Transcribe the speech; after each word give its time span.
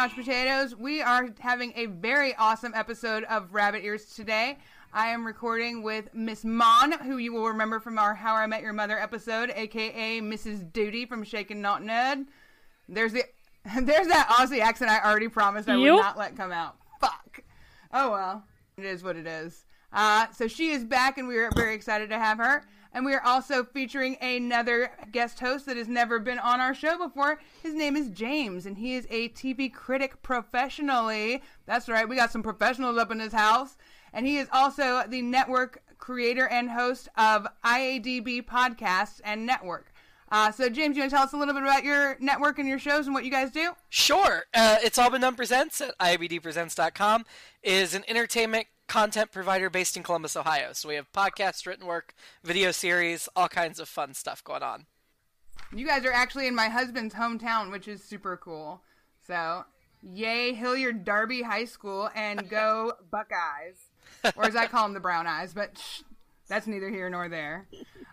Couch 0.00 0.14
Potatoes. 0.16 0.74
We 0.74 1.02
are 1.02 1.28
having 1.40 1.74
a 1.76 1.84
very 1.84 2.34
awesome 2.36 2.72
episode 2.74 3.22
of 3.24 3.52
Rabbit 3.52 3.84
Ears 3.84 4.06
today. 4.06 4.56
I 4.94 5.08
am 5.08 5.26
recording 5.26 5.82
with 5.82 6.14
Miss 6.14 6.42
Mon, 6.42 6.92
who 7.00 7.18
you 7.18 7.34
will 7.34 7.48
remember 7.48 7.78
from 7.80 7.98
our 7.98 8.14
How 8.14 8.34
I 8.34 8.46
Met 8.46 8.62
Your 8.62 8.72
Mother 8.72 8.98
episode, 8.98 9.52
aka 9.54 10.22
Mrs. 10.22 10.72
Duty 10.72 11.04
from 11.04 11.22
Shaken 11.22 11.60
Not 11.60 11.82
Ned. 11.84 12.24
There's 12.88 13.12
the 13.12 13.24
there's 13.82 14.06
that 14.06 14.26
Aussie 14.38 14.60
accent 14.60 14.90
I 14.90 15.00
already 15.06 15.28
promised 15.28 15.68
I 15.68 15.72
Yep. 15.76 15.80
would 15.92 16.00
not 16.00 16.16
let 16.16 16.34
come 16.34 16.50
out. 16.50 16.76
Fuck. 16.98 17.42
Oh 17.92 18.10
well, 18.10 18.44
it 18.78 18.86
is 18.86 19.04
what 19.04 19.16
it 19.16 19.26
is. 19.26 19.66
Uh, 19.92 20.28
so 20.32 20.48
she 20.48 20.70
is 20.70 20.82
back, 20.82 21.18
and 21.18 21.28
we 21.28 21.36
are 21.36 21.50
very 21.54 21.74
excited 21.74 22.08
to 22.08 22.18
have 22.18 22.38
her. 22.38 22.64
And 22.92 23.04
we 23.04 23.14
are 23.14 23.22
also 23.22 23.64
featuring 23.64 24.16
another 24.20 24.92
guest 25.12 25.38
host 25.40 25.66
that 25.66 25.76
has 25.76 25.88
never 25.88 26.18
been 26.18 26.38
on 26.38 26.60
our 26.60 26.74
show 26.74 26.98
before. 26.98 27.40
His 27.62 27.74
name 27.74 27.96
is 27.96 28.08
James, 28.08 28.66
and 28.66 28.78
he 28.78 28.94
is 28.94 29.06
a 29.10 29.28
TV 29.30 29.72
critic 29.72 30.22
professionally. 30.22 31.42
That's 31.66 31.88
right, 31.88 32.08
we 32.08 32.16
got 32.16 32.32
some 32.32 32.42
professionals 32.42 32.98
up 32.98 33.12
in 33.12 33.20
his 33.20 33.32
house. 33.32 33.76
And 34.12 34.26
he 34.26 34.38
is 34.38 34.48
also 34.52 35.04
the 35.08 35.22
network 35.22 35.82
creator 35.98 36.48
and 36.48 36.70
host 36.70 37.08
of 37.16 37.46
IADB 37.64 38.44
Podcasts 38.44 39.20
and 39.22 39.46
Network. 39.46 39.92
Uh, 40.32 40.52
so, 40.52 40.68
James, 40.68 40.96
you 40.96 41.02
want 41.02 41.10
to 41.10 41.16
tell 41.16 41.24
us 41.24 41.32
a 41.32 41.36
little 41.36 41.54
bit 41.54 41.62
about 41.64 41.82
your 41.82 42.16
network 42.20 42.58
and 42.58 42.68
your 42.68 42.78
shows 42.78 43.06
and 43.06 43.14
what 43.14 43.24
you 43.24 43.32
guys 43.32 43.50
do? 43.50 43.72
Sure. 43.88 44.44
Uh, 44.54 44.76
it's 44.80 44.96
All 44.96 45.10
But 45.10 45.20
None 45.20 45.34
Presents 45.34 45.80
at 45.80 45.98
IABDpresents.com 45.98 47.24
is 47.64 47.94
an 47.94 48.04
entertainment 48.06 48.66
content 48.90 49.30
provider 49.30 49.70
based 49.70 49.96
in 49.96 50.02
Columbus, 50.02 50.34
Ohio. 50.34 50.72
So 50.72 50.88
we 50.88 50.96
have 50.96 51.12
podcasts, 51.12 51.64
written 51.64 51.86
work, 51.86 52.12
video 52.42 52.72
series, 52.72 53.28
all 53.36 53.48
kinds 53.48 53.78
of 53.78 53.88
fun 53.88 54.14
stuff 54.14 54.42
going 54.42 54.64
on. 54.64 54.86
You 55.72 55.86
guys 55.86 56.04
are 56.04 56.12
actually 56.12 56.48
in 56.48 56.56
my 56.56 56.68
husband's 56.68 57.14
hometown, 57.14 57.70
which 57.70 57.86
is 57.86 58.02
super 58.02 58.36
cool. 58.36 58.80
So, 59.28 59.64
yay, 60.02 60.54
Hilliard 60.54 61.04
Darby 61.04 61.42
High 61.42 61.66
School 61.66 62.10
and 62.16 62.48
go 62.50 62.94
Buckeyes. 63.12 63.76
Or 64.34 64.44
as 64.44 64.56
I 64.56 64.66
call 64.66 64.86
them, 64.86 64.94
the 64.94 65.00
Brown 65.00 65.28
Eyes, 65.28 65.54
but 65.54 65.78
shh, 65.78 66.02
that's 66.48 66.66
neither 66.66 66.90
here 66.90 67.08
nor 67.08 67.28
there. 67.28 67.68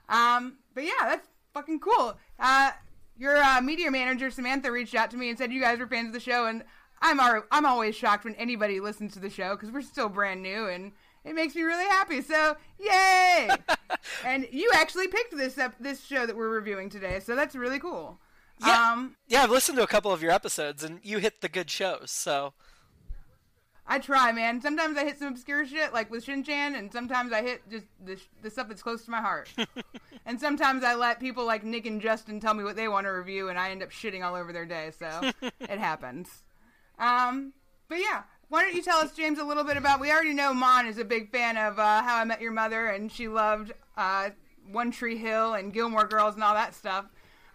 Um, 0.09 0.58
but 0.75 0.83
yeah, 0.83 0.92
that's 1.02 1.28
fucking 1.55 1.80
cool. 1.80 2.20
Uh, 2.39 2.70
your 3.17 3.38
uh, 3.38 3.61
media 3.61 3.89
manager, 3.89 4.30
Samantha, 4.30 4.72
reached 4.72 4.94
out 4.94 5.09
to 5.09 5.17
me 5.17 5.30
and 5.30 5.39
said 5.39 5.52
you 5.52 5.59
guys 5.59 5.80
were 5.80 5.88
fans 5.88 6.09
of 6.09 6.14
the 6.14 6.20
show, 6.20 6.45
and 6.45 6.64
I'm, 7.02 7.20
I'm 7.52 7.66
always 7.66 7.95
shocked 7.95 8.26
when 8.26 8.36
anybody 8.36 8.80
listens 8.80 9.14
to 9.14 9.20
the 9.20 9.30
show 9.30 9.56
because 9.56 9.72
we're 9.72 9.81
still 9.81 10.09
brand 10.09 10.42
new 10.42 10.67
and 10.67 10.92
it 11.23 11.36
makes 11.36 11.56
me 11.56 11.62
really 11.64 11.86
happy. 11.86 12.22
So, 12.22 12.56
yay! 12.80 13.50
and 14.26 14.48
you 14.52 14.72
actually 14.73 15.08
picked 15.08 15.36
this 15.36 15.58
up 15.58 15.76
this 15.80 16.05
show 16.05 16.26
that 16.26 16.36
we're 16.36 16.49
reviewing 16.49 16.89
today, 16.89 17.20
so 17.20 17.36
that's 17.36 17.55
really 17.55 17.80
cool. 17.80 18.20
Yeah. 18.66 18.92
Um, 18.94 19.16
Yeah, 19.27 19.44
I've 19.44 19.52
listened 19.52 19.77
to 19.77 19.83
a 19.83 19.88
couple 19.88 20.11
of 20.11 20.21
your 20.21 20.32
episodes, 20.32 20.83
and 20.83 20.99
you 21.04 21.20
hit 21.20 21.42
the 21.42 21.49
good 21.49 21.70
shows. 21.70 22.11
So 22.11 22.54
I 23.86 24.00
try, 24.00 24.32
man. 24.32 24.61
Sometimes 24.61 24.98
I 24.98 25.05
hit 25.05 25.20
some 25.20 25.30
obscure 25.30 25.66
shit, 25.66 25.94
like 25.94 26.10
with 26.10 26.23
Shin-Chan, 26.23 26.76
and 26.76 26.92
sometimes 26.92 27.32
I 27.32 27.42
hit 27.42 27.70
just 27.70 27.86
the, 28.04 28.17
the 28.42 28.50
stuff 28.50 28.67
that's 28.67 28.82
close 28.82 29.05
to 29.05 29.11
my 29.11 29.21
heart. 29.21 29.50
and 30.26 30.39
sometimes 30.39 30.83
I 30.83 30.95
let 30.95 31.20
people 31.20 31.45
like 31.45 31.64
Nick 31.64 31.86
and 31.86 32.02
Justin 32.02 32.39
tell 32.39 32.54
me 32.54 32.64
what 32.64 32.76
they 32.76 32.88
want 32.88 33.05
to 33.05 33.11
review, 33.11 33.50
and 33.50 33.58
I 33.60 33.71
end 33.71 33.83
up 33.83 33.92
shitting 33.92 34.26
all 34.26 34.36
over 34.36 34.52
their 34.52 34.66
day, 34.66 34.92
so 34.98 35.32
it 35.60 35.80
happens. 35.80 36.44
Um, 36.99 37.53
but 37.89 37.99
yeah, 37.99 38.23
why 38.49 38.63
don't 38.63 38.73
you 38.73 38.81
tell 38.81 38.99
us, 38.99 39.11
James, 39.13 39.39
a 39.39 39.43
little 39.43 39.63
bit 39.63 39.77
about? 39.77 39.99
We 39.99 40.11
already 40.11 40.33
know 40.33 40.53
Mon 40.53 40.87
is 40.87 40.97
a 40.97 41.05
big 41.05 41.31
fan 41.31 41.58
of 41.58 41.80
uh, 41.80 42.02
How 42.02 42.17
I 42.17 42.23
Met 42.23 42.41
Your 42.41 42.52
Mother, 42.52 42.87
and 42.87 43.11
she 43.11 43.27
loved 43.27 43.73
uh, 43.97 44.30
One 44.71 44.91
Tree 44.91 45.17
Hill 45.17 45.53
and 45.53 45.73
Gilmore 45.73 46.05
Girls 46.05 46.35
and 46.35 46.43
all 46.43 46.53
that 46.53 46.73
stuff. 46.73 47.05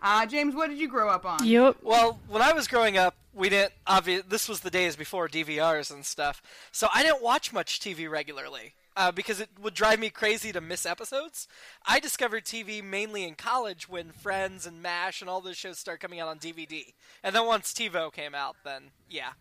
Uh, 0.02 0.26
James, 0.26 0.54
what 0.54 0.68
did 0.68 0.78
you 0.78 0.88
grow 0.88 1.08
up 1.08 1.24
on? 1.24 1.46
Yep. 1.46 1.76
Well, 1.82 2.18
when 2.28 2.42
I 2.42 2.52
was 2.52 2.66
growing 2.66 2.98
up, 2.98 3.14
we 3.32 3.48
didn't. 3.48 3.72
Obvi- 3.86 4.28
this 4.28 4.48
was 4.48 4.60
the 4.60 4.70
days 4.70 4.96
before 4.96 5.28
DVRs 5.28 5.92
and 5.92 6.04
stuff, 6.04 6.42
so 6.72 6.88
I 6.92 7.02
didn't 7.02 7.22
watch 7.22 7.52
much 7.52 7.80
TV 7.80 8.10
regularly 8.10 8.74
uh, 8.96 9.12
because 9.12 9.40
it 9.40 9.48
would 9.60 9.74
drive 9.74 9.98
me 9.98 10.10
crazy 10.10 10.52
to 10.52 10.60
miss 10.60 10.86
episodes. 10.86 11.48
I 11.86 12.00
discovered 12.00 12.44
TV 12.44 12.82
mainly 12.82 13.24
in 13.24 13.34
college 13.34 13.88
when 13.88 14.12
Friends 14.12 14.66
and 14.66 14.82
MASH 14.82 15.20
and 15.20 15.30
all 15.30 15.40
those 15.40 15.56
shows 15.56 15.78
started 15.78 16.00
coming 16.00 16.20
out 16.20 16.28
on 16.28 16.38
DVD, 16.38 16.94
and 17.22 17.34
then 17.34 17.46
once 17.46 17.72
TiVo 17.72 18.12
came 18.12 18.34
out, 18.34 18.56
then 18.64 18.90
yeah, 19.08 19.32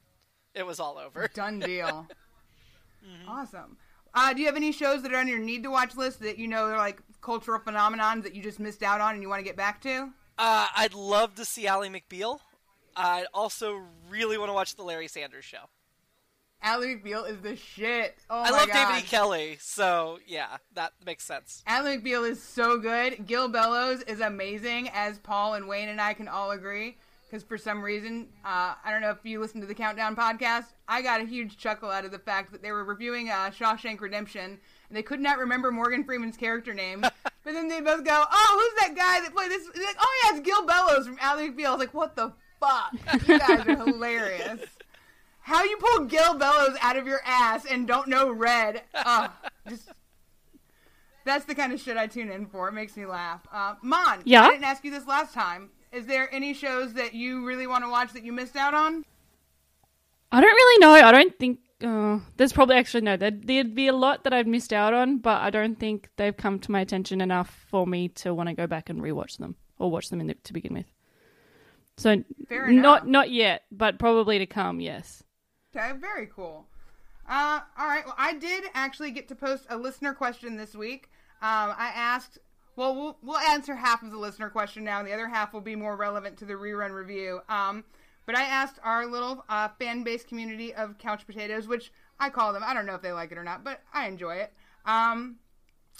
it 0.53 0.65
was 0.65 0.79
all 0.79 0.97
over. 0.97 1.27
Done 1.33 1.59
deal. 1.59 2.07
Awesome. 3.27 3.77
Uh, 4.13 4.33
do 4.33 4.41
you 4.41 4.47
have 4.47 4.55
any 4.55 4.71
shows 4.71 5.01
that 5.03 5.13
are 5.13 5.17
on 5.17 5.27
your 5.27 5.39
need 5.39 5.63
to 5.63 5.71
watch 5.71 5.95
list 5.95 6.19
that 6.19 6.37
you 6.37 6.47
know 6.47 6.65
are 6.65 6.77
like 6.77 7.01
cultural 7.21 7.59
phenomenons 7.59 8.23
that 8.23 8.35
you 8.35 8.43
just 8.43 8.59
missed 8.59 8.83
out 8.83 8.99
on 8.99 9.13
and 9.13 9.23
you 9.23 9.29
want 9.29 9.39
to 9.39 9.45
get 9.45 9.55
back 9.55 9.81
to? 9.81 10.09
Uh, 10.37 10.67
I'd 10.75 10.93
love 10.93 11.35
to 11.35 11.45
see 11.45 11.67
Ally 11.67 11.87
McBeal. 11.87 12.39
I 12.95 13.25
also 13.33 13.81
really 14.09 14.37
want 14.37 14.49
to 14.49 14.53
watch 14.53 14.75
the 14.75 14.83
Larry 14.83 15.07
Sanders 15.07 15.45
Show. 15.45 15.69
Ally 16.63 16.95
McBeal 16.95 17.29
is 17.29 17.39
the 17.41 17.55
shit. 17.55 18.17
Oh 18.29 18.41
I 18.41 18.51
love 18.51 18.67
god. 18.67 18.89
David 18.89 19.03
E. 19.03 19.07
Kelley, 19.07 19.57
so 19.59 20.19
yeah, 20.27 20.57
that 20.75 20.93
makes 21.05 21.23
sense. 21.23 21.63
Ally 21.65 21.97
McBeal 21.97 22.29
is 22.29 22.41
so 22.41 22.77
good. 22.77 23.25
Gil 23.25 23.47
Bellows 23.47 24.01
is 24.03 24.19
amazing, 24.19 24.89
as 24.93 25.17
Paul 25.19 25.55
and 25.55 25.67
Wayne 25.67 25.89
and 25.89 25.99
I 25.99 26.13
can 26.13 26.27
all 26.27 26.51
agree. 26.51 26.97
Because 27.29 27.43
for 27.43 27.57
some 27.57 27.81
reason, 27.81 28.27
uh, 28.43 28.73
I 28.83 28.91
don't 28.91 29.01
know 29.01 29.11
if 29.11 29.19
you 29.23 29.39
listened 29.39 29.61
to 29.63 29.67
the 29.67 29.73
Countdown 29.73 30.17
podcast, 30.17 30.65
I 30.89 31.01
got 31.01 31.21
a 31.21 31.25
huge 31.25 31.57
chuckle 31.57 31.89
out 31.89 32.03
of 32.03 32.11
the 32.11 32.19
fact 32.19 32.51
that 32.51 32.61
they 32.61 32.73
were 32.73 32.83
reviewing 32.83 33.29
uh, 33.29 33.51
Shawshank 33.57 34.01
Redemption, 34.01 34.59
and 34.89 34.97
they 34.97 35.01
could 35.01 35.21
not 35.21 35.37
remember 35.37 35.71
Morgan 35.71 36.03
Freeman's 36.03 36.35
character 36.35 36.73
name. 36.73 36.99
but 37.23 37.53
then 37.53 37.69
they 37.69 37.79
both 37.79 38.03
go, 38.03 38.25
"Oh, 38.29 38.71
who's 38.75 38.81
that 38.81 38.95
guy 38.97 39.21
that 39.21 39.33
played 39.33 39.49
this?" 39.49 39.65
Like, 39.65 39.95
"Oh 39.99 40.21
yeah, 40.25 40.37
it's 40.37 40.45
Gil 40.45 40.65
Bellows 40.65 41.07
from 41.07 41.17
Ally 41.21 41.47
McBeal." 41.47 41.67
I 41.67 41.71
was 41.71 41.79
like, 41.79 41.93
"What 41.93 42.15
the 42.17 42.33
fuck? 42.59 42.93
You 43.27 43.39
guys 43.39 43.65
are 43.65 43.75
hilarious." 43.85 44.59
How 45.51 45.65
you 45.65 45.75
pull 45.75 46.05
Gil 46.05 46.35
Bellows 46.35 46.77
out 46.81 46.95
of 46.95 47.05
your 47.05 47.19
ass 47.25 47.65
and 47.69 47.85
don't 47.85 48.07
know 48.07 48.31
Red? 48.31 48.83
Uh, 48.93 49.27
just 49.67 49.89
that's 51.25 51.43
the 51.43 51.53
kind 51.53 51.73
of 51.73 51.81
shit 51.81 51.97
I 51.97 52.07
tune 52.07 52.31
in 52.31 52.45
for. 52.45 52.69
It 52.69 52.71
makes 52.71 52.95
me 52.95 53.05
laugh. 53.05 53.41
Uh, 53.51 53.75
Mon, 53.81 54.21
Yeah? 54.23 54.43
I 54.45 54.51
didn't 54.51 54.63
ask 54.63 54.85
you 54.85 54.91
this 54.91 55.05
last 55.05 55.33
time. 55.33 55.69
Is 55.91 56.05
there 56.05 56.33
any 56.33 56.53
shows 56.53 56.93
that 56.93 57.13
you 57.13 57.45
really 57.45 57.67
want 57.67 57.83
to 57.83 57.89
watch 57.89 58.13
that 58.13 58.23
you 58.23 58.31
missed 58.31 58.55
out 58.55 58.73
on? 58.73 59.03
I 60.31 60.39
don't 60.39 60.55
really 60.55 60.79
know. 60.79 60.93
I 60.93 61.11
don't 61.11 61.37
think 61.37 61.59
uh, 61.83 62.19
there's 62.37 62.53
probably 62.53 62.77
actually 62.77 63.01
no. 63.01 63.17
There'd, 63.17 63.45
there'd 63.45 63.75
be 63.75 63.87
a 63.87 63.93
lot 63.93 64.23
that 64.23 64.31
I've 64.31 64.47
missed 64.47 64.71
out 64.71 64.93
on, 64.93 65.17
but 65.17 65.41
I 65.41 65.49
don't 65.49 65.77
think 65.77 66.07
they've 66.15 66.35
come 66.35 66.59
to 66.59 66.71
my 66.71 66.79
attention 66.79 67.19
enough 67.19 67.65
for 67.67 67.85
me 67.85 68.07
to 68.07 68.33
want 68.33 68.47
to 68.47 68.55
go 68.55 68.67
back 68.67 68.89
and 68.89 69.01
rewatch 69.01 69.37
them 69.37 69.57
or 69.79 69.91
watch 69.91 70.09
them 70.09 70.21
in 70.21 70.27
the, 70.27 70.35
to 70.35 70.53
begin 70.53 70.75
with. 70.75 70.85
So 71.97 72.23
Fair 72.47 72.69
enough. 72.69 72.81
not 72.81 73.07
not 73.07 73.31
yet, 73.31 73.63
but 73.69 73.99
probably 73.99 74.39
to 74.39 74.45
come. 74.45 74.79
Yes. 74.79 75.23
Okay, 75.75 75.93
very 75.97 76.27
cool. 76.27 76.65
Uh, 77.29 77.61
all 77.77 77.87
right. 77.87 78.05
Well, 78.05 78.15
I 78.17 78.33
did 78.33 78.65
actually 78.73 79.11
get 79.11 79.29
to 79.29 79.35
post 79.35 79.65
a 79.69 79.77
listener 79.77 80.13
question 80.13 80.57
this 80.57 80.75
week. 80.75 81.09
Um, 81.41 81.73
I 81.77 81.91
asked. 81.95 82.39
Well, 82.75 82.95
well, 82.95 83.17
we'll 83.21 83.37
answer 83.37 83.75
half 83.75 84.01
of 84.03 84.11
the 84.11 84.17
listener 84.17 84.49
question 84.49 84.83
now, 84.83 84.99
and 84.99 85.07
the 85.07 85.13
other 85.13 85.27
half 85.27 85.53
will 85.53 85.61
be 85.61 85.75
more 85.75 85.95
relevant 85.95 86.37
to 86.37 86.45
the 86.45 86.53
rerun 86.53 86.91
review. 86.91 87.41
Um, 87.47 87.83
but 88.25 88.37
I 88.37 88.43
asked 88.43 88.79
our 88.83 89.05
little 89.05 89.45
uh, 89.49 89.69
fan 89.79 90.03
base 90.03 90.23
community 90.23 90.73
of 90.73 90.97
couch 90.97 91.25
potatoes, 91.25 91.67
which 91.67 91.91
I 92.19 92.29
call 92.29 92.53
them. 92.53 92.63
I 92.65 92.73
don't 92.73 92.85
know 92.85 92.95
if 92.95 93.01
they 93.01 93.11
like 93.11 93.31
it 93.31 93.37
or 93.37 93.43
not, 93.43 93.63
but 93.63 93.81
I 93.93 94.07
enjoy 94.07 94.35
it. 94.35 94.53
Um, 94.85 95.37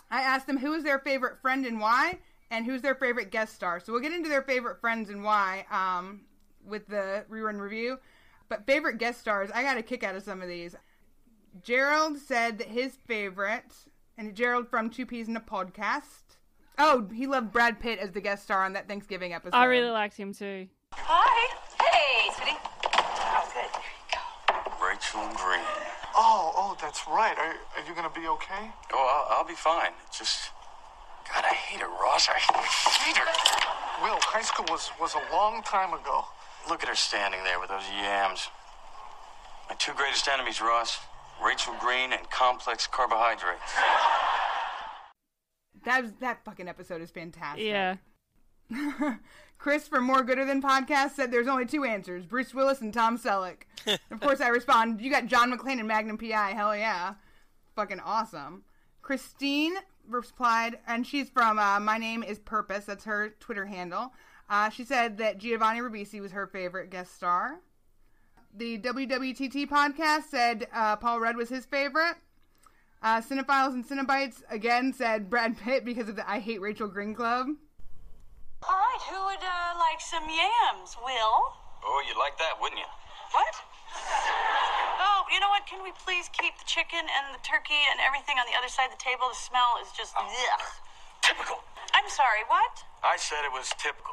I 0.09 0.21
asked 0.21 0.47
them 0.47 0.57
who 0.57 0.73
is 0.73 0.83
their 0.83 0.99
favorite 0.99 1.41
friend 1.41 1.65
and 1.65 1.79
why, 1.79 2.19
and 2.49 2.65
who's 2.65 2.81
their 2.81 2.95
favorite 2.95 3.31
guest 3.31 3.55
star. 3.55 3.79
So 3.79 3.91
we'll 3.91 4.01
get 4.01 4.13
into 4.13 4.29
their 4.29 4.43
favorite 4.43 4.79
friends 4.81 5.09
and 5.09 5.23
why 5.23 5.65
um, 5.71 6.21
with 6.65 6.87
the 6.87 7.25
rerun 7.29 7.59
review. 7.59 7.99
But 8.51 8.65
favorite 8.65 8.97
guest 8.97 9.21
stars, 9.21 9.49
I 9.55 9.63
got 9.63 9.77
a 9.77 9.81
kick 9.81 10.03
out 10.03 10.13
of 10.13 10.23
some 10.23 10.41
of 10.41 10.49
these. 10.49 10.75
Gerald 11.63 12.17
said 12.17 12.57
that 12.57 12.67
his 12.67 12.97
favorite, 13.07 13.73
and 14.17 14.35
Gerald 14.35 14.67
from 14.67 14.89
Two 14.89 15.05
Peas 15.05 15.29
in 15.29 15.37
a 15.37 15.39
Podcast. 15.39 16.35
Oh, 16.77 17.07
he 17.13 17.27
loved 17.27 17.53
Brad 17.53 17.79
Pitt 17.79 17.97
as 17.97 18.11
the 18.11 18.19
guest 18.19 18.43
star 18.43 18.65
on 18.65 18.73
that 18.73 18.89
Thanksgiving 18.89 19.31
episode. 19.31 19.55
I 19.55 19.63
really 19.63 19.89
liked 19.89 20.17
him 20.17 20.33
too. 20.33 20.67
Hi. 20.95 21.47
Hey, 21.81 22.29
sweetie. 22.35 22.57
Oh, 22.91 23.49
good. 23.53 23.71
There 23.71 23.87
you 23.87 24.07
go. 24.11 24.85
Rachel 24.85 25.21
Green. 25.39 25.63
Oh, 26.13 26.51
oh, 26.53 26.75
that's 26.81 27.07
right. 27.07 27.37
Are, 27.37 27.53
are 27.53 27.87
you 27.87 27.95
gonna 27.95 28.11
be 28.13 28.27
okay? 28.27 28.69
Oh, 28.91 29.25
I'll, 29.31 29.37
I'll 29.37 29.47
be 29.47 29.55
fine. 29.55 29.91
It's 30.07 30.19
just, 30.19 30.51
God, 31.33 31.45
I 31.49 31.53
hate 31.53 31.79
her, 31.79 31.87
Ross. 31.87 32.27
I 32.27 32.37
hate 32.37 33.15
her. 33.15 34.03
Will, 34.03 34.19
high 34.19 34.41
school 34.41 34.65
was, 34.69 34.91
was 34.99 35.15
a 35.15 35.33
long 35.33 35.63
time 35.63 35.93
ago. 35.93 36.25
Look 36.69 36.83
at 36.83 36.89
her 36.89 36.95
standing 36.95 37.43
there 37.43 37.59
with 37.59 37.69
those 37.69 37.89
yams. 38.01 38.47
My 39.69 39.75
two 39.75 39.93
greatest 39.93 40.27
enemies, 40.27 40.61
Ross. 40.61 40.99
Rachel 41.43 41.73
Green 41.79 42.13
and 42.13 42.29
complex 42.29 42.87
carbohydrates. 42.87 43.73
That 45.85 46.03
was, 46.03 46.11
that 46.19 46.45
fucking 46.45 46.67
episode 46.67 47.01
is 47.01 47.09
fantastic. 47.09 47.65
Yeah. 47.65 47.95
Chris 49.57 49.87
from 49.87 50.03
More 50.03 50.23
Gooder 50.23 50.45
Than 50.45 50.61
Podcast 50.61 51.11
said 51.11 51.31
there's 51.31 51.47
only 51.47 51.65
two 51.65 51.83
answers: 51.83 52.25
Bruce 52.25 52.53
Willis 52.53 52.81
and 52.81 52.93
Tom 52.93 53.17
Selleck. 53.17 53.63
of 54.11 54.19
course, 54.19 54.41
I 54.41 54.49
respond, 54.49 55.01
"You 55.01 55.09
got 55.09 55.25
John 55.25 55.51
McClane 55.51 55.79
and 55.79 55.87
Magnum 55.87 56.17
PI. 56.17 56.53
Hell 56.53 56.75
yeah, 56.75 57.15
fucking 57.75 57.99
awesome." 57.99 58.63
Christine 59.01 59.73
replied, 60.07 60.77
and 60.87 61.05
she's 61.05 61.29
from 61.29 61.57
uh, 61.57 61.79
My 61.79 61.97
Name 61.97 62.23
Is 62.23 62.39
Purpose. 62.39 62.85
That's 62.85 63.05
her 63.05 63.29
Twitter 63.39 63.65
handle. 63.65 64.13
Uh, 64.51 64.67
she 64.69 64.83
said 64.83 65.17
that 65.17 65.37
Giovanni 65.37 65.79
Ribisi 65.79 66.19
was 66.19 66.33
her 66.33 66.45
favorite 66.45 66.91
guest 66.91 67.15
star. 67.15 67.61
The 68.53 68.77
WWTT 68.79 69.71
podcast 69.71 70.27
said 70.27 70.67
uh, 70.75 70.97
Paul 70.97 71.21
Rudd 71.21 71.37
was 71.37 71.47
his 71.47 71.63
favorite. 71.63 72.19
Uh, 73.01 73.23
Cinephiles 73.23 73.71
and 73.71 73.87
Cinebites 73.87 74.43
again 74.51 74.91
said 74.91 75.29
Brad 75.29 75.55
Pitt 75.55 75.85
because 75.85 76.09
of 76.09 76.17
the 76.17 76.29
I 76.29 76.39
Hate 76.39 76.59
Rachel 76.59 76.91
Green 76.91 77.15
Club. 77.15 77.47
All 78.67 78.75
right, 78.75 79.03
who 79.07 79.23
would 79.23 79.39
uh, 79.39 79.71
like 79.79 80.03
some 80.03 80.27
yams, 80.27 80.99
Will? 80.99 81.55
Oh, 81.87 82.03
you'd 82.05 82.19
like 82.19 82.37
that, 82.37 82.59
wouldn't 82.59 82.77
you? 82.77 82.91
What? 83.31 83.55
Oh, 84.99 85.23
you 85.31 85.39
know 85.39 85.47
what? 85.47 85.65
Can 85.65 85.79
we 85.81 85.95
please 86.03 86.27
keep 86.35 86.59
the 86.59 86.67
chicken 86.67 86.99
and 86.99 87.25
the 87.31 87.39
turkey 87.39 87.79
and 87.89 88.03
everything 88.03 88.35
on 88.35 88.43
the 88.51 88.59
other 88.59 88.67
side 88.67 88.91
of 88.91 88.99
the 88.99 89.01
table? 89.01 89.31
The 89.31 89.39
smell 89.39 89.79
is 89.79 89.87
just. 89.95 90.11
Ugh. 90.19 90.27
Typical. 91.23 91.63
I'm 91.95 92.09
sorry, 92.11 92.43
what? 92.51 92.83
I 92.99 93.15
said 93.15 93.47
it 93.47 93.53
was 93.55 93.71
typical. 93.79 94.10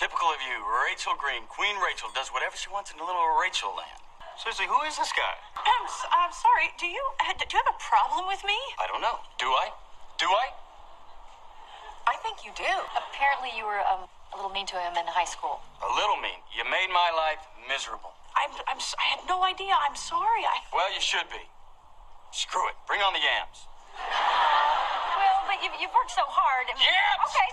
Typical 0.00 0.32
of 0.32 0.40
you. 0.40 0.56
Rachel 0.88 1.12
Green, 1.20 1.44
Queen 1.52 1.76
Rachel, 1.76 2.08
does 2.16 2.32
whatever 2.32 2.56
she 2.56 2.72
wants 2.72 2.88
in 2.88 2.96
the 2.96 3.04
little 3.04 3.20
Rachel 3.36 3.76
land. 3.76 4.00
Seriously, 4.40 4.64
who 4.64 4.80
is 4.88 4.96
this 4.96 5.12
guy? 5.12 5.36
I'm, 5.60 5.84
s- 5.84 6.08
I'm 6.08 6.32
sorry. 6.32 6.72
Do 6.80 6.88
you 6.88 7.04
do 7.20 7.44
you 7.52 7.60
have 7.60 7.68
a 7.68 7.76
problem 7.76 8.24
with 8.24 8.40
me? 8.48 8.56
I 8.80 8.88
don't 8.88 9.04
know. 9.04 9.20
Do 9.36 9.52
I? 9.52 9.68
Do 10.16 10.24
I? 10.24 10.46
I 12.08 12.16
think 12.24 12.48
you 12.48 12.52
do. 12.56 12.72
Apparently, 12.96 13.52
you 13.52 13.68
were 13.68 13.84
um, 13.84 14.08
a 14.32 14.40
little 14.40 14.48
mean 14.48 14.64
to 14.72 14.80
him 14.80 14.96
in 14.96 15.04
high 15.04 15.28
school. 15.28 15.60
A 15.84 15.90
little 15.92 16.16
mean. 16.16 16.40
You 16.56 16.64
made 16.64 16.88
my 16.88 17.12
life 17.12 17.44
miserable. 17.68 18.16
I'm, 18.32 18.48
I'm 18.72 18.80
s- 18.80 18.96
I 18.96 19.04
had 19.12 19.20
no 19.28 19.44
idea. 19.44 19.76
I'm 19.76 20.00
sorry. 20.00 20.48
I. 20.48 20.64
Well, 20.72 20.88
you 20.96 21.04
should 21.04 21.28
be. 21.28 21.44
Screw 22.32 22.64
it. 22.72 22.76
Bring 22.88 23.04
on 23.04 23.12
the 23.12 23.20
yams. 23.20 23.68
Well, 24.00 25.36
but 25.44 25.60
you've, 25.60 25.76
you've 25.76 25.92
worked 25.92 26.16
so 26.16 26.24
hard. 26.24 26.64
I 26.64 26.72
mean- 26.72 26.88
Yams! 26.88 27.20
Okay. 27.28 27.50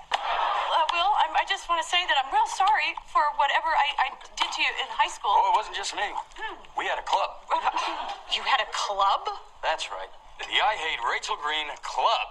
Uh, 0.77 0.85
Will, 0.93 1.11
I'm, 1.25 1.33
I 1.33 1.41
just 1.49 1.65
want 1.65 1.81
to 1.81 1.87
say 1.89 1.97
that 2.05 2.13
I'm 2.21 2.29
real 2.29 2.45
sorry 2.53 2.93
for 3.09 3.25
whatever 3.41 3.65
I, 3.65 3.87
I 3.97 4.07
did 4.37 4.45
to 4.45 4.59
you 4.61 4.69
in 4.77 4.85
high 4.93 5.09
school. 5.09 5.33
Oh, 5.33 5.49
it 5.49 5.57
wasn't 5.57 5.73
just 5.73 5.97
me. 5.97 6.05
We 6.77 6.85
had 6.85 7.01
a 7.01 7.07
club. 7.09 7.41
You 8.29 8.43
had 8.43 8.61
a 8.61 8.69
club? 8.69 9.25
That's 9.63 9.89
right. 9.89 10.11
The 10.37 10.53
I 10.61 10.75
Hate 10.77 11.01
Rachel 11.01 11.37
Green 11.41 11.65
Club. 11.81 12.27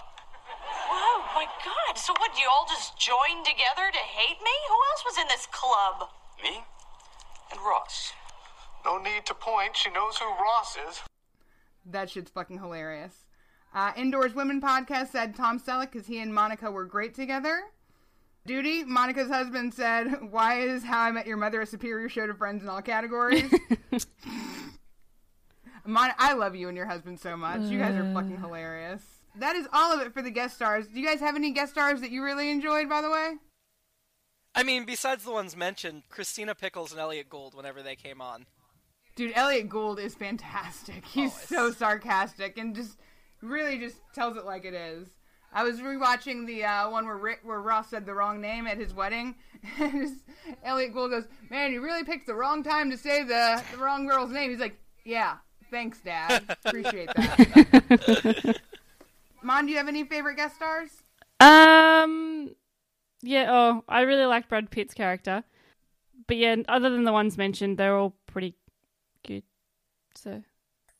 Oh 0.93 1.25
my 1.35 1.47
God! 1.65 1.99
So 1.99 2.13
what? 2.19 2.39
You 2.39 2.47
all 2.49 2.67
just 2.69 2.97
joined 2.99 3.45
together 3.45 3.91
to 3.91 3.99
hate 3.99 4.39
me? 4.39 4.55
Who 4.69 4.79
else 4.93 5.03
was 5.07 5.19
in 5.19 5.27
this 5.29 5.49
club? 5.51 6.11
Me 6.43 6.63
and 7.51 7.61
Ross. 7.61 8.13
No 8.85 8.99
need 8.99 9.27
to 9.27 9.35
point. 9.35 9.75
She 9.77 9.91
knows 9.91 10.19
who 10.19 10.27
Ross 10.27 10.77
is. 10.89 11.03
That 11.85 12.11
shit's 12.11 12.31
fucking 12.31 12.59
hilarious. 12.59 13.27
Uh, 13.75 13.93
Indoors 13.97 14.35
Women 14.35 14.61
podcast 14.61 15.09
said 15.09 15.35
Tom 15.35 15.59
Selleck 15.59 15.91
because 15.93 16.07
he 16.07 16.21
and 16.21 16.33
Monica 16.33 16.71
were 16.71 16.85
great 16.85 17.15
together. 17.15 17.63
Duty, 18.47 18.85
Monica's 18.85 19.29
husband 19.29 19.75
said, 19.75 20.07
Why 20.31 20.61
is 20.61 20.85
How 20.85 21.01
I 21.01 21.11
Met 21.11 21.27
Your 21.27 21.37
Mother 21.37 21.61
a 21.63 21.67
superior 21.67 22.09
show 22.09 22.27
to 22.27 22.35
Friends 22.35 22.63
in 22.63 22.69
all 22.69 22.81
categories? 22.83 23.53
Mon- 25.85 26.13
I 26.19 26.33
love 26.35 26.55
you 26.57 26.69
and 26.69 26.77
your 26.77 26.87
husband 26.87 27.21
so 27.21 27.37
much. 27.37 27.63
You 27.63 27.79
guys 27.79 27.95
are 27.95 28.13
fucking 28.13 28.37
uh. 28.37 28.41
hilarious. 28.41 29.03
That 29.39 29.55
is 29.57 29.69
all 29.73 29.93
of 29.93 30.01
it 30.01 30.13
for 30.15 30.23
the 30.23 30.31
guest 30.31 30.57
stars. 30.57 30.87
Do 30.89 30.99
you 30.99 31.07
guys 31.07 31.21
have 31.21 31.37
any 31.37 31.53
guest 31.53 31.73
stars 31.73 32.01
that 32.01 32.11
you 32.11 32.23
really 32.25 32.51
enjoyed, 32.51 32.89
by 32.89 33.03
the 33.03 33.11
way? 33.11 33.35
I 34.55 34.63
mean, 34.63 34.85
besides 34.85 35.25
the 35.25 35.33
ones 35.33 35.55
mentioned, 35.57 36.05
Christina 36.09 36.55
Pickles 36.55 36.91
and 36.93 37.01
Elliott 37.01 37.29
Gould 37.29 37.55
whenever 37.55 37.83
they 37.83 37.95
came 37.95 38.21
on. 38.23 38.47
Dude, 39.15 39.33
Elliott 39.35 39.69
Gould 39.69 39.99
is 40.01 40.15
fantastic. 40.15 41.05
He's 41.05 41.33
Oh, 41.33 41.37
it's- 41.37 41.49
so 41.49 41.71
sarcastic 41.73 42.57
and 42.59 42.75
just 42.75 42.97
really 43.43 43.79
just 43.79 43.97
tells 44.15 44.37
it 44.37 44.45
like 44.45 44.65
it 44.65 44.75
is. 44.75 45.09
I 45.53 45.63
was 45.63 45.81
rewatching 45.81 46.47
the 46.47 46.65
uh, 46.65 46.91
one 46.91 47.07
where 47.07 47.17
Rick, 47.17 47.41
where 47.43 47.61
Ross 47.61 47.89
said 47.89 48.07
the 48.07 48.15
wrong 48.15 48.41
name 48.41 48.67
at 48.67 48.79
his 48.79 48.93
wedding, 48.95 49.37
and 49.81 49.93
his, 49.93 50.13
Elliott 50.65 50.93
Gould 50.93 51.11
goes, 51.11 51.25
"Man, 51.51 51.73
you 51.73 51.83
really 51.83 52.05
picked 52.05 52.27
the 52.27 52.35
wrong 52.35 52.63
time 52.63 52.91
to 52.91 52.99
say 52.99 53.23
the 53.23 53.63
the 53.73 53.79
wrong 53.79 54.07
girl's 54.07 54.31
name." 54.31 54.51
He's 54.51 54.61
like, 54.61 54.79
"Yeah, 55.05 55.37
thanks, 55.71 56.01
Dad. 56.01 56.43
Appreciate 56.65 57.09
that." 57.17 58.61
Mon, 59.43 59.67
do 59.67 59.73
you 59.73 59.79
have 59.79 59.89
any 59.89 60.05
favorite 60.05 60.37
guest 60.37 60.57
stars? 60.57 60.91
Um, 61.41 62.55
yeah. 63.23 63.47
Oh, 63.49 63.85
I 63.89 64.03
really 64.03 64.27
liked 64.27 64.49
Brad 64.49 64.71
Pitt's 64.71 64.95
character, 64.95 65.45
but 66.27 66.37
yeah, 66.37 66.57
other 66.69 66.91
than 66.91 67.05
the 67.05 67.13
ones 67.13 67.39
mentioned, 67.39 67.79
they're 67.79 67.97
all 67.97 68.15
pretty 68.27 68.55
good. 69.27 69.45
So, 70.15 70.43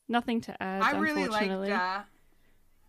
nothing 0.07 0.41
to 0.41 0.63
add. 0.63 0.81
I 0.81 0.97
really 0.97 1.27
liked. 1.27 1.51
Uh, 1.71 2.01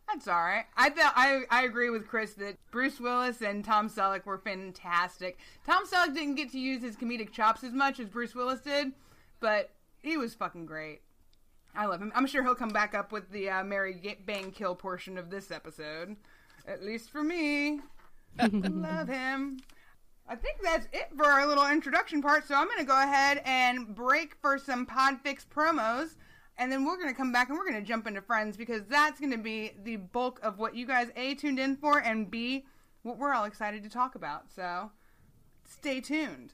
that's 0.09 0.29
all 0.29 0.35
right. 0.35 0.65
I 0.77 0.91
I 1.15 1.43
I 1.51 1.65
agree 1.65 1.91
with 1.91 2.09
Chris 2.09 2.35
that 2.35 2.57
Bruce 2.71 3.01
Willis 3.01 3.43
and 3.43 3.65
Tom 3.65 3.89
Selleck 3.89 4.25
were 4.25 4.39
fantastic. 4.39 5.39
Tom 5.67 5.87
Selleck 5.87 6.15
didn't 6.15 6.37
get 6.37 6.51
to 6.53 6.59
use 6.59 6.83
his 6.83 6.97
comedic 6.97 7.31
chops 7.33 7.63
as 7.63 7.73
much 7.73 8.01
as 8.01 8.09
Bruce 8.09 8.35
Willis 8.35 8.61
did, 8.61 8.93
but 9.41 9.71
he 10.03 10.17
was 10.17 10.35
fucking 10.35 10.67
great. 10.67 11.03
I 11.75 11.87
love 11.87 12.01
him. 12.01 12.13
I'm 12.15 12.27
sure 12.27 12.43
he'll 12.43 12.55
come 12.55 12.71
back 12.71 12.95
up 12.95 13.13
with 13.13 13.31
the 13.31 13.51
uh, 13.51 13.65
Mary 13.65 13.95
Ga- 13.95 14.19
Bang 14.25 14.51
kill 14.51 14.75
portion 14.75 15.19
of 15.19 15.31
this 15.31 15.51
episode, 15.51 16.17
at 16.67 16.83
least 16.83 17.11
for 17.11 17.23
me. 17.23 17.81
love 18.53 19.09
him. 19.09 19.61
I 20.29 20.37
think 20.37 20.59
that's 20.63 20.87
it 20.93 21.09
for 21.17 21.27
our 21.27 21.47
little 21.47 21.67
introduction 21.67 22.21
part. 22.21 22.47
So 22.47 22.55
I'm 22.55 22.67
going 22.67 22.79
to 22.79 22.85
go 22.85 23.01
ahead 23.01 23.43
and 23.45 23.95
break 23.95 24.35
for 24.43 24.59
some 24.59 24.87
Podfix 24.87 25.47
promos, 25.47 26.17
and 26.59 26.71
then 26.71 26.85
we're 26.85 26.97
going 26.97 27.09
to 27.09 27.15
come 27.15 27.33
back 27.33 27.49
and 27.49 27.57
we're 27.57 27.69
going 27.69 27.81
to 27.81 27.87
jump 27.87 28.07
into 28.07 28.21
Friends 28.21 28.57
because 28.57 28.83
that's 28.89 29.21
going 29.21 29.33
to 29.33 29.39
be 29.39 29.73
the 29.85 29.97
bulk 29.97 30.41
of 30.43 30.59
what 30.59 30.75
you 30.75 30.87
guys 30.87 31.09
A 31.17 31.35
tuned 31.35 31.59
in 31.59 31.77
for 31.77 31.99
and 31.99 32.31
B 32.31 32.65
what 33.03 33.17
we're 33.17 33.33
all 33.33 33.45
excited 33.45 33.83
to 33.85 33.89
talk 33.89 34.17
about. 34.17 34.51
So 34.55 34.91
stay 35.69 36.01
tuned. 36.01 36.53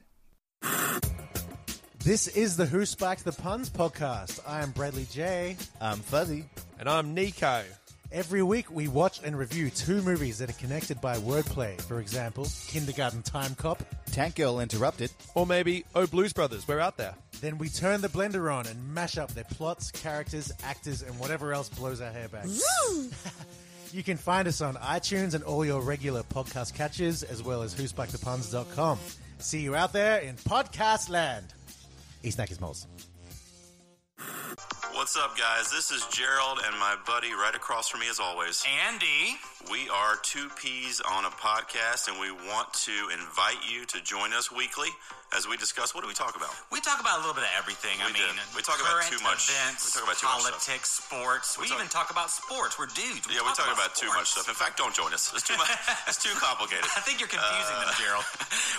This 2.03 2.27
is 2.27 2.55
the 2.55 2.67
Who 2.67 2.85
Spiked 2.85 3.25
the 3.25 3.31
Puns 3.31 3.69
podcast. 3.69 4.39
I 4.47 4.61
am 4.61 4.71
Bradley 4.71 5.07
J. 5.11 5.57
I'm 5.81 5.97
Fuzzy. 5.97 6.45
And 6.79 6.87
I'm 6.87 7.15
Nico. 7.15 7.63
Every 8.11 8.43
week 8.43 8.71
we 8.71 8.87
watch 8.87 9.19
and 9.23 9.37
review 9.37 9.69
two 9.69 10.01
movies 10.01 10.37
that 10.37 10.49
are 10.49 10.53
connected 10.53 11.01
by 11.01 11.17
wordplay. 11.17 11.79
For 11.81 11.99
example, 11.99 12.47
Kindergarten 12.67 13.21
Time 13.23 13.55
Cop. 13.55 13.83
Tank 14.11 14.35
Girl 14.35 14.59
Interrupted. 14.59 15.11
Or 15.33 15.45
maybe 15.45 15.83
Oh 15.93 16.07
Blues 16.07 16.31
Brothers, 16.31 16.67
we're 16.67 16.79
out 16.79 16.97
there. 16.97 17.15
Then 17.41 17.57
we 17.57 17.67
turn 17.67 18.01
the 18.01 18.07
blender 18.07 18.53
on 18.53 18.67
and 18.67 18.93
mash 18.93 19.17
up 19.17 19.31
their 19.33 19.43
plots, 19.43 19.91
characters, 19.91 20.51
actors, 20.63 21.01
and 21.01 21.17
whatever 21.19 21.51
else 21.53 21.67
blows 21.69 21.99
our 21.99 22.11
hair 22.11 22.29
back. 22.29 22.45
you 23.91 24.03
can 24.03 24.17
find 24.17 24.47
us 24.47 24.61
on 24.61 24.75
iTunes 24.75 25.33
and 25.33 25.43
all 25.43 25.65
your 25.65 25.81
regular 25.81 26.23
podcast 26.23 26.73
catches, 26.73 27.23
as 27.23 27.43
well 27.43 27.63
as 27.63 27.75
whospikethepuns.com. 27.75 28.99
See 29.39 29.59
you 29.61 29.75
out 29.75 29.91
there 29.91 30.19
in 30.19 30.35
podcast 30.35 31.09
land. 31.09 31.45
Eat 32.23 32.35
Snackers 32.35 32.61
Moles. 32.61 32.87
What's 34.95 35.17
up, 35.17 35.37
guys? 35.37 35.69
This 35.71 35.91
is 35.91 36.05
Gerald 36.07 36.59
and 36.65 36.71
my 36.79 36.95
buddy 37.05 37.33
right 37.33 37.53
across 37.53 37.89
from 37.89 37.99
me, 37.99 38.07
as 38.09 38.19
always. 38.19 38.63
Andy. 38.87 39.35
We 39.69 39.89
are 39.89 40.15
Two 40.21 40.47
Peas 40.61 41.01
on 41.01 41.25
a 41.25 41.33
podcast, 41.41 42.05
and 42.07 42.21
we 42.21 42.29
want 42.29 42.69
to 42.85 42.93
invite 43.09 43.57
you 43.65 43.81
to 43.89 43.97
join 44.05 44.29
us 44.31 44.53
weekly 44.53 44.93
as 45.33 45.49
we 45.49 45.57
discuss. 45.57 45.97
What 45.97 46.05
do 46.05 46.07
we 46.07 46.13
talk 46.13 46.37
about? 46.37 46.53
We 46.69 46.77
talk 46.85 47.01
about 47.01 47.17
a 47.17 47.21
little 47.25 47.33
bit 47.33 47.49
of 47.49 47.53
everything. 47.57 47.97
I 47.97 48.13
We 48.13 48.13
mean, 48.13 48.29
do. 48.29 48.55
We 48.55 48.61
talk 48.61 48.77
about 48.77 49.01
too 49.09 49.17
much- 49.25 49.49
Events, 49.49 49.89
we 49.89 49.89
talk 49.97 50.05
about 50.05 50.21
too 50.21 50.29
much 50.29 50.53
politics, 50.53 50.87
sports. 51.01 51.57
We, 51.57 51.65
We 51.65 51.67
talk- 51.73 51.81
even 51.81 51.89
talk 51.89 52.13
about 52.13 52.29
sports. 52.29 52.77
We're 52.77 52.93
dudes. 52.93 53.25
yeah, 53.25 53.41
we 53.41 53.49
talk 53.57 53.73
about, 53.73 53.97
too 53.97 54.05
much 54.13 54.37
stuff. 54.37 54.45
In 54.47 54.53
fact, 54.53 54.77
don't 54.77 54.93
join 54.93 55.11
us. 55.17 55.33
It's 55.33 55.41
too 55.41 55.57
much. 55.57 55.65
it's 56.05 56.21
too 56.21 56.37
complicated. 56.37 56.85
I 56.95 57.01
think 57.01 57.17
you're 57.19 57.27
confusing 57.33 57.75
them, 57.81 57.91
Gerald. 57.99 58.25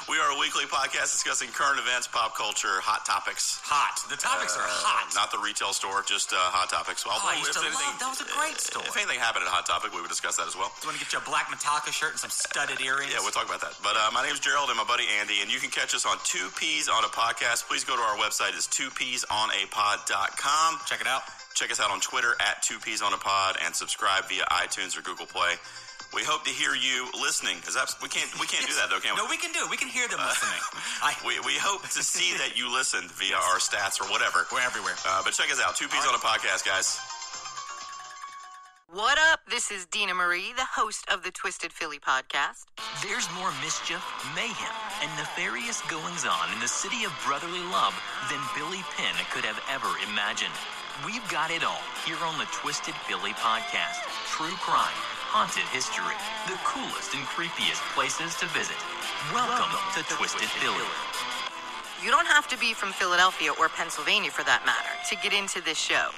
We 0.06 0.22
are 0.22 0.30
a 0.30 0.38
weekly 0.38 0.70
podcast 0.70 1.10
discussing 1.18 1.50
current 1.50 1.82
events, 1.82 2.06
pop 2.06 2.38
culture, 2.38 2.78
hot 2.78 3.02
topics. 3.04 3.58
Hot. 3.66 3.98
The 4.08 4.14
topics 4.14 4.54
are 4.54 4.62
Uh, 4.62 4.70
hot. 4.86 5.10
Not 5.18 5.34
the 5.34 5.42
retail 5.42 5.74
store, 5.74 6.05
just 6.06 6.32
uh, 6.32 6.36
hot 6.38 6.70
topics. 6.70 7.04
Well, 7.04 7.18
Oh, 7.18 7.26
I 7.28 7.36
used 7.42 7.52
to 7.52 7.58
anything, 7.60 7.74
love- 7.82 7.98
that 8.00 8.08
was 8.10 8.20
a 8.22 8.26
great 8.30 8.58
store. 8.62 8.84
If 8.86 8.96
anything 8.96 9.18
happened 9.18 9.42
at 9.44 9.50
Hot 9.52 9.66
Topic, 9.66 9.90
we 9.92 10.00
would 10.00 10.08
discuss 10.10 10.36
that 10.38 10.46
as 10.46 10.54
well. 10.56 10.70
Do 10.80 10.86
you 10.86 10.94
want 10.94 10.98
to 10.98 11.04
get 11.04 11.12
you 11.12 11.18
a 11.20 11.26
black 11.26 11.50
Metallica 11.50 11.90
shirt 11.90 12.12
and 12.14 12.20
some 12.22 12.30
studded 12.30 12.78
earrings? 12.80 13.10
Yeah, 13.12 13.20
we'll 13.26 13.34
talk 13.34 13.46
about 13.50 13.60
that. 13.66 13.74
But 13.82 13.96
uh, 13.98 14.10
my 14.14 14.22
name's 14.24 14.38
Gerald 14.40 14.70
and 14.70 14.78
my 14.78 14.84
buddy 14.86 15.04
Andy, 15.18 15.42
and 15.42 15.50
you 15.52 15.58
can 15.58 15.70
catch 15.74 15.90
us 15.94 16.06
on 16.06 16.16
Two 16.24 16.48
Peas 16.56 16.86
on 16.88 17.02
a 17.04 17.08
Podcast. 17.10 17.66
Please 17.68 17.82
go 17.84 17.96
to 17.98 18.02
our 18.02 18.16
website. 18.16 18.54
It's 18.54 18.68
twopeasonapod.com. 18.70 20.78
Check 20.86 21.00
it 21.00 21.06
out. 21.06 21.22
Check 21.54 21.70
us 21.72 21.80
out 21.80 21.90
on 21.90 22.00
Twitter 22.00 22.34
at 22.40 22.62
Two 22.62 22.78
Peas 22.78 23.02
on 23.02 23.12
a 23.12 23.16
Pod 23.18 23.56
and 23.64 23.74
subscribe 23.74 24.28
via 24.28 24.44
iTunes 24.52 24.96
or 24.96 25.02
Google 25.02 25.26
Play. 25.26 25.54
We 26.14 26.22
hope 26.24 26.44
to 26.44 26.50
hear 26.50 26.72
you 26.74 27.08
listening 27.20 27.56
because 27.60 27.76
we 28.00 28.08
can't 28.08 28.30
we 28.40 28.46
can't 28.46 28.64
do 28.66 28.72
that 28.80 28.88
though, 28.88 29.00
can 29.00 29.14
we? 29.14 29.20
No, 29.20 29.28
we 29.28 29.36
can 29.36 29.52
do 29.52 29.60
it. 29.64 29.70
We 29.70 29.76
can 29.76 29.88
hear 29.88 30.08
them 30.08 30.20
listening. 30.24 30.62
I, 31.04 31.12
We, 31.26 31.38
we 31.44 31.58
hope 31.60 31.82
to 31.92 32.02
see 32.02 32.36
that 32.38 32.56
you 32.56 32.72
listened 32.72 33.10
via 33.12 33.36
our 33.36 33.60
stats 33.60 34.00
or 34.00 34.08
whatever. 34.08 34.46
we're 34.50 34.64
everywhere. 34.64 34.94
Uh, 35.04 35.20
but 35.24 35.34
check 35.34 35.52
us 35.52 35.60
out. 35.60 35.76
Two 35.76 35.88
Peas 35.88 36.06
on 36.08 36.14
a 36.14 36.22
Podcast, 36.22 36.64
guys. 36.64 36.96
What 38.88 39.18
up? 39.28 39.40
This 39.50 39.70
is 39.70 39.84
Dina 39.86 40.14
Marie, 40.14 40.54
the 40.56 40.64
host 40.64 41.04
of 41.12 41.22
the 41.22 41.30
Twisted 41.34 41.72
Philly 41.72 41.98
podcast. 41.98 42.64
There's 43.02 43.26
more 43.34 43.50
mischief, 43.60 44.00
mayhem, 44.32 44.72
and 45.02 45.10
nefarious 45.18 45.82
goings 45.90 46.24
on 46.24 46.48
in 46.54 46.60
the 46.60 46.70
city 46.70 47.02
of 47.04 47.12
brotherly 47.26 47.60
love 47.74 47.92
than 48.30 48.38
Billy 48.54 48.86
Penn 48.96 49.12
could 49.34 49.44
have 49.44 49.58
ever 49.68 49.90
imagined. 50.08 50.54
We've 51.04 51.26
got 51.28 51.50
it 51.50 51.60
all 51.66 51.82
here 52.06 52.16
on 52.24 52.38
the 52.38 52.46
Twisted 52.54 52.94
Philly 53.10 53.34
podcast. 53.36 54.00
True 54.32 54.54
crime, 54.62 54.96
haunted 55.36 55.68
history, 55.68 56.16
the 56.48 56.56
coolest 56.64 57.12
and 57.12 57.22
creepiest 57.28 57.84
places 57.92 58.34
to 58.36 58.46
visit. 58.56 58.80
Welcome, 59.34 59.68
to, 59.92 60.00
Twisted, 60.16 60.48
Philly. 60.48 60.80
You 62.02 62.10
don't 62.10 62.26
have 62.26 62.48
to 62.48 62.56
be 62.56 62.72
from 62.72 62.88
Philadelphia 62.92 63.52
or 63.60 63.68
Pennsylvania 63.68 64.30
for 64.30 64.44
that 64.44 64.64
matter 64.64 64.88
to 65.10 65.16
get 65.16 65.36
into 65.36 65.60
this 65.60 65.76
show. 65.76 66.08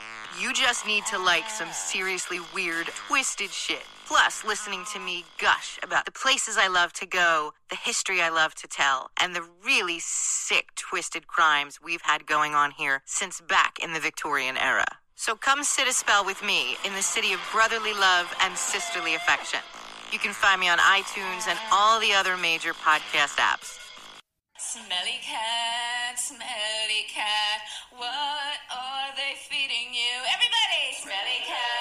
You 0.41 0.53
just 0.53 0.87
need 0.87 1.05
to 1.07 1.19
like 1.19 1.51
some 1.51 1.73
seriously 1.73 2.39
weird, 2.55 2.87
twisted 3.09 3.51
shit. 3.51 3.83
Plus, 4.07 4.45
listening 4.45 4.85
to 4.93 5.01
me 5.01 5.25
gush 5.41 5.81
about 5.83 6.05
the 6.05 6.13
places 6.13 6.57
I 6.57 6.69
love 6.69 6.93
to 6.93 7.07
go, 7.07 7.55
the 7.71 7.77
history 7.77 8.23
I 8.23 8.29
love 8.29 8.55
to 8.55 8.69
tell, 8.69 9.11
and 9.21 9.35
the 9.35 9.43
really 9.67 9.99
sick, 9.99 10.77
twisted 10.77 11.27
crimes 11.27 11.81
we've 11.83 12.03
had 12.03 12.25
going 12.25 12.55
on 12.55 12.71
here 12.71 13.03
since 13.05 13.41
back 13.41 13.81
in 13.83 13.95
the 13.95 14.01
Victorian 14.01 14.57
era. 14.57 14.87
So 15.19 15.35
come 15.35 15.65
sit 15.65 15.89
a 15.89 15.93
spell 15.93 16.25
with 16.25 16.45
me 16.45 16.79
in 16.87 16.95
the 16.95 17.03
city 17.03 17.33
of 17.33 17.41
brotherly 17.51 17.93
love 17.93 18.33
and 18.41 18.57
sisterly 18.57 19.17
affection. 19.17 19.59
You 20.13 20.19
can 20.21 20.33
find 20.33 20.61
me 20.61 20.69
on 20.69 20.79
iTunes 20.79 21.51
and 21.51 21.59
all 21.73 21.99
the 21.99 22.15
other 22.15 22.37
major 22.37 22.73
podcast 22.73 23.35
apps. 23.35 23.83
Smelly 24.57 25.19
cat, 25.27 26.15
smelly 26.15 27.11
cat, 27.11 27.67
what 27.99 28.63
are 28.71 29.11
they 29.19 29.35
feeding 29.51 29.91
you? 29.91 30.15
Everybody! 30.31 30.95
Smelly 31.03 31.43
cat, 31.51 31.78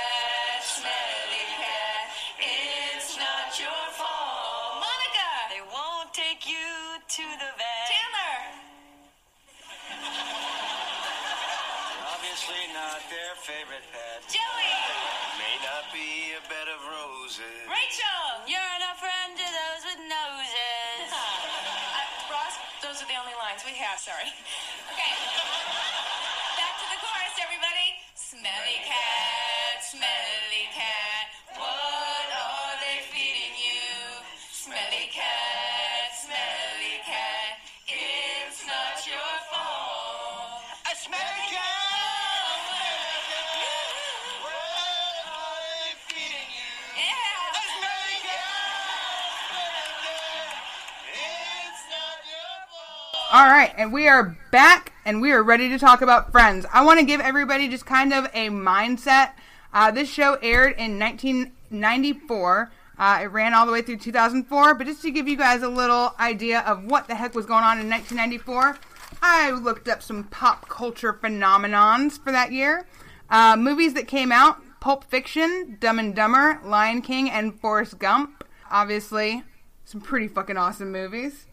All 53.38 53.46
right, 53.46 53.72
and 53.78 53.94
we 53.94 54.08
are 54.08 54.36
back 54.52 54.94
and 55.06 55.22
we 55.22 55.32
are 55.32 55.44
ready 55.44 55.70
to 55.70 55.78
talk 55.78 56.02
about 56.02 56.32
Friends. 56.32 56.66
I 56.74 56.84
want 56.84 57.00
to 57.00 57.06
give 57.06 57.22
everybody 57.22 57.68
just 57.68 57.86
kind 57.86 58.12
of 58.12 58.26
a 58.34 58.50
mindset. 58.50 59.34
Uh, 59.72 59.92
this 59.92 60.10
show 60.10 60.40
aired 60.42 60.74
in 60.80 60.98
1994. 60.98 62.72
Uh, 62.98 63.20
it 63.22 63.26
ran 63.26 63.54
all 63.54 63.68
the 63.68 63.72
way 63.72 63.84
through 63.84 63.98
2004, 63.98 64.74
but 64.74 64.88
just 64.88 65.04
to 65.04 65.12
give 65.12 65.28
you 65.28 65.38
guys 65.38 65.62
a 65.62 65.70
little 65.70 66.16
idea 66.20 66.62
of 66.62 66.86
what 66.86 67.08
the 67.08 67.14
heck 67.14 67.36
was 67.36 67.46
going 67.46 67.64
on 67.64 67.80
in 67.80 67.88
1994, 67.88 68.80
I 69.22 69.52
looked 69.52 69.88
up 69.88 70.02
some 70.02 70.24
pop 70.24 70.68
culture 70.68 71.14
phenomenons 71.14 72.20
for 72.20 72.32
that 72.32 72.52
year. 72.52 72.88
Uh, 73.30 73.56
movies 73.56 73.94
that 73.94 74.08
came 74.08 74.32
out 74.32 74.64
Pulp 74.80 75.04
Fiction, 75.04 75.78
Dumb 75.80 76.00
and 76.00 76.16
Dumber, 76.16 76.60
Lion 76.64 77.04
King, 77.04 77.30
and 77.30 77.54
Forrest 77.60 78.00
Gump. 78.00 78.44
Obviously, 78.72 79.44
some 79.86 80.02
pretty 80.02 80.28
fucking 80.28 80.58
awesome 80.58 80.92
movies. 80.92 81.47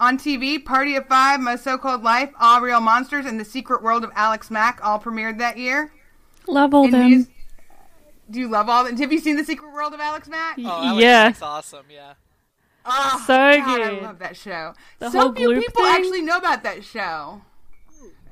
On 0.00 0.18
TV, 0.18 0.62
Party 0.62 0.96
of 0.96 1.06
Five, 1.06 1.40
My 1.40 1.56
So 1.56 1.78
Called 1.78 2.02
Life, 2.02 2.30
All 2.40 2.60
Real 2.60 2.80
Monsters, 2.80 3.26
and 3.26 3.38
The 3.38 3.44
Secret 3.44 3.82
World 3.82 4.02
of 4.04 4.10
Alex 4.14 4.50
Mack 4.50 4.80
all 4.84 4.98
premiered 4.98 5.38
that 5.38 5.56
year. 5.56 5.92
Love 6.48 6.74
all 6.74 6.84
In 6.86 6.90
them. 6.90 7.10
mus- 7.10 7.26
Do 8.30 8.40
you 8.40 8.48
love 8.48 8.68
all 8.68 8.84
them? 8.84 8.96
Have 8.96 9.12
you 9.12 9.18
seen 9.20 9.36
The 9.36 9.44
Secret 9.44 9.72
World 9.72 9.94
of 9.94 10.00
Alex 10.00 10.28
Mack? 10.28 10.56
Oh, 10.58 10.66
Alex 10.66 11.02
yeah. 11.02 11.24
Mack's 11.24 11.42
awesome. 11.42 11.86
Yeah. 11.88 12.14
Oh, 12.84 13.22
So 13.26 13.34
God, 13.34 13.80
I 13.80 14.00
love 14.00 14.18
that 14.18 14.36
show. 14.36 14.74
The 14.98 15.10
so 15.10 15.20
whole 15.20 15.32
few 15.32 15.54
people 15.60 15.84
thing? 15.84 15.94
actually 15.94 16.22
know 16.22 16.36
about 16.36 16.64
that 16.64 16.84
show. 16.84 17.40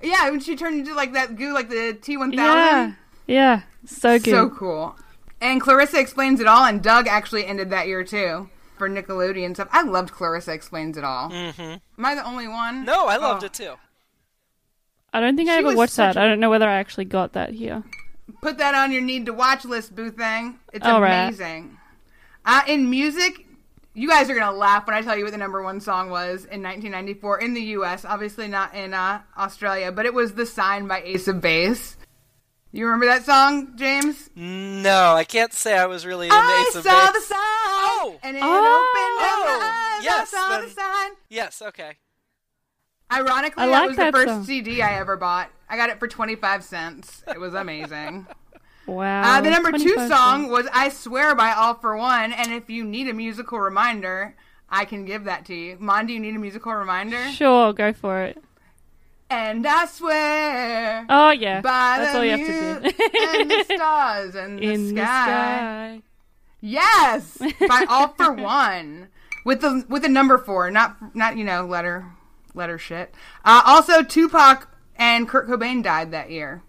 Yeah, 0.03 0.29
when 0.31 0.41
she 0.41 0.57
turned 0.57 0.81
into 0.81 0.95
like 0.95 1.13
that 1.13 1.37
goo, 1.37 1.55
like 1.55 1.69
the 1.71 1.95
T 1.95 2.17
one 2.17 2.33
Yeah. 2.33 2.39
thousand. 2.45 2.97
Yeah. 3.29 3.61
So 3.87 4.19
good. 4.19 4.31
So 4.31 4.51
cool. 4.51 4.97
And 5.41 5.61
Clarissa 5.61 5.99
explains 6.01 6.41
it 6.41 6.47
all, 6.47 6.65
and 6.65 6.83
Doug 6.83 7.07
actually 7.07 7.47
ended 7.47 7.71
that 7.71 7.87
year 7.87 8.05
too 8.05 8.51
for 8.83 8.89
Nickelodeon 8.91 9.55
stuff. 9.55 9.69
I 9.71 9.83
loved 9.83 10.11
Clarissa 10.11 10.53
explains 10.53 10.97
it 10.97 11.05
all. 11.05 11.31
Mm-hmm. 11.31 11.61
Am 11.63 12.05
I 12.05 12.17
the 12.17 12.25
only 12.27 12.49
one? 12.49 12.85
No, 12.85 13.07
I 13.07 13.17
loved 13.17 13.45
Oh. 13.45 13.47
it 13.47 13.53
too. 13.53 13.75
I 15.13 15.21
don't 15.21 15.37
think 15.37 15.49
I 15.49 15.61
She 15.61 15.65
ever 15.67 15.77
watched 15.77 15.93
such 15.93 16.15
that. 16.15 16.21
a- 16.21 16.25
I 16.25 16.29
don't 16.29 16.41
know 16.41 16.51
whether 16.51 16.69
I 16.69 16.75
actually 16.75 17.05
got 17.05 17.35
that 17.35 17.51
here. 17.51 17.85
Put 18.41 18.59
that 18.59 18.75
on 18.75 18.91
your 18.91 19.03
need 19.03 19.27
to 19.27 19.33
watch 19.33 19.65
list, 19.65 19.95
Boo 19.95 20.11
Thing. 20.11 20.59
It's 20.73 20.85
All 20.85 21.01
right. 21.01 21.27
amazing. 21.29 21.79
Uh, 22.45 22.63
in 22.67 22.91
music, 22.91 23.47
you 23.95 24.09
guys 24.09 24.29
are 24.31 24.35
gonna 24.35 24.57
laugh 24.57 24.85
when 24.87 24.97
I 24.97 25.03
tell 25.03 25.17
you 25.17 25.23
what 25.25 25.31
the 25.33 25.39
number 25.39 25.63
one 25.63 25.81
song 25.81 26.11
was 26.11 26.45
in 26.47 26.61
1994 26.63 27.39
in 27.41 27.55
the 27.55 27.61
U.S. 27.77 28.05
Obviously 28.05 28.49
not 28.49 28.75
in 28.75 28.95
uh, 28.95 29.21
Australia, 29.39 29.93
but 29.93 30.07
it 30.07 30.15
was 30.15 30.33
"The 30.33 30.47
Sign" 30.47 30.89
by 30.89 31.03
Ace 31.03 31.29
of 31.29 31.41
Base. 31.41 31.97
You 32.75 32.87
remember 32.87 33.05
that 33.05 33.27
song, 33.27 33.77
James? 33.77 34.31
No, 34.35 35.13
I 35.15 35.25
can't 35.25 35.53
say 35.53 35.77
I 35.77 35.85
was 35.85 36.07
really 36.07 36.29
into 36.29 36.39
I 36.39 36.65
Ace 36.71 36.77
of 36.77 36.83
saw 36.85 37.11
the 37.13 37.21
sign, 37.21 37.39
and 38.23 38.37
it 38.37 38.43
Oh. 38.45 38.49
opened 38.49 39.19
up 39.27 39.39
Oh, 39.39 39.59
my 39.61 39.97
eyes. 39.99 40.05
yes, 40.05 40.35
I 40.35 40.37
saw 40.37 40.49
then- 40.51 40.65
the 40.65 40.71
sign. 40.71 41.11
Yes, 41.29 41.63
okay. 41.63 41.97
Ironically, 43.13 43.65
I 43.65 43.67
that 43.69 43.87
was 43.89 43.97
that 43.97 44.13
the 44.13 44.19
first 44.19 44.29
song. 44.29 44.45
CD 44.45 44.81
I 44.83 44.95
ever 44.99 45.17
bought. 45.17 45.51
I 45.69 45.77
got 45.77 45.91
it 45.91 45.99
for 45.99 46.09
25 46.09 46.65
cents. 46.65 47.23
It 47.29 47.41
was 47.41 47.55
amazing. 47.55 48.27
Wow. 48.85 49.23
Uh, 49.39 49.41
the 49.41 49.49
number 49.49 49.71
two 49.71 49.95
song 50.09 50.41
cents. 50.43 50.51
was 50.51 50.67
I 50.73 50.89
Swear 50.89 51.37
by 51.37 51.53
All 51.53 51.75
for 51.75 51.97
One, 51.97 52.33
and 52.33 52.53
if 52.53 52.69
you 52.69 52.83
need 52.85 53.07
a 53.09 53.13
musical 53.15 53.61
reminder, 53.61 54.35
I 54.69 54.85
can 54.87 55.05
give 55.05 55.23
that 55.23 55.45
to 55.47 55.55
you. 55.55 55.77
Mon, 55.79 56.05
do 56.07 56.13
you 56.13 56.19
need 56.19 56.35
a 56.35 56.39
musical 56.41 56.75
reminder? 56.75 57.31
Sure, 57.31 57.73
go 57.73 57.93
for 57.93 58.23
it. 58.23 58.43
And 59.31 59.65
I 59.69 59.87
swear 59.87 61.07
Oh 61.09 61.31
yeah, 61.31 61.61
by 61.61 61.71
that's 62.01 62.13
the 62.13 62.19
all 62.19 62.25
you 62.25 62.31
have 62.33 62.41
to 62.41 62.93
do. 62.93 63.29
and 63.39 63.51
the 63.53 63.65
stars 63.77 64.35
and 64.35 64.59
the 64.59 64.63
In 64.65 64.89
sky. 64.89 64.95
the 64.97 65.03
sky. 65.05 66.03
Yes, 66.63 67.37
by 67.69 67.85
All 67.89 68.09
for 68.09 68.33
One 68.33 69.09
with 69.45 69.61
the 69.61 69.85
with 69.89 70.03
the 70.03 70.09
number 70.09 70.39
four, 70.39 70.71
not 70.71 71.15
not 71.15 71.37
you 71.37 71.45
know 71.45 71.67
letter 71.67 72.07
letter 72.55 72.79
shit. 72.79 73.15
Uh, 73.45 73.63
also, 73.67 74.03
Tupac 74.03 74.69
and 74.97 75.29
Kurt 75.29 75.49
Cobain 75.49 75.83
died 75.83 76.13
that 76.13 76.31
year. 76.31 76.63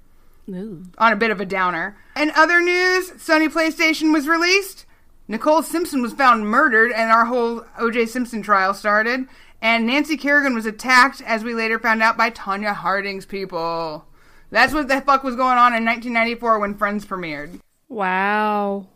Ooh. 0.50 0.84
on 0.98 1.14
a 1.14 1.16
bit 1.16 1.32
of 1.32 1.40
a 1.40 1.46
downer. 1.46 1.96
In 2.18 2.30
other 2.36 2.60
news, 2.60 3.12
Sony 3.12 3.48
PlayStation 3.48 4.12
was 4.12 4.28
released. 4.28 4.86
Nicole 5.28 5.64
Simpson 5.64 6.02
was 6.02 6.12
found 6.12 6.48
murdered, 6.48 6.92
and 6.92 7.10
our 7.10 7.26
whole 7.26 7.66
O.J. 7.80 8.08
Simpson 8.08 8.42
trial 8.42 8.74
started. 8.74 9.26
And 9.62 9.88
Nancy 9.88 10.18
Kerrigan 10.18 10.54
was 10.54 10.66
attacked, 10.66 11.22
as 11.26 11.46
we 11.46 11.54
later 11.54 11.80
found 11.80 12.04
out, 12.04 12.18
by 12.18 12.30
Tonya 12.30 12.74
Harding's 12.74 13.26
people. 13.26 14.06
That's 14.52 14.74
what 14.74 14.90
the 14.90 15.00
fuck 15.00 15.24
was 15.24 15.38
going 15.38 15.58
on 15.58 15.74
in 15.74 15.86
1994 15.86 16.60
when 16.60 16.76
Friends 16.76 17.06
premiered. 17.06 17.62
Wow. 17.88 18.88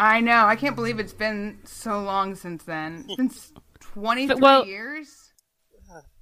I 0.00 0.20
know. 0.22 0.46
I 0.46 0.56
can't 0.56 0.74
believe 0.74 0.98
it's 0.98 1.12
been 1.12 1.58
so 1.64 2.00
long 2.02 2.34
since 2.34 2.64
then. 2.64 3.04
It's 3.06 3.16
been 3.16 3.30
23 3.80 4.36
well- 4.40 4.66
years. 4.66 5.32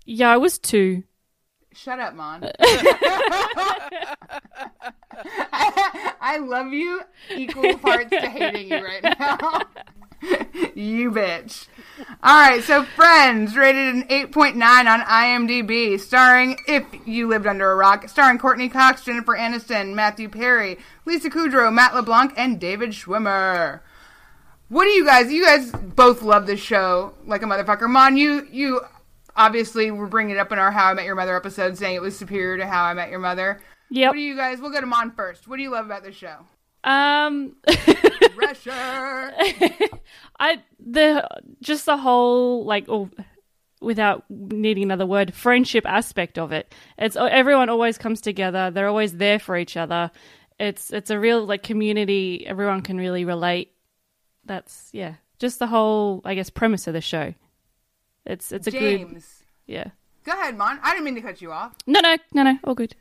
Yeah, 0.05 0.31
I 0.31 0.37
was 0.39 0.59
two. 0.59 1.05
Shut 1.75 2.01
up, 2.01 2.15
Mon. 2.15 2.43
I, 2.59 4.15
I 6.21 6.39
love 6.39 6.73
you 6.73 7.03
equal 7.37 7.77
parts 7.79 8.11
to 8.11 8.29
hating 8.29 8.69
you 8.69 8.85
right 8.85 9.03
now. 9.03 9.63
you 10.75 11.11
bitch. 11.11 11.67
All 12.23 12.41
right, 12.41 12.63
so 12.63 12.85
Friends 12.85 13.57
rated 13.57 13.95
an 13.95 14.03
8.9 14.09 14.55
on 14.87 15.01
IMDb, 15.01 15.99
starring 15.99 16.59
If 16.67 16.85
You 17.07 17.29
Lived 17.29 17.47
Under 17.47 17.71
a 17.71 17.77
Rock, 17.77 18.09
starring 18.09 18.39
Courteney 18.39 18.69
Cox, 18.69 19.05
Jennifer 19.05 19.37
Aniston, 19.37 19.95
Matthew 19.95 20.29
Perry, 20.29 20.79
Lisa 21.05 21.31
Kudrow, 21.31 21.73
Matt 21.73 21.95
LeBlanc, 21.95 22.33
and 22.37 22.61
David 22.61 22.91
Schwimmer. 22.91 23.81
What 24.69 24.85
do 24.85 24.91
you 24.91 25.05
guys? 25.05 25.33
You 25.33 25.45
guys 25.45 25.71
both 25.73 26.23
love 26.23 26.47
this 26.47 26.61
show 26.61 27.15
like 27.25 27.43
a 27.43 27.47
motherfucker. 27.47 27.89
Mon, 27.89 28.17
you 28.17 28.47
you 28.51 28.83
obviously 29.35 29.91
were 29.91 30.07
bringing 30.07 30.37
it 30.37 30.39
up 30.39 30.53
in 30.53 30.59
our 30.59 30.71
How 30.71 30.87
I 30.87 30.95
Met 30.95 31.07
Your 31.07 31.15
Mother 31.15 31.37
episode, 31.37 31.79
saying 31.79 31.97
it 31.97 32.03
was 32.03 32.19
superior 32.19 32.59
to 32.59 32.67
How 32.67 32.85
I 32.85 32.93
Met 32.95 33.11
Your 33.11 33.21
Mother. 33.21 33.61
Yep. 33.91 34.11
What 34.11 34.17
do 34.17 34.21
you 34.21 34.37
guys? 34.37 34.61
We'll 34.61 34.71
go 34.71 34.81
to 34.81 34.87
Mon 34.87 35.11
first. 35.13 35.49
What 35.49 35.57
do 35.57 35.63
you 35.63 35.71
love 35.71 35.87
about 35.87 36.05
this 36.05 36.17
show? 36.17 36.47
Um, 36.85 37.57
Pressure. 38.37 38.71
I 40.41 40.63
the 40.79 41.29
just 41.61 41.87
the 41.87 41.97
whole 41.97 42.65
like 42.65 42.89
or 42.89 43.11
without 43.81 44.25
needing 44.29 44.85
another 44.85 45.07
word, 45.07 45.35
friendship 45.35 45.87
aspect 45.87 46.39
of 46.39 46.53
it. 46.53 46.75
It's 46.97 47.17
everyone 47.17 47.69
always 47.69 47.99
comes 47.99 48.21
together. 48.21 48.71
They're 48.71 48.89
always 48.89 49.15
there 49.15 49.39
for 49.39 49.57
each 49.57 49.77
other. 49.77 50.11
It's 50.59 50.93
it's 50.93 51.11
a 51.11 51.19
real 51.19 51.45
like 51.45 51.63
community. 51.63 52.45
Everyone 52.47 52.83
can 52.83 52.97
really 52.97 53.25
relate. 53.25 53.73
That's 54.45 54.89
yeah, 54.93 55.15
just 55.39 55.59
the 55.59 55.67
whole 55.67 56.21
I 56.25 56.35
guess 56.35 56.51
premise 56.51 56.87
of 56.87 56.95
the 56.95 57.01
show. 57.01 57.35
It's 58.25 58.53
it's 58.53 58.67
a 58.67 58.71
good 58.71 59.23
yeah. 59.67 59.89
Go 60.25 60.33
ahead, 60.33 60.57
Mon. 60.57 60.79
I 60.83 60.91
didn't 60.91 61.05
mean 61.05 61.15
to 61.15 61.23
cut 61.23 61.41
you 61.41 61.53
off. 61.53 61.75
No, 61.87 62.01
no, 62.01 62.17
no, 62.35 62.43
no. 62.43 62.59
All 62.65 62.75
good. 62.75 62.95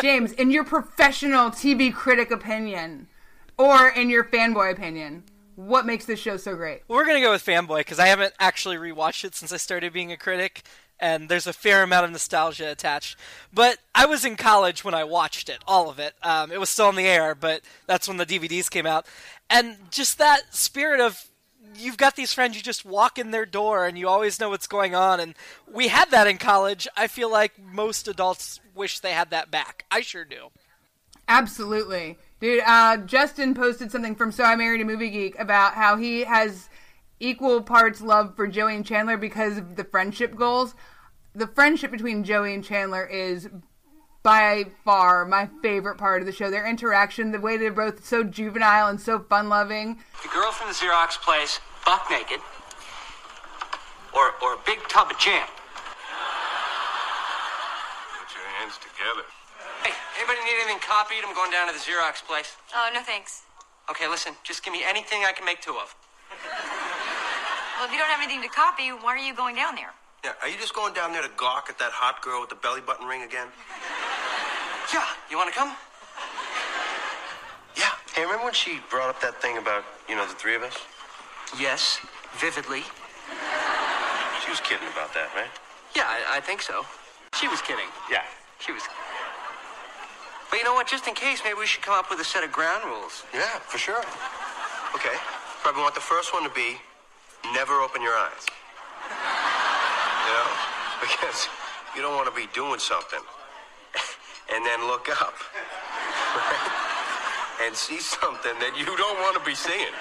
James, 0.00 0.32
in 0.32 0.50
your 0.50 0.64
professional 0.64 1.50
TV 1.50 1.92
critic 1.92 2.30
opinion, 2.30 3.08
or 3.56 3.88
in 3.88 4.10
your 4.10 4.24
fanboy 4.24 4.72
opinion, 4.72 5.24
what 5.56 5.86
makes 5.86 6.04
this 6.04 6.18
show 6.18 6.36
so 6.36 6.56
great? 6.56 6.82
We're 6.88 7.06
gonna 7.06 7.20
go 7.20 7.30
with 7.30 7.44
fanboy 7.44 7.78
because 7.78 7.98
I 7.98 8.06
haven't 8.06 8.34
actually 8.40 8.76
rewatched 8.76 9.24
it 9.24 9.34
since 9.34 9.52
I 9.52 9.56
started 9.56 9.92
being 9.92 10.10
a 10.12 10.16
critic, 10.16 10.62
and 10.98 11.28
there's 11.28 11.46
a 11.46 11.52
fair 11.52 11.82
amount 11.82 12.06
of 12.06 12.10
nostalgia 12.12 12.70
attached. 12.70 13.16
But 13.52 13.78
I 13.94 14.06
was 14.06 14.24
in 14.24 14.36
college 14.36 14.84
when 14.84 14.94
I 14.94 15.04
watched 15.04 15.48
it, 15.48 15.58
all 15.66 15.88
of 15.90 15.98
it. 15.98 16.14
Um, 16.22 16.50
it 16.50 16.58
was 16.60 16.70
still 16.70 16.86
on 16.86 16.96
the 16.96 17.06
air, 17.06 17.34
but 17.34 17.62
that's 17.86 18.08
when 18.08 18.16
the 18.16 18.26
DVDs 18.26 18.70
came 18.70 18.86
out, 18.86 19.06
and 19.48 19.76
just 19.90 20.18
that 20.18 20.54
spirit 20.54 21.00
of 21.00 21.28
you've 21.76 21.96
got 21.96 22.16
these 22.16 22.32
friends 22.32 22.56
you 22.56 22.62
just 22.62 22.84
walk 22.84 23.18
in 23.18 23.30
their 23.30 23.46
door 23.46 23.86
and 23.86 23.98
you 23.98 24.08
always 24.08 24.38
know 24.38 24.50
what's 24.50 24.66
going 24.66 24.94
on 24.94 25.20
and 25.20 25.34
we 25.72 25.88
had 25.88 26.10
that 26.10 26.26
in 26.26 26.38
college 26.38 26.86
i 26.96 27.06
feel 27.06 27.30
like 27.30 27.52
most 27.58 28.06
adults 28.06 28.60
wish 28.74 29.00
they 29.00 29.12
had 29.12 29.30
that 29.30 29.50
back 29.50 29.84
i 29.90 30.00
sure 30.00 30.24
do 30.24 30.50
Absolutely. 31.28 32.18
Dude, 32.40 32.62
uh, 32.66 32.98
Justin 32.98 33.54
posted 33.54 33.90
something 33.90 34.14
from 34.14 34.32
So 34.32 34.44
I 34.44 34.56
Married 34.56 34.80
a 34.80 34.84
Movie 34.84 35.10
Geek 35.10 35.38
about 35.38 35.74
how 35.74 35.96
he 35.96 36.24
has 36.24 36.68
equal 37.20 37.62
parts 37.62 38.00
love 38.00 38.36
for 38.36 38.46
Joey 38.46 38.76
and 38.76 38.84
Chandler 38.84 39.16
because 39.16 39.56
of 39.56 39.76
the 39.76 39.84
friendship 39.84 40.36
goals. 40.36 40.74
The 41.34 41.46
friendship 41.46 41.90
between 41.90 42.24
Joey 42.24 42.54
and 42.54 42.62
Chandler 42.62 43.06
is 43.06 43.48
by 44.24 44.64
far 44.84 45.26
my 45.26 45.46
favorite 45.62 45.98
part 45.98 46.22
of 46.22 46.26
the 46.26 46.32
show. 46.32 46.50
Their 46.50 46.66
interaction, 46.66 47.30
the 47.30 47.38
way 47.38 47.58
they're 47.58 47.70
both 47.70 48.04
so 48.04 48.24
juvenile 48.24 48.88
and 48.88 48.98
so 48.98 49.20
fun 49.20 49.48
loving. 49.48 50.00
The 50.22 50.30
girl 50.32 50.50
from 50.50 50.68
the 50.68 50.74
Xerox 50.74 51.20
place, 51.20 51.60
buck 51.84 52.08
naked, 52.10 52.40
or 54.16 54.32
or 54.42 54.54
a 54.54 54.58
big 54.66 54.80
tub 54.88 55.12
of 55.12 55.18
jam. 55.20 55.46
Put 58.16 58.32
your 58.34 58.48
hands 58.58 58.80
together. 58.80 59.28
Hey, 59.84 59.92
anybody 60.16 60.40
need 60.48 60.56
anything 60.64 60.80
copied? 60.80 61.20
I'm 61.22 61.34
going 61.34 61.52
down 61.52 61.68
to 61.68 61.74
the 61.74 61.84
Xerox 61.84 62.24
place. 62.24 62.56
Oh, 62.74 62.90
no 62.94 63.02
thanks. 63.02 63.42
Okay, 63.90 64.08
listen, 64.08 64.32
just 64.42 64.64
give 64.64 64.72
me 64.72 64.82
anything 64.88 65.22
I 65.28 65.32
can 65.32 65.44
make 65.44 65.60
two 65.60 65.76
of. 65.76 65.94
Well, 67.76 67.84
if 67.84 67.92
you 67.92 67.98
don't 67.98 68.08
have 68.08 68.22
anything 68.24 68.40
to 68.40 68.48
copy, 68.48 68.88
why 68.88 69.12
are 69.12 69.18
you 69.18 69.36
going 69.36 69.54
down 69.54 69.74
there? 69.76 69.92
Yeah, 70.24 70.32
are 70.40 70.48
you 70.48 70.56
just 70.56 70.74
going 70.74 70.94
down 70.94 71.12
there 71.12 71.20
to 71.20 71.28
gawk 71.36 71.66
at 71.68 71.78
that 71.78 71.92
hot 71.92 72.22
girl 72.22 72.40
with 72.40 72.48
the 72.48 72.56
belly 72.56 72.80
button 72.80 73.06
ring 73.06 73.20
again? 73.20 73.48
Yeah, 74.94 75.02
you 75.28 75.36
want 75.36 75.52
to 75.52 75.58
come? 75.58 75.74
Yeah. 77.74 77.90
Hey, 78.14 78.22
remember 78.22 78.44
when 78.44 78.54
she 78.54 78.78
brought 78.88 79.10
up 79.10 79.20
that 79.22 79.42
thing 79.42 79.58
about, 79.58 79.82
you 80.08 80.14
know, 80.14 80.24
the 80.24 80.38
three 80.38 80.54
of 80.54 80.62
us? 80.62 80.78
Yes, 81.58 81.98
vividly. 82.38 82.86
She 84.38 84.50
was 84.54 84.60
kidding 84.62 84.86
about 84.94 85.10
that, 85.18 85.34
right? 85.34 85.50
Yeah, 85.96 86.06
I, 86.06 86.38
I 86.38 86.40
think 86.40 86.62
so. 86.62 86.86
She 87.34 87.48
was 87.48 87.60
kidding. 87.60 87.90
Yeah. 88.08 88.22
She 88.60 88.70
was. 88.70 88.82
But 90.48 90.60
you 90.60 90.64
know 90.64 90.74
what? 90.74 90.86
Just 90.86 91.08
in 91.08 91.14
case, 91.14 91.42
maybe 91.42 91.58
we 91.58 91.66
should 91.66 91.82
come 91.82 91.98
up 91.98 92.08
with 92.08 92.20
a 92.20 92.24
set 92.24 92.44
of 92.44 92.52
ground 92.52 92.84
rules. 92.84 93.24
Yeah, 93.34 93.58
for 93.66 93.78
sure. 93.78 94.04
Okay. 94.94 95.18
Probably 95.66 95.82
want 95.82 95.96
the 95.96 96.06
first 96.06 96.32
one 96.32 96.44
to 96.44 96.54
be 96.54 96.78
never 97.52 97.82
open 97.82 98.00
your 98.00 98.14
eyes. 98.14 98.46
You 100.24 100.32
know? 100.32 100.48
Because 101.02 101.48
you 101.94 102.00
don't 102.00 102.14
want 102.14 102.30
to 102.30 102.34
be 102.34 102.48
doing 102.54 102.78
something 102.78 103.20
and 104.54 104.64
then 104.64 104.86
look 104.86 105.08
up 105.20 105.34
and 107.66 107.74
see 107.74 107.98
something 107.98 108.54
that 108.60 108.78
you 108.78 108.86
don't 108.86 109.18
want 109.20 109.36
to 109.36 109.44
be 109.44 109.54
seeing. 109.54 109.92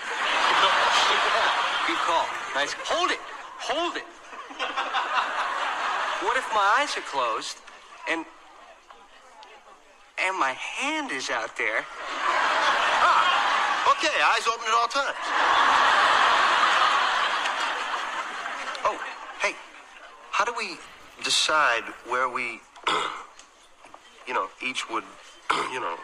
Good 1.87 1.97
call. 2.05 2.27
Nice. 2.53 2.73
Hold 2.85 3.11
it. 3.11 3.19
Hold 3.59 3.97
it. 3.97 4.05
What 6.23 6.37
if 6.37 6.47
my 6.53 6.79
eyes 6.79 6.95
are 6.95 7.01
closed 7.01 7.57
and 8.09 8.25
and 10.23 10.39
my 10.39 10.51
hand 10.51 11.11
is 11.11 11.29
out 11.29 11.57
there? 11.57 11.83
Ah, 13.01 13.91
okay, 13.91 14.13
eyes 14.23 14.47
open 14.47 14.67
at 14.67 14.73
all 14.73 14.87
times. 14.87 15.17
Oh, 18.85 18.97
hey, 19.41 19.55
how 20.31 20.45
do 20.45 20.53
we 20.55 20.77
decide 21.23 21.83
where 22.07 22.29
we, 22.29 22.61
you 24.27 24.33
know, 24.33 24.47
each 24.65 24.89
would, 24.89 25.03
you 25.71 25.79
know, 25.79 25.95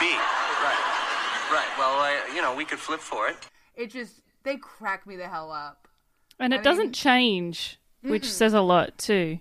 be? 0.00 0.12
Right. 0.12 1.48
Right. 1.52 1.68
Well, 1.78 2.00
uh, 2.00 2.34
you 2.34 2.42
know, 2.42 2.54
we 2.54 2.64
could 2.64 2.78
flip 2.78 3.00
for 3.00 3.28
it. 3.28 3.36
It 3.74 3.90
just, 3.90 4.22
they 4.42 4.56
crack 4.56 5.06
me 5.06 5.16
the 5.16 5.28
hell 5.28 5.50
up. 5.52 5.88
And 6.38 6.52
it 6.52 6.60
I 6.60 6.62
doesn't 6.62 6.84
mean- 6.86 6.92
change, 6.92 7.78
which 8.02 8.22
Mm-mm. 8.24 8.26
says 8.26 8.52
a 8.54 8.60
lot 8.60 8.98
too. 8.98 9.38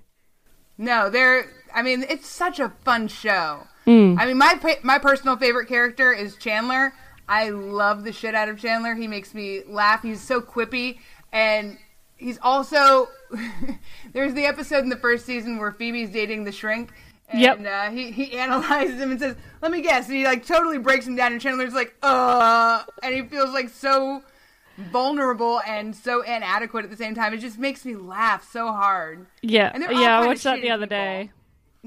No, 0.77 1.09
they're. 1.09 1.45
I 1.73 1.81
mean, 1.83 2.03
it's 2.09 2.27
such 2.27 2.59
a 2.59 2.69
fun 2.83 3.07
show. 3.07 3.65
Mm. 3.87 4.19
I 4.19 4.25
mean, 4.25 4.37
my 4.37 4.59
my 4.83 4.97
personal 4.99 5.37
favorite 5.37 5.67
character 5.69 6.11
is 6.11 6.35
Chandler. 6.35 6.93
I 7.29 7.49
love 7.49 8.03
the 8.03 8.11
shit 8.11 8.35
out 8.35 8.49
of 8.49 8.59
Chandler. 8.59 8.93
He 8.93 9.07
makes 9.07 9.33
me 9.33 9.61
laugh. 9.67 10.01
He's 10.01 10.19
so 10.21 10.41
quippy, 10.41 10.99
and 11.31 11.77
he's 12.17 12.37
also. 12.41 13.07
there's 14.13 14.33
the 14.33 14.45
episode 14.45 14.83
in 14.83 14.89
the 14.89 14.95
first 14.97 15.25
season 15.25 15.57
where 15.57 15.71
Phoebe's 15.71 16.09
dating 16.09 16.43
the 16.43 16.51
shrink. 16.51 16.91
And 17.29 17.41
Yep. 17.41 17.65
uh, 17.65 17.89
he 17.91 18.11
he 18.11 18.37
analyzes 18.37 18.99
him 19.01 19.09
and 19.11 19.19
says, 19.19 19.35
"Let 19.61 19.71
me 19.71 19.81
guess." 19.81 20.07
And 20.07 20.15
he 20.17 20.25
like 20.25 20.45
totally 20.45 20.77
breaks 20.77 21.07
him 21.07 21.15
down, 21.15 21.31
and 21.31 21.41
Chandler's 21.41 21.73
like, 21.73 21.95
"Uh," 22.03 22.83
and 23.01 23.15
he 23.15 23.23
feels 23.23 23.51
like 23.51 23.69
so 23.69 24.21
vulnerable 24.91 25.61
and 25.67 25.95
so 25.95 26.21
inadequate 26.21 26.83
at 26.85 26.91
the 26.91 26.97
same 26.97 27.15
time. 27.15 27.33
It 27.33 27.37
just 27.39 27.57
makes 27.57 27.83
me 27.85 27.95
laugh 27.95 28.47
so 28.51 28.67
hard. 28.67 29.25
Yeah, 29.41 29.75
yeah. 29.91 30.19
I 30.19 30.25
watched 30.27 30.43
that 30.43 30.61
the 30.61 30.69
other 30.69 30.85
people. 30.85 30.97
day. 30.97 31.31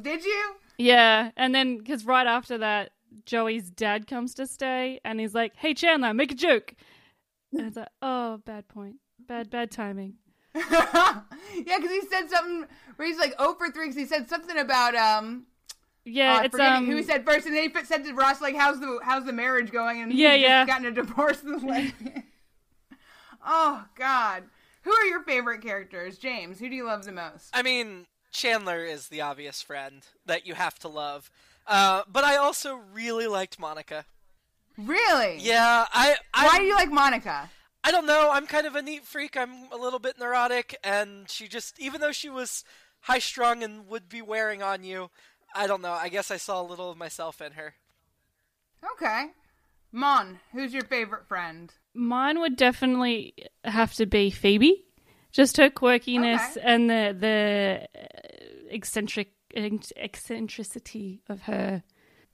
Did 0.01 0.25
you? 0.25 0.55
Yeah, 0.79 1.31
and 1.37 1.55
then 1.55 1.79
because 1.79 2.05
right 2.05 2.27
after 2.27 2.59
that, 2.59 2.91
Joey's 3.25 3.71
dad 3.71 4.07
comes 4.07 4.35
to 4.35 4.47
stay, 4.47 5.01
and 5.05 5.21
he's 5.21 5.35
like, 5.35 5.55
"Hey 5.57 5.75
Chandler, 5.75 6.15
make 6.15 6.33
a 6.33 6.37
joke." 6.37 6.75
And 7.53 7.67
it's 7.67 7.77
like, 7.77 7.89
"Oh, 8.03 8.39
bad 8.45 8.69
point, 8.69 8.97
bad 9.19 9.51
bad 9.51 9.71
timing." 9.71 10.15
yeah, 10.55 11.23
because 11.55 11.91
he 11.91 12.01
said 12.11 12.31
something 12.31 12.67
where 12.97 13.09
he's 13.09 13.19
like, 13.19 13.35
"Oh 13.39 13.55
for 13.55 13.71
3 13.71 13.87
because 13.87 13.97
he 13.97 14.07
said 14.07 14.29
something 14.29 14.59
about 14.59 14.95
um. 14.95 15.47
Yeah, 16.05 16.39
uh, 16.39 16.43
it's 16.45 16.59
um. 16.59 16.87
who 16.87 16.97
he 16.97 17.03
said 17.03 17.25
first, 17.25 17.47
and 17.47 17.55
then 17.55 17.69
he 17.69 17.85
said 17.85 18.05
to 18.05 18.13
Ross 18.15 18.41
like, 18.41 18.57
"How's 18.57 18.81
the 18.81 18.99
how's 19.03 19.25
the 19.25 19.33
marriage 19.33 19.71
going?" 19.71 20.01
And 20.01 20.13
Yeah, 20.13 20.33
he's 20.35 20.43
just 20.43 20.49
yeah. 20.51 20.67
gotten 20.67 20.87
a 20.87 20.91
divorce. 20.91 21.43
with 21.43 21.63
lesbian. 21.63 22.25
oh 23.47 23.85
God, 23.95 24.45
who 24.83 24.93
are 24.93 25.05
your 25.05 25.23
favorite 25.23 25.61
characters, 25.61 26.19
James? 26.19 26.59
Who 26.59 26.69
do 26.69 26.75
you 26.75 26.87
love 26.87 27.05
the 27.05 27.13
most? 27.13 27.51
I 27.53 27.63
mean, 27.63 28.07
Chandler 28.33 28.85
is 28.85 29.09
the 29.09 29.21
obvious 29.21 29.61
friend 29.63 30.07
that 30.27 30.47
you 30.47 30.55
have 30.55 30.79
to 30.81 30.89
love. 30.89 31.31
Uh, 31.67 32.03
but 32.11 32.25
I 32.25 32.37
also 32.37 32.81
really 32.95 33.27
liked 33.27 33.59
Monica. 33.59 34.07
Really? 34.79 35.39
Yeah, 35.41 35.85
I. 35.93 36.17
I 36.33 36.47
Why 36.47 36.59
do 36.59 36.65
you 36.65 36.75
like 36.75 36.91
Monica? 36.91 37.51
I 37.85 37.91
don't 37.91 38.07
know. 38.07 38.31
I'm 38.33 38.47
kind 38.47 38.67
of 38.67 38.75
a 38.75 38.83
neat 38.83 39.05
freak. 39.05 39.37
I'm 39.37 39.71
a 39.73 39.77
little 39.77 39.99
bit 39.99 40.19
neurotic, 40.19 40.77
and 40.85 41.29
she 41.31 41.49
just, 41.49 41.79
even 41.81 42.01
though 42.01 42.13
she 42.13 42.29
was 42.29 42.65
high 43.01 43.19
strung 43.21 43.63
and 43.63 43.87
would 43.89 44.09
be 44.09 44.21
wearing 44.21 44.63
on 44.63 44.83
you, 44.85 45.11
I 45.55 45.67
don't 45.67 45.81
know. 45.83 45.93
I 45.93 46.09
guess 46.09 46.31
I 46.31 46.37
saw 46.37 46.61
a 46.61 46.67
little 46.67 46.91
of 46.91 46.99
myself 46.99 47.41
in 47.41 47.53
her. 47.53 47.75
Okay, 48.95 49.27
Mon, 49.93 50.39
who's 50.53 50.73
your 50.73 50.85
favorite 50.85 51.27
friend? 51.27 51.73
Mine 51.95 52.41
would 52.41 52.57
definitely 52.57 53.35
have 53.65 53.95
to 53.95 54.07
be 54.07 54.31
Phoebe. 54.31 54.85
Just 55.33 55.57
her 55.57 55.69
quirkiness 55.71 56.57
Okay. 56.57 56.61
and 56.65 56.89
the 56.91 57.17
the 57.19 57.89
uh, 57.99 58.07
eccentric 58.71 59.33
eccentricity 59.97 61.23
of 61.29 61.43
her 61.43 61.83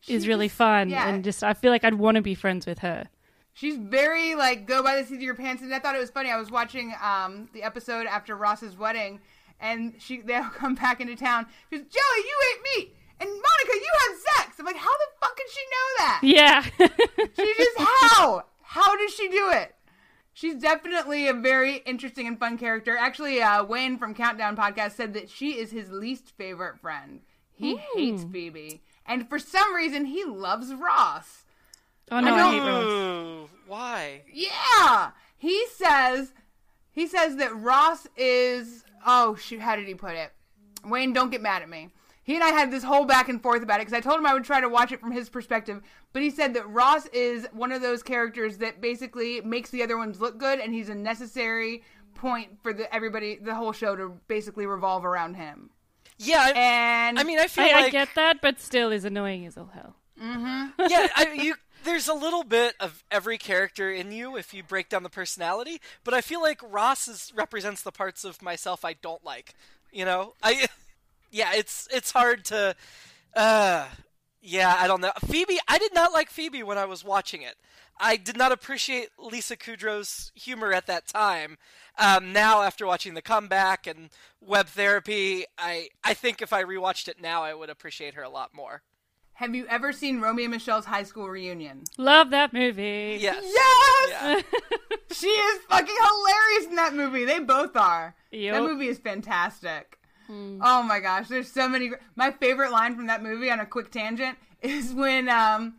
is 0.06 0.22
She 0.24 0.28
really 0.28 0.48
fun, 0.48 0.90
yeah. 0.90 1.08
and 1.08 1.24
just 1.24 1.42
I 1.42 1.54
feel 1.54 1.70
like 1.70 1.84
I'd 1.84 1.94
want 1.94 2.16
to 2.16 2.22
be 2.22 2.34
friends 2.34 2.66
with 2.66 2.80
her. 2.80 3.08
She's 3.54 3.76
very 3.76 4.34
like 4.34 4.66
go 4.66 4.82
by 4.82 5.00
the 5.00 5.06
seat 5.06 5.14
of 5.14 5.22
your 5.22 5.36
pants, 5.36 5.62
and 5.62 5.72
I 5.72 5.78
thought 5.78 5.94
it 5.94 6.00
was 6.00 6.10
funny. 6.10 6.30
I 6.30 6.36
was 6.36 6.50
watching 6.50 6.92
um 7.02 7.48
the 7.54 7.62
episode 7.62 8.06
after 8.06 8.36
Ross's 8.36 8.76
wedding, 8.76 9.20
and 9.60 9.94
she 9.98 10.20
they 10.20 10.34
all 10.34 10.44
come 10.54 10.74
back 10.74 11.00
into 11.00 11.14
town. 11.16 11.46
She 11.70 11.78
goes, 11.78 11.86
"Joey, 11.86 12.24
you 12.24 12.36
ate 12.50 12.78
meat, 12.78 12.96
and 13.20 13.30
Monica, 13.30 13.74
you 13.74 13.92
had 14.00 14.42
sex." 14.42 14.56
I'm 14.58 14.66
like, 14.66 14.76
how 14.76 14.90
the 14.90 15.06
fuck 15.20 15.36
can 15.36 15.46
she 15.50 15.60
know 15.70 15.88
that? 15.98 16.20
Yeah, 16.22 16.62
She 17.36 17.54
just 17.56 17.78
how 17.78 18.44
how 18.62 18.96
does 18.96 19.14
she 19.14 19.28
do 19.28 19.50
it? 19.50 19.74
She's 20.32 20.56
definitely 20.56 21.28
a 21.28 21.32
very 21.32 21.76
interesting 21.76 22.26
and 22.26 22.36
fun 22.38 22.58
character. 22.58 22.96
Actually, 22.96 23.40
uh, 23.40 23.62
Wayne 23.62 23.98
from 23.98 24.14
Countdown 24.14 24.56
Podcast 24.56 24.92
said 24.92 25.14
that 25.14 25.30
she 25.30 25.52
is 25.52 25.70
his 25.70 25.90
least 25.92 26.32
favorite 26.36 26.80
friend. 26.80 27.20
He 27.52 27.76
hates 27.94 28.24
Phoebe, 28.24 28.82
and 29.06 29.28
for 29.28 29.38
some 29.38 29.72
reason, 29.76 30.06
he 30.06 30.24
loves 30.24 30.74
Ross. 30.74 31.43
Oh 32.10 32.20
no, 32.20 32.34
I, 32.34 32.38
don't- 32.38 32.52
hate 32.52 32.60
Ross. 32.60 33.50
Why? 33.66 34.22
Yeah, 34.32 35.10
he 35.36 35.66
says 35.74 36.32
he 36.90 37.06
says 37.06 37.36
that 37.36 37.56
Ross 37.56 38.06
is. 38.16 38.84
Oh 39.06 39.34
shoot, 39.34 39.60
how 39.60 39.76
did 39.76 39.88
he 39.88 39.94
put 39.94 40.14
it? 40.14 40.32
Wayne, 40.84 41.12
don't 41.12 41.30
get 41.30 41.42
mad 41.42 41.62
at 41.62 41.68
me. 41.68 41.88
He 42.24 42.34
and 42.34 42.42
I 42.42 42.48
had 42.48 42.70
this 42.70 42.82
whole 42.82 43.04
back 43.04 43.28
and 43.28 43.42
forth 43.42 43.62
about 43.62 43.80
it 43.80 43.86
because 43.86 43.92
I 43.92 44.00
told 44.00 44.18
him 44.18 44.26
I 44.26 44.32
would 44.32 44.44
try 44.44 44.60
to 44.60 44.68
watch 44.68 44.92
it 44.92 45.00
from 45.00 45.12
his 45.12 45.28
perspective, 45.28 45.82
but 46.14 46.22
he 46.22 46.30
said 46.30 46.54
that 46.54 46.68
Ross 46.70 47.04
is 47.06 47.46
one 47.52 47.70
of 47.70 47.82
those 47.82 48.02
characters 48.02 48.58
that 48.58 48.80
basically 48.80 49.42
makes 49.42 49.68
the 49.70 49.82
other 49.82 49.98
ones 49.98 50.20
look 50.22 50.38
good, 50.38 50.58
and 50.58 50.72
he's 50.72 50.88
a 50.88 50.94
necessary 50.94 51.82
point 52.14 52.58
for 52.62 52.72
the 52.72 52.92
everybody, 52.94 53.36
the 53.36 53.54
whole 53.54 53.72
show 53.72 53.94
to 53.94 54.14
basically 54.26 54.64
revolve 54.64 55.04
around 55.04 55.34
him. 55.34 55.68
Yeah, 56.18 56.50
and 56.54 57.18
I 57.18 57.24
mean, 57.24 57.38
I 57.38 57.46
feel 57.46 57.64
I, 57.64 57.72
like 57.72 57.84
I 57.86 57.90
get 57.90 58.08
that, 58.14 58.40
but 58.40 58.58
still 58.58 58.90
is 58.90 59.04
annoying 59.04 59.44
as 59.44 59.58
all 59.58 59.70
hell. 59.74 59.96
Mm-hmm. 60.22 60.82
yeah, 60.88 61.08
I, 61.14 61.32
you. 61.34 61.54
There's 61.84 62.08
a 62.08 62.14
little 62.14 62.44
bit 62.44 62.74
of 62.80 63.04
every 63.10 63.36
character 63.36 63.90
in 63.90 64.10
you 64.10 64.36
if 64.36 64.54
you 64.54 64.62
break 64.62 64.88
down 64.88 65.02
the 65.02 65.10
personality, 65.10 65.80
but 66.02 66.14
I 66.14 66.22
feel 66.22 66.40
like 66.40 66.60
Ross 66.62 67.06
is, 67.08 67.30
represents 67.36 67.82
the 67.82 67.92
parts 67.92 68.24
of 68.24 68.40
myself 68.40 68.84
I 68.84 68.94
don't 68.94 69.22
like. 69.24 69.54
You 69.92 70.06
know, 70.06 70.34
I 70.42 70.66
yeah, 71.30 71.52
it's 71.54 71.86
it's 71.92 72.10
hard 72.10 72.44
to. 72.46 72.74
Uh, 73.36 73.86
yeah, 74.40 74.76
I 74.78 74.86
don't 74.86 75.00
know. 75.00 75.12
Phoebe, 75.26 75.58
I 75.68 75.78
did 75.78 75.94
not 75.94 76.12
like 76.12 76.30
Phoebe 76.30 76.62
when 76.62 76.78
I 76.78 76.84
was 76.84 77.04
watching 77.04 77.42
it. 77.42 77.54
I 77.98 78.16
did 78.16 78.36
not 78.36 78.52
appreciate 78.52 79.08
Lisa 79.18 79.56
Kudrow's 79.56 80.32
humor 80.34 80.72
at 80.72 80.86
that 80.86 81.06
time. 81.06 81.56
Um, 81.98 82.32
now, 82.32 82.62
after 82.62 82.86
watching 82.86 83.14
the 83.14 83.22
comeback 83.22 83.86
and 83.86 84.10
web 84.40 84.66
therapy, 84.68 85.44
I 85.58 85.88
I 86.02 86.14
think 86.14 86.40
if 86.40 86.52
I 86.52 86.64
rewatched 86.64 87.08
it 87.08 87.20
now, 87.20 87.42
I 87.42 87.52
would 87.54 87.70
appreciate 87.70 88.14
her 88.14 88.22
a 88.22 88.28
lot 88.30 88.54
more. 88.54 88.82
Have 89.34 89.54
you 89.54 89.66
ever 89.68 89.92
seen 89.92 90.20
Romy 90.20 90.44
and 90.44 90.52
Michele's 90.52 90.84
high 90.84 91.02
school 91.02 91.28
reunion? 91.28 91.82
Love 91.98 92.30
that 92.30 92.52
movie. 92.52 93.18
Yes. 93.20 93.44
Yes! 93.44 94.44
she 95.12 95.26
is 95.26 95.60
fucking 95.68 95.94
hilarious 95.94 96.66
in 96.70 96.76
that 96.76 96.94
movie. 96.94 97.24
They 97.24 97.40
both 97.40 97.76
are. 97.76 98.14
Yep. 98.30 98.54
That 98.54 98.62
movie 98.62 98.86
is 98.86 98.98
fantastic. 98.98 99.98
Hmm. 100.28 100.60
Oh 100.62 100.82
my 100.82 101.00
gosh, 101.00 101.28
there's 101.28 101.50
so 101.50 101.68
many. 101.68 101.90
My 102.14 102.30
favorite 102.30 102.70
line 102.70 102.94
from 102.94 103.08
that 103.08 103.22
movie 103.22 103.50
on 103.50 103.58
a 103.60 103.66
quick 103.66 103.90
tangent 103.90 104.38
is 104.62 104.92
when 104.94 105.28
um, 105.28 105.74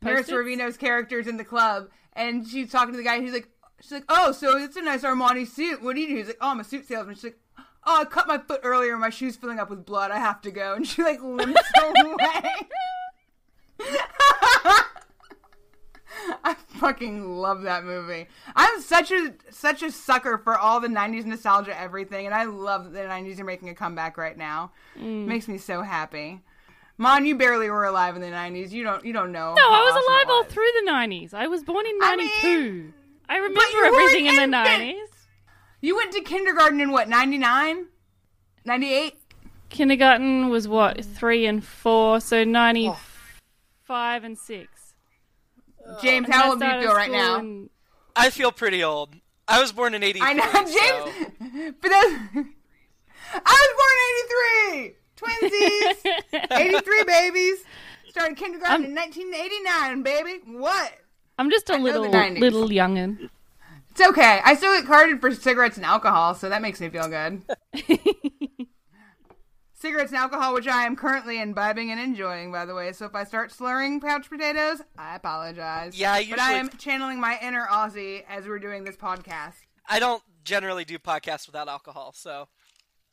Nurse 0.00 0.26
Post-its? 0.26 0.30
Ravino's 0.30 0.76
character's 0.76 1.26
in 1.26 1.36
the 1.36 1.44
club 1.44 1.88
and 2.14 2.46
she's 2.46 2.70
talking 2.70 2.92
to 2.92 2.98
the 2.98 3.04
guy. 3.04 3.16
And 3.16 3.24
he's 3.24 3.32
like, 3.32 3.48
she's 3.80 3.92
like, 3.92 4.04
oh, 4.08 4.32
so 4.32 4.56
it's 4.56 4.76
a 4.76 4.82
nice 4.82 5.02
Armani 5.02 5.46
suit. 5.46 5.82
What 5.82 5.96
do 5.96 6.02
you 6.02 6.08
do? 6.08 6.16
He's 6.16 6.28
like, 6.28 6.38
oh, 6.40 6.50
I'm 6.50 6.60
a 6.60 6.64
suit 6.64 6.86
salesman. 6.86 7.16
She's 7.16 7.24
like, 7.24 7.38
oh, 7.84 8.00
I 8.00 8.04
cut 8.04 8.26
my 8.28 8.38
foot 8.38 8.60
earlier. 8.62 8.96
My 8.96 9.10
shoe's 9.10 9.36
filling 9.36 9.58
up 9.58 9.70
with 9.70 9.84
blood. 9.84 10.10
I 10.10 10.18
have 10.18 10.40
to 10.42 10.50
go. 10.50 10.74
And 10.74 10.86
she 10.86 11.02
like 11.02 11.22
limps 11.22 11.60
away. 11.82 12.42
I 16.44 16.54
fucking 16.78 17.36
love 17.36 17.62
that 17.62 17.84
movie. 17.84 18.26
I'm 18.54 18.80
such 18.80 19.10
a 19.10 19.34
such 19.50 19.82
a 19.82 19.90
sucker 19.90 20.38
for 20.38 20.56
all 20.58 20.80
the 20.80 20.88
'90s 20.88 21.24
nostalgia, 21.24 21.78
everything, 21.78 22.26
and 22.26 22.34
I 22.34 22.44
love 22.44 22.92
that 22.92 23.02
the 23.02 23.08
'90s 23.08 23.40
are 23.40 23.44
making 23.44 23.68
a 23.70 23.74
comeback 23.74 24.16
right 24.16 24.36
now. 24.36 24.72
Mm. 24.98 25.26
Makes 25.26 25.48
me 25.48 25.58
so 25.58 25.82
happy. 25.82 26.40
Mon, 26.98 27.24
you 27.24 27.36
barely 27.36 27.70
were 27.70 27.84
alive 27.84 28.14
in 28.14 28.22
the 28.22 28.28
'90s. 28.28 28.70
You 28.70 28.84
don't 28.84 29.04
you 29.04 29.12
don't 29.12 29.32
know. 29.32 29.54
No, 29.54 29.62
I 29.70 29.80
was 29.80 29.92
awesome 29.92 30.12
alive 30.12 30.26
it 30.28 30.30
all 30.30 30.44
through 30.44 30.68
the 30.84 30.90
90s. 30.90 31.34
I 31.34 31.46
was 31.48 31.64
born 31.64 31.86
in 31.86 31.96
I 32.02 32.16
92. 32.16 32.92
I, 33.28 33.36
remember 33.38 33.60
everything 33.86 34.26
in 34.26 34.36
the 34.36 34.42
infant. 34.42 34.68
90s. 34.68 35.11
You 35.82 35.96
went 35.96 36.12
to 36.12 36.20
kindergarten 36.22 36.80
in 36.80 36.90
what? 36.92 37.08
'99, 37.08 37.86
'98. 38.64 39.14
Kindergarten 39.68 40.48
was 40.48 40.68
what? 40.68 41.02
3 41.02 41.46
and 41.46 41.64
4, 41.64 42.20
so 42.20 42.44
95 42.44 44.24
and 44.24 44.38
6. 44.38 44.94
Uh, 45.88 46.00
James, 46.02 46.26
And 46.26 46.34
how 46.34 46.50
old 46.50 46.60
do 46.60 46.66
you 46.66 46.80
feel 46.82 46.94
right 46.94 47.10
now? 47.10 47.38
in- 47.38 47.70
I 48.14 48.28
feel 48.30 48.52
pretty 48.52 48.84
old. 48.84 49.14
I 49.48 49.60
was 49.60 49.72
born 49.72 49.94
in 49.94 50.02
'83. 50.02 50.28
I 50.28 50.32
know, 50.34 50.52
James. 50.52 51.74
But 51.80 51.90
that's, 51.90 52.12
I 53.34 53.58
was 53.62 53.74
born 53.80 53.96
in 54.78 54.86
'83. 54.86 54.94
Twinsies. 55.16 56.76
'83 56.76 57.04
babies. 57.04 57.64
Started 58.10 58.36
kindergarten 58.36 58.84
in 58.84 58.94
1989, 58.94 60.02
baby. 60.02 60.40
What? 60.58 60.92
I'm 61.38 61.50
just 61.50 61.70
a 61.70 61.74
I 61.74 61.78
little 61.78 62.04
90s. 62.06 62.38
little 62.40 62.68
youngin. 62.68 63.30
It's 63.92 64.00
okay. 64.08 64.40
I 64.42 64.54
still 64.54 64.74
get 64.74 64.86
carded 64.86 65.20
for 65.20 65.34
cigarettes 65.34 65.76
and 65.76 65.84
alcohol, 65.84 66.34
so 66.34 66.48
that 66.48 66.62
makes 66.62 66.80
me 66.80 66.88
feel 66.88 67.08
good. 67.08 67.42
cigarettes 69.74 70.12
and 70.12 70.18
alcohol, 70.18 70.54
which 70.54 70.66
I 70.66 70.86
am 70.86 70.96
currently 70.96 71.38
imbibing 71.38 71.90
and 71.90 72.00
enjoying, 72.00 72.50
by 72.50 72.64
the 72.64 72.74
way. 72.74 72.92
So 72.92 73.04
if 73.04 73.14
I 73.14 73.24
start 73.24 73.52
slurring 73.52 74.00
pouch 74.00 74.30
potatoes, 74.30 74.80
I 74.96 75.16
apologize. 75.16 75.98
Yeah, 75.98 76.12
I 76.14 76.26
but 76.30 76.38
I 76.40 76.52
am 76.52 76.70
channeling 76.70 77.20
my 77.20 77.38
inner 77.42 77.66
Aussie 77.70 78.24
as 78.30 78.46
we're 78.46 78.58
doing 78.60 78.84
this 78.84 78.96
podcast. 78.96 79.56
I 79.86 79.98
don't 79.98 80.22
generally 80.42 80.86
do 80.86 80.98
podcasts 80.98 81.46
without 81.46 81.68
alcohol, 81.68 82.12
so 82.16 82.48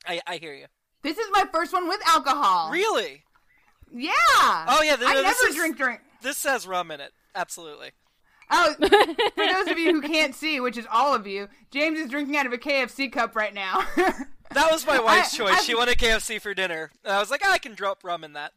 I, 0.07 0.21
I 0.25 0.37
hear 0.37 0.53
you. 0.53 0.67
This 1.01 1.17
is 1.17 1.27
my 1.33 1.43
first 1.51 1.73
one 1.73 1.89
with 1.89 1.99
alcohol. 2.07 2.71
Really? 2.71 3.23
Yeah. 3.91 4.11
Oh 4.15 4.81
yeah, 4.81 4.95
th- 4.95 5.09
I 5.09 5.13
no, 5.13 5.23
this 5.23 5.41
never 5.41 5.49
is- 5.49 5.55
drink 5.55 5.75
drink. 5.77 5.99
This 6.21 6.41
has 6.45 6.65
rum 6.65 6.89
in 6.91 7.01
it. 7.01 7.11
Absolutely. 7.35 7.91
Oh, 8.51 8.73
for 9.35 9.45
those 9.45 9.67
of 9.67 9.77
you 9.77 9.93
who 9.93 10.01
can't 10.01 10.33
see, 10.35 10.59
which 10.59 10.77
is 10.77 10.87
all 10.91 11.13
of 11.13 11.27
you, 11.27 11.47
James 11.71 11.99
is 11.99 12.09
drinking 12.09 12.35
out 12.37 12.45
of 12.45 12.53
a 12.53 12.57
KFC 12.57 13.11
cup 13.11 13.35
right 13.35 13.53
now. 13.53 13.85
That 14.51 14.71
was 14.71 14.83
my 14.87 14.99
wife's 14.99 15.35
I- 15.35 15.37
choice. 15.37 15.57
I- 15.59 15.61
she 15.61 15.75
wanted 15.75 15.99
KFC 15.99 16.41
for 16.41 16.55
dinner, 16.55 16.89
and 17.03 17.13
I 17.13 17.19
was 17.19 17.29
like, 17.29 17.41
"Ah, 17.45 17.51
I 17.53 17.59
can 17.59 17.75
drop 17.75 18.03
rum 18.03 18.23
in 18.23 18.33
that. 18.33 18.51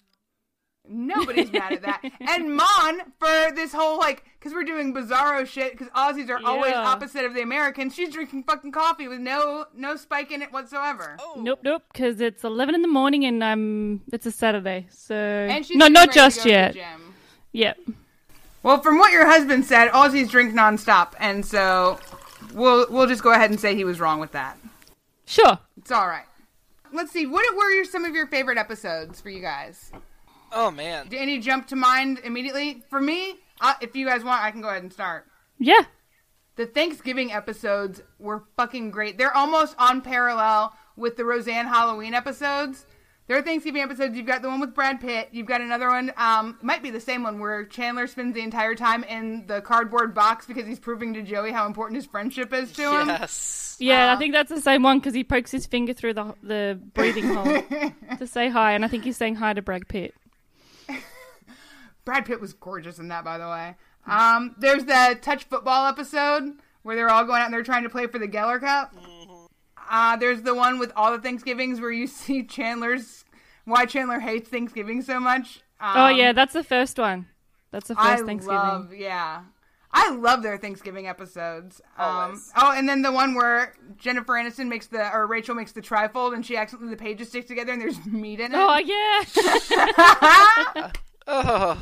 Nobody's 0.89 1.53
mad 1.53 1.75
at 1.75 1.83
that. 1.83 2.01
And 2.21 2.57
Mon, 2.57 3.01
for 3.21 3.55
this 3.55 3.73
whole, 3.75 3.99
like, 3.99 4.25
because 4.39 4.55
we're 4.55 4.65
doing 4.65 4.93
bizarro 4.95 5.47
shit, 5.47 5.73
because 5.73 5.89
Aussies 5.89 6.29
are 6.31 6.41
always 6.45 6.73
opposite 6.73 7.25
of 7.27 7.35
the 7.35 7.43
Americans, 7.43 7.95
she's 7.95 8.09
drinking 8.13 8.45
fucking 8.45 8.73
coffee 8.73 9.07
with 9.07 9.21
no 9.21 9.67
no 9.77 9.97
spike 9.97 10.33
in 10.33 10.41
it 10.43 10.51
whatsoever. 10.51 11.19
Oh. 11.21 11.35
Nope, 11.39 11.61
nope, 11.63 11.83
because 11.93 12.21
it's 12.23 12.43
11 12.43 12.75
in 12.75 12.81
the 12.83 12.89
morning 12.89 13.27
and 13.27 13.45
I'm 13.45 14.01
it's 14.15 14.25
a 14.27 14.33
Saturday. 14.33 14.87
So 14.91 15.15
And 15.15 15.65
she's 15.65 15.77
No, 15.77 15.89
not 15.89 16.11
just 16.13 16.39
go 16.39 16.43
to 16.45 16.49
the 16.49 16.53
yet. 16.55 16.73
gym. 16.75 17.15
Yep. 17.53 17.79
Well, 18.62 18.81
from 18.81 18.98
what 18.98 19.12
your 19.12 19.27
husband 19.27 19.64
said, 19.64 19.90
Aussies 19.90 20.31
drink 20.31 20.55
nonstop, 20.55 21.14
and 21.18 21.44
so 21.44 21.98
we'll 22.55 22.87
we'll 22.90 23.07
just 23.09 23.22
go 23.22 23.33
ahead 23.33 23.51
and 23.51 23.59
say 23.59 23.75
he 23.75 23.85
was 23.85 23.98
wrong 23.98 24.20
with 24.20 24.33
that. 24.33 24.59
Sure. 25.27 25.59
It's 25.77 25.90
all 25.90 26.07
right. 26.07 26.27
Let's 26.92 27.11
see. 27.11 27.27
What 27.27 27.57
were 27.57 27.70
your, 27.70 27.85
some 27.85 28.05
of 28.05 28.14
your 28.14 28.27
favorite 28.27 28.59
episodes 28.59 29.20
for 29.20 29.31
you 29.31 29.40
guys? 29.40 29.90
Oh 30.53 30.70
man. 30.70 31.09
Did 31.09 31.20
any 31.20 31.38
jump 31.38 31.66
to 31.68 31.77
mind 31.77 32.20
immediately? 32.22 32.83
For 32.90 33.01
me, 33.01 33.37
uh, 33.61 33.75
if 33.81 33.96
you 33.96 34.07
guys 34.07 34.22
want, 34.22 34.42
I 34.42 34.51
can 34.51 34.61
go 34.61 34.68
ahead 34.68 34.83
and 34.83 34.92
start. 34.92 35.27
Yeah. 35.59 35.83
The 36.57 36.66
Thanksgiving 36.66 37.33
episodes 37.33 38.03
were 38.18 38.44
fucking 38.57 38.90
great. 38.90 39.16
They're 39.16 39.35
almost 39.35 39.75
on 39.79 40.03
parallel 40.03 40.75
with 40.96 41.16
the 41.16 41.25
Roseanne 41.25 41.66
Halloween 41.66 42.12
episodes. 42.12 42.85
There 43.29 43.39
are 43.39 43.43
Thanksgiving 43.43 43.83
episodes. 43.83 44.17
You've 44.17 44.27
got 44.27 44.43
the 44.43 44.49
one 44.49 44.61
with 44.61 44.75
Brad 44.75 45.01
Pitt. 45.01 45.29
You've 45.33 45.47
got 45.47 45.61
another 45.61 45.89
one. 45.89 46.13
Um, 46.17 46.59
it 46.61 46.65
might 46.65 46.83
be 46.83 46.91
the 46.91 47.01
same 47.01 47.23
one 47.23 47.39
where 47.39 47.65
Chandler 47.65 48.07
spends 48.07 48.35
the 48.35 48.43
entire 48.43 48.75
time 48.75 49.05
in 49.05 49.47
the 49.47 49.61
cardboard 49.61 50.15
box 50.15 50.45
because 50.45 50.67
he's 50.67 50.81
proving 50.81 51.15
to 51.15 51.23
Joey 51.23 51.53
how 51.53 51.67
important 51.67 51.97
his 51.97 52.07
friendship 52.07 52.53
is 52.53 52.73
to 52.73 53.01
him. 53.01 53.09
Yes. 53.09 53.77
Yeah, 53.79 54.13
I 54.13 54.17
think 54.17 54.33
that's 54.33 54.51
the 54.51 54.61
same 54.61 54.83
one 54.83 54.99
because 54.99 55.15
he 55.15 55.25
pokes 55.25 55.51
his 55.51 55.67
finger 55.67 55.93
through 55.93 56.15
the 56.15 56.35
the 56.43 56.81
breathing 56.95 57.25
hole 57.25 57.63
to 58.19 58.27
say 58.27 58.49
hi, 58.49 58.73
and 58.73 58.85
I 58.85 58.89
think 58.89 59.05
he's 59.05 59.17
saying 59.17 59.37
hi 59.37 59.53
to 59.53 59.63
Brad 59.63 59.89
Pitt. 59.89 60.15
Brad 62.05 62.27
Pitt 62.27 62.41
was 62.41 62.53
gorgeous 62.53 62.99
in 62.99 63.09
that, 63.09 63.25
by 63.25 63.39
the 63.39 63.49
way. 63.49 63.77
Um, 64.07 64.57
there's 64.59 64.85
the 64.85 65.19
touch 65.21 65.45
football 65.45 65.87
episode 65.87 66.55
where 66.83 66.97
they're 66.97 67.11
all 67.11 67.25
going 67.25 67.41
out 67.41 67.47
and 67.47 67.55
they're 67.55 67.63
trying 67.63 67.85
to 67.85 67.89
play 67.89 68.07
for 68.09 68.19
the 68.19 68.27
Geller 68.27 68.61
Cup. 68.61 68.93
Uh, 69.90 70.16
there's 70.16 70.42
the 70.42 70.55
one 70.55 70.79
with 70.79 70.92
all 70.97 71.12
the 71.12 71.21
Thanksgivings 71.21 71.81
where 71.81 71.90
you 71.90 72.07
see 72.07 72.45
Chandler's 72.45 73.25
why 73.64 73.87
Chandler 73.87 74.21
hates 74.21 74.49
Thanksgiving 74.49 75.03
so 75.03 75.21
much. 75.21 75.61
Um, 75.81 75.97
oh 75.97 76.09
yeah, 76.09 76.33
that's 76.33 76.53
the 76.53 76.64
first 76.64 76.99
one. 76.99 77.27
That's 77.71 77.88
the 77.88 77.95
first 77.95 78.23
I 78.23 78.27
Thanksgiving. 78.27 78.59
love 78.59 78.95
yeah. 78.95 79.42
I 79.95 80.11
love 80.14 80.42
their 80.42 80.57
Thanksgiving 80.57 81.07
episodes. 81.07 81.83
Um, 81.99 82.42
oh, 82.57 82.73
and 82.75 82.88
then 82.88 83.03
the 83.03 83.12
one 83.12 83.35
where 83.35 83.75
Jennifer 83.99 84.33
Aniston 84.33 84.68
makes 84.68 84.87
the 84.87 85.12
or 85.12 85.27
Rachel 85.27 85.55
makes 85.55 85.73
the 85.73 85.83
trifold 85.83 86.35
and 86.35 86.47
she 86.47 86.57
accidentally 86.57 86.95
the 86.95 87.03
pages 87.03 87.29
stick 87.29 87.47
together 87.47 87.73
and 87.73 87.81
there's 87.81 88.05
meat 88.07 88.40
in 88.40 88.55
it. 88.55 88.59
Oh 88.59 88.79
yeah. 88.79 89.23
Oh. 91.27 91.81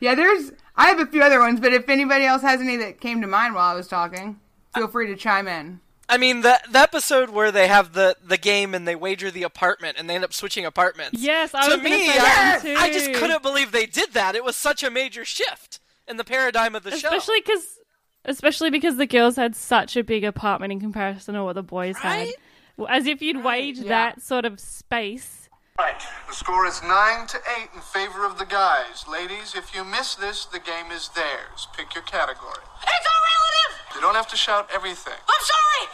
Yeah, 0.00 0.14
there's. 0.14 0.52
I 0.74 0.88
have 0.88 0.98
a 0.98 1.06
few 1.06 1.22
other 1.22 1.38
ones, 1.38 1.60
but 1.60 1.72
if 1.72 1.88
anybody 1.88 2.24
else 2.24 2.42
has 2.42 2.60
any 2.60 2.76
that 2.76 3.00
came 3.00 3.20
to 3.20 3.26
mind 3.26 3.54
while 3.54 3.72
I 3.72 3.76
was 3.76 3.88
talking, 3.88 4.40
feel 4.74 4.88
free 4.88 5.06
to 5.06 5.16
chime 5.16 5.48
in. 5.48 5.80
I 6.08 6.18
mean, 6.18 6.42
the 6.42 6.60
the 6.70 6.78
episode 6.78 7.30
where 7.30 7.50
they 7.50 7.68
have 7.68 7.92
the 7.92 8.16
the 8.22 8.36
game 8.36 8.74
and 8.74 8.86
they 8.86 8.94
wager 8.94 9.30
the 9.30 9.42
apartment 9.42 9.96
and 9.98 10.08
they 10.08 10.14
end 10.14 10.24
up 10.24 10.32
switching 10.32 10.64
apartments. 10.64 11.20
Yes, 11.20 11.52
I 11.54 11.68
to 11.68 11.76
was 11.76 11.82
me, 11.84 12.06
say 12.06 12.12
I, 12.12 12.22
that 12.22 12.58
too. 12.62 12.74
I 12.76 12.92
just 12.92 13.12
couldn't 13.14 13.42
believe 13.42 13.72
they 13.72 13.86
did 13.86 14.12
that. 14.12 14.34
It 14.34 14.44
was 14.44 14.56
such 14.56 14.82
a 14.82 14.90
major 14.90 15.24
shift 15.24 15.80
in 16.06 16.16
the 16.16 16.24
paradigm 16.24 16.74
of 16.74 16.84
the 16.84 16.92
show. 16.92 17.08
especially 17.08 17.40
because 17.40 17.78
especially 18.24 18.70
because 18.70 18.96
the 18.96 19.06
girls 19.06 19.36
had 19.36 19.56
such 19.56 19.96
a 19.96 20.04
big 20.04 20.24
apartment 20.24 20.72
in 20.72 20.80
comparison 20.80 21.34
to 21.34 21.44
what 21.44 21.54
the 21.54 21.62
boys 21.62 21.96
had. 21.98 22.28
As 22.88 23.06
if 23.06 23.22
you'd 23.22 23.42
wage 23.42 23.80
that 23.80 24.20
sort 24.22 24.44
of 24.44 24.60
space. 24.60 25.48
Right. 25.78 26.02
The 26.28 26.34
score 26.34 26.66
is 26.66 26.82
nine 26.82 27.26
to 27.28 27.38
eight 27.58 27.68
in 27.74 27.80
favor 27.80 28.24
of 28.24 28.38
the 28.38 28.46
guys. 28.46 29.04
Ladies, 29.10 29.54
if 29.54 29.74
you 29.74 29.84
miss 29.84 30.14
this, 30.14 30.46
the 30.46 30.58
game 30.58 30.90
is 30.90 31.10
theirs. 31.10 31.68
Pick 31.76 31.94
your 31.94 32.04
category. 32.04 32.64
It's 32.82 33.06
all 33.06 33.22
relative! 33.24 33.45
You 33.96 34.02
don't 34.02 34.14
have 34.14 34.28
to 34.28 34.36
shout 34.36 34.68
everything. 34.74 35.16
I'm 35.26 35.40
sorry! 35.40 35.88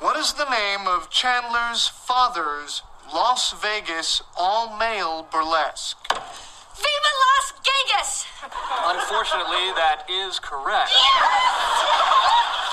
What 0.00 0.16
is 0.16 0.32
the 0.32 0.50
name 0.50 0.88
of 0.88 1.10
Chandler's 1.10 1.86
father's 1.86 2.82
Las 3.14 3.52
Vegas 3.62 4.20
all 4.36 4.76
male 4.76 5.24
burlesque? 5.30 5.96
Viva 6.10 7.12
Las 7.22 7.52
Vegas! 7.62 8.26
Unfortunately, 8.42 9.70
that 9.78 10.10
is 10.10 10.40
correct. 10.40 10.90
Yes! 10.90 11.78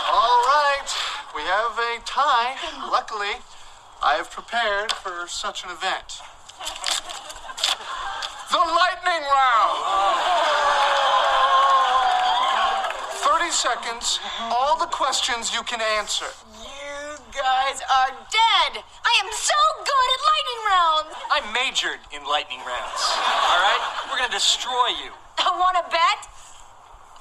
All 0.09 0.41
right. 0.49 0.89
We 1.35 1.43
have 1.43 1.77
a 1.77 2.01
tie. 2.03 2.57
Luckily, 2.89 3.37
I 4.01 4.15
have 4.15 4.31
prepared 4.31 4.91
for 4.91 5.27
such 5.27 5.63
an 5.63 5.69
event. 5.69 6.17
The 8.49 8.57
lightning 8.57 9.21
round! 9.29 10.78
30 13.49 13.81
seconds, 13.81 14.19
all 14.51 14.77
the 14.77 14.85
questions 14.85 15.53
you 15.53 15.63
can 15.63 15.81
answer. 15.97 16.25
You 16.61 17.17
guys 17.33 17.81
are 17.81 18.09
dead. 18.29 18.83
I 19.05 19.13
am 19.23 19.29
so 19.33 19.59
good 19.81 20.09
at 20.13 20.21
lightning 20.29 20.61
rounds. 20.69 21.11
I 21.33 21.39
majored 21.53 21.99
in 22.13 22.21
lightning 22.29 22.59
rounds. 22.59 23.01
All 23.49 23.57
right? 23.57 23.81
We're 24.05 24.17
going 24.17 24.29
to 24.29 24.35
destroy 24.35 24.93
you. 25.01 25.11
I 25.39 25.49
want 25.57 25.77
to 25.77 25.85
bet? 25.89 26.29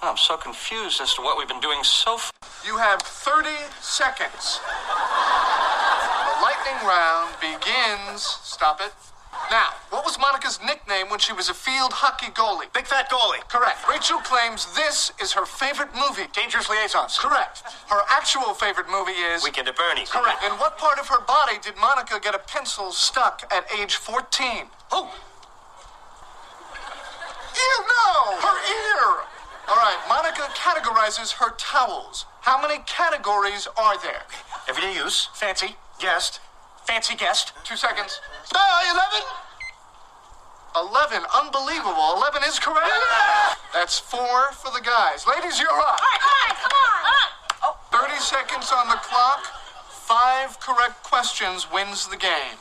Oh, 0.03 0.11
I'm 0.11 0.19
so 0.19 0.37
confused 0.37 1.01
as 1.01 1.15
to 1.15 1.23
what 1.23 1.39
we've 1.39 1.49
been 1.49 1.61
doing 1.61 1.83
so 1.83 2.19
far. 2.19 2.33
You 2.67 2.77
have 2.77 3.01
30 3.01 3.49
seconds. 3.81 4.61
The 4.69 6.45
lightning 6.45 6.77
round 6.85 7.33
begins. 7.41 8.21
Stop 8.45 8.81
it. 8.83 8.93
Now, 9.51 9.73
what 9.89 10.05
was 10.05 10.19
Monica's 10.19 10.61
nickname 10.65 11.09
when 11.09 11.19
she 11.19 11.33
was 11.33 11.49
a 11.49 11.55
field 11.55 11.93
hockey 11.93 12.31
goalie? 12.33 12.71
Big 12.75 12.87
fat 12.87 13.09
goalie. 13.09 13.41
Correct. 13.49 13.81
Rachel 13.89 14.19
claims 14.19 14.69
this 14.77 15.13
is 15.23 15.33
her 15.33 15.47
favorite 15.47 15.89
movie. 15.97 16.29
Dangerous 16.35 16.69
Liaisons. 16.69 17.17
Correct. 17.19 17.63
Her 17.89 18.03
actual 18.11 18.53
favorite 18.53 18.93
movie 18.93 19.17
is 19.17 19.43
Weekend 19.43 19.69
at 19.69 19.77
Bernie's. 19.77 20.11
Correct. 20.11 20.45
In 20.45 20.53
what 20.61 20.77
part 20.77 20.99
of 20.99 21.09
her 21.09 21.25
body 21.25 21.57
did 21.63 21.77
Monica 21.81 22.21
get 22.21 22.35
a 22.35 22.39
pencil 22.39 22.93
stuck 22.93 23.49
at 23.51 23.65
age 23.73 23.97
14? 23.97 24.69
Oh. 24.93 25.15
You 27.57 27.75
know! 27.89 28.37
Her 28.45 28.59
ear! 28.69 29.25
All 29.69 29.77
right, 29.77 29.99
Monica 30.09 30.49
categorizes 30.53 31.33
her 31.41 31.55
towels. 31.57 32.27
How 32.43 32.61
many 32.61 32.83
categories 32.87 33.67
are 33.77 34.01
there? 34.01 34.23
Everyday 34.69 34.95
use, 34.95 35.29
fancy, 35.35 35.77
guest, 36.01 36.41
fancy 36.89 37.15
guest. 37.15 37.53
Two 37.65 37.77
seconds. 37.77 38.21
Uh, 38.49 38.97
11? 40.73 40.89
11. 40.89 41.21
Unbelievable. 41.37 42.17
11 42.17 42.43
is 42.49 42.59
correct. 42.59 42.89
That's 43.75 43.99
four 43.99 44.53
for 44.57 44.73
the 44.73 44.81
guys. 44.81 45.29
Ladies, 45.29 45.61
you're 45.61 45.69
up. 45.69 46.01
All 46.01 46.09
right, 46.09 46.23
all 46.25 46.39
right, 46.49 46.57
come 46.57 46.73
on. 46.73 48.09
30 48.09 48.17
seconds 48.17 48.73
on 48.73 48.89
the 48.89 48.97
clock. 49.05 49.45
Five 49.91 50.59
correct 50.61 51.03
questions 51.05 51.69
wins 51.71 52.09
the 52.09 52.17
game. 52.17 52.57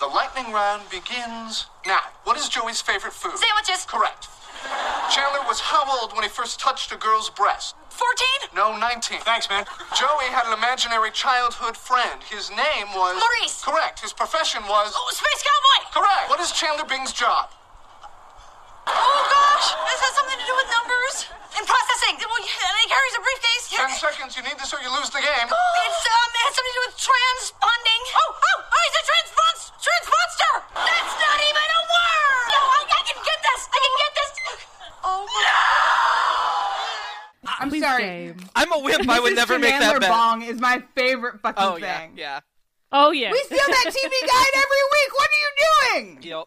The 0.00 0.06
lightning 0.06 0.52
round 0.52 0.88
begins 0.88 1.66
now. 1.86 2.00
What 2.24 2.38
is 2.38 2.48
Joey's 2.48 2.80
favorite 2.80 3.12
food? 3.12 3.36
Sandwiches. 3.36 3.84
Correct. 3.84 4.28
Chandler 5.10 5.42
was 5.46 5.60
how 5.60 5.84
old 6.00 6.12
when 6.14 6.22
he 6.22 6.28
first 6.28 6.58
touched 6.60 6.92
a 6.92 6.96
girl's 6.96 7.30
breast? 7.30 7.74
14? 7.90 8.52
No, 8.54 8.76
19. 8.76 9.20
Thanks, 9.24 9.48
man. 9.48 9.64
Joey 9.96 10.28
had 10.28 10.44
an 10.46 10.52
imaginary 10.52 11.10
childhood 11.10 11.76
friend. 11.76 12.20
His 12.28 12.50
name 12.50 12.92
was. 12.92 13.16
Maurice. 13.16 13.64
Correct. 13.64 14.00
His 14.04 14.12
profession 14.12 14.60
was. 14.68 14.92
Oh, 14.92 15.08
Space 15.14 15.42
Cowboy. 15.42 15.80
Correct. 15.96 16.28
What 16.28 16.40
is 16.40 16.52
Chandler 16.52 16.84
Bing's 16.84 17.12
job? 17.16 17.48
Oh, 18.86 18.92
gosh. 18.92 19.68
This 19.90 20.00
has 20.04 20.12
something 20.14 20.38
to 20.38 20.46
do 20.46 20.54
with 20.60 20.68
numbers. 20.68 21.14
And 21.56 21.64
processing. 21.64 22.20
Well, 22.20 22.36
and 22.36 22.76
he 22.84 22.86
carries 22.92 23.14
a 23.16 23.22
briefcase. 23.24 23.64
Ten 23.72 23.90
seconds. 23.96 24.36
You 24.36 24.44
need 24.44 24.60
this 24.60 24.70
or 24.76 24.80
you 24.84 24.92
lose 24.92 25.08
the 25.08 25.24
game. 25.24 25.48
It's, 25.86 26.02
um, 26.04 26.28
it 26.36 26.42
has 26.44 26.52
something 26.52 26.74
to 26.74 26.78
do 26.82 26.84
with 26.90 26.96
transponding. 27.00 28.02
Oh, 28.12 28.30
oh, 28.36 28.58
oh, 28.68 28.80
he's 28.84 28.96
a 29.00 29.04
transpons, 29.06 29.60
transponster. 29.80 30.52
That's 30.76 31.14
not 31.16 31.38
even 31.40 31.62
a 31.62 31.82
word. 31.88 32.46
No, 32.52 32.60
I, 32.60 32.80
I 32.84 33.02
can 33.06 33.18
get 33.22 33.38
this. 33.38 33.60
I 33.70 33.78
can 33.80 33.94
get 33.96 34.12
this. 34.18 34.25
Oh, 35.08 35.26
I'm 37.60 37.68
Please 37.70 37.82
sorry. 37.82 38.02
game. 38.02 38.36
I'm 38.54 38.72
a 38.72 38.78
wimp. 38.80 39.08
I 39.08 39.20
would 39.20 39.34
never 39.34 39.58
make 39.58 39.70
that 39.70 39.80
Chandler 39.82 40.00
bet. 40.00 40.10
Bong 40.10 40.42
is 40.42 40.60
my 40.60 40.82
favorite 40.94 41.40
fucking 41.40 41.62
thing. 41.62 41.72
Oh 41.72 41.76
yeah, 41.76 41.98
thing. 42.00 42.12
yeah. 42.16 42.40
Oh 42.92 43.10
yeah. 43.12 43.30
We 43.30 43.38
steal 43.44 43.58
that 43.58 43.84
TV 43.86 44.10
guide 44.26 44.52
every 44.54 44.84
week. 44.92 45.12
What 45.12 45.28
are 45.30 45.40
you 45.40 46.02
doing? 46.12 46.18
Yep. 46.22 46.44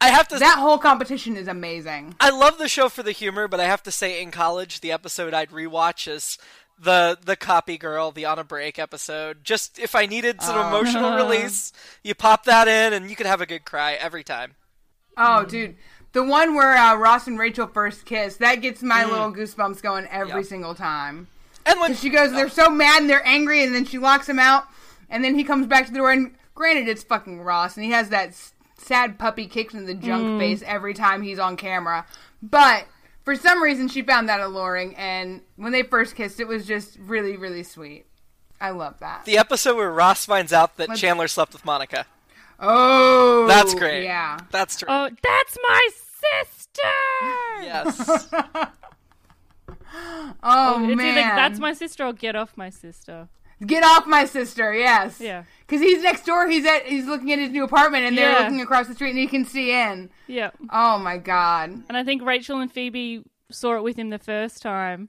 I 0.00 0.08
have 0.08 0.28
to. 0.28 0.38
That 0.38 0.58
whole 0.58 0.78
competition 0.78 1.36
is 1.36 1.48
amazing. 1.48 2.14
I 2.20 2.30
love 2.30 2.58
the 2.58 2.68
show 2.68 2.88
for 2.88 3.02
the 3.02 3.12
humor, 3.12 3.48
but 3.48 3.60
I 3.60 3.64
have 3.64 3.82
to 3.84 3.90
say, 3.90 4.22
in 4.22 4.30
college, 4.30 4.80
the 4.80 4.92
episode 4.92 5.34
I'd 5.34 5.50
rewatch 5.50 6.08
is 6.10 6.38
the 6.78 7.18
the 7.24 7.36
copy 7.36 7.78
girl, 7.78 8.10
the 8.12 8.24
on 8.24 8.38
a 8.38 8.44
break 8.44 8.78
episode. 8.78 9.44
Just 9.44 9.78
if 9.78 9.94
I 9.94 10.06
needed 10.06 10.42
some 10.42 10.56
Oh. 10.56 10.68
emotional 10.68 11.16
release, 11.16 11.72
you 12.02 12.14
pop 12.14 12.44
that 12.44 12.68
in, 12.68 12.92
and 12.92 13.08
you 13.10 13.16
could 13.16 13.26
have 13.26 13.40
a 13.40 13.46
good 13.46 13.64
cry 13.64 13.94
every 13.94 14.22
time. 14.24 14.54
Oh, 15.16 15.44
dude. 15.44 15.76
The 16.12 16.24
one 16.24 16.54
where 16.54 16.76
uh, 16.76 16.96
Ross 16.96 17.26
and 17.26 17.38
Rachel 17.38 17.66
first 17.66 18.04
kiss, 18.06 18.36
that 18.36 18.56
gets 18.56 18.82
my 18.82 19.04
Mm. 19.04 19.10
little 19.10 19.32
goosebumps 19.32 19.82
going 19.82 20.06
every 20.10 20.40
Yep. 20.40 20.44
single 20.46 20.74
time. 20.74 21.28
And 21.66 21.78
when 21.80 21.94
she 21.94 22.08
goes, 22.08 22.32
they're 22.32 22.48
so 22.48 22.70
mad 22.70 23.02
and 23.02 23.10
they're 23.10 23.26
angry, 23.26 23.62
and 23.62 23.74
then 23.74 23.84
she 23.84 23.98
locks 23.98 24.28
him 24.28 24.38
out, 24.38 24.64
and 25.10 25.22
then 25.22 25.34
he 25.34 25.44
comes 25.44 25.66
back 25.66 25.84
to 25.86 25.92
the 25.92 25.98
door, 25.98 26.10
and 26.10 26.34
granted, 26.54 26.88
it's 26.88 27.02
fucking 27.02 27.42
Ross, 27.42 27.76
and 27.76 27.84
he 27.84 27.90
has 27.92 28.08
that 28.08 28.28
s- 28.30 28.52
sad 28.78 29.18
puppy 29.18 29.46
kicks 29.46 29.74
in 29.74 29.84
the 29.84 29.92
junk 29.94 30.24
Mm. 30.24 30.38
face 30.38 30.62
every 30.66 30.94
time 30.94 31.20
he's 31.22 31.38
on 31.38 31.56
camera. 31.58 32.06
But 32.42 32.86
for 33.24 33.36
some 33.36 33.62
reason, 33.62 33.88
she 33.88 34.00
found 34.00 34.28
that 34.30 34.40
alluring, 34.40 34.96
and 34.96 35.42
when 35.56 35.72
they 35.72 35.82
first 35.82 36.16
kissed, 36.16 36.40
it 36.40 36.48
was 36.48 36.64
just 36.66 36.96
really, 36.98 37.36
really 37.36 37.62
sweet. 37.62 38.06
I 38.60 38.70
love 38.70 38.98
that. 39.00 39.26
The 39.26 39.36
episode 39.36 39.76
where 39.76 39.90
Ross 39.92 40.24
finds 40.24 40.52
out 40.54 40.78
that 40.78 40.88
Let's- 40.88 41.00
Chandler 41.02 41.28
slept 41.28 41.52
with 41.52 41.64
Monica. 41.66 42.06
Oh, 42.60 43.46
That's 43.46 43.74
great. 43.74 44.04
Yeah. 44.04 44.38
That's 44.50 44.78
true. 44.78 44.88
Oh, 44.90 45.08
that's 45.22 45.58
my 45.62 45.88
sister. 45.92 47.62
Yes. 47.62 48.28
Oh, 49.90 50.34
oh, 50.42 50.84
it's 50.88 50.96
man. 50.96 51.18
either 51.18 51.34
that's 51.34 51.58
my 51.58 51.72
sister 51.72 52.04
or 52.04 52.12
get 52.12 52.36
off 52.36 52.56
my 52.56 52.68
sister. 52.70 53.28
Get 53.66 53.82
off 53.82 54.06
my 54.06 54.26
sister, 54.26 54.72
yes. 54.74 55.18
Yeah. 55.20 55.44
Because 55.66 55.80
he's 55.80 56.02
next 56.02 56.26
door. 56.26 56.46
He's 56.48 56.64
at. 56.66 56.84
He's 56.86 57.06
looking 57.06 57.32
at 57.32 57.38
his 57.38 57.50
new 57.50 57.64
apartment, 57.64 58.04
and 58.04 58.16
they're 58.16 58.30
Yeah. 58.30 58.38
looking 58.40 58.60
across 58.60 58.86
the 58.86 58.94
street, 58.94 59.10
and 59.10 59.18
he 59.18 59.26
can 59.26 59.44
see 59.44 59.72
in. 59.72 60.10
Yeah. 60.26 60.50
Oh 60.70 60.98
my 60.98 61.16
god. 61.16 61.70
And 61.88 61.96
I 61.96 62.04
think 62.04 62.22
Rachel 62.22 62.60
and 62.60 62.70
Phoebe 62.70 63.22
saw 63.50 63.76
it 63.76 63.82
with 63.82 63.96
him 63.98 64.10
the 64.10 64.18
first 64.18 64.62
time, 64.62 65.08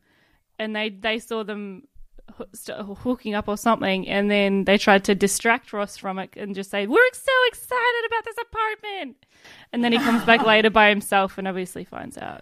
and 0.57 0.75
they 0.75 0.89
they 0.89 1.19
saw 1.19 1.43
them 1.43 1.83
hoo- 1.83 1.83
st- 1.83 1.98
hooking 2.37 3.33
up 3.33 3.47
or 3.47 3.57
something, 3.57 4.07
and 4.07 4.29
then 4.29 4.65
they 4.65 4.77
tried 4.77 5.03
to 5.05 5.15
distract 5.15 5.73
Ross 5.73 5.97
from 5.97 6.19
it 6.19 6.31
and 6.37 6.55
just 6.55 6.69
say, 6.71 6.87
"We're 6.87 7.13
so 7.13 7.31
excited 7.47 8.05
about 8.07 8.25
this 8.25 8.35
apartment," 8.41 9.25
and 9.73 9.83
then 9.83 9.91
he 9.91 9.97
comes 9.99 10.23
back 10.23 10.41
later 10.45 10.69
by 10.69 10.89
himself 10.89 11.37
and 11.37 11.47
obviously 11.47 11.83
finds 11.83 12.17
out. 12.17 12.41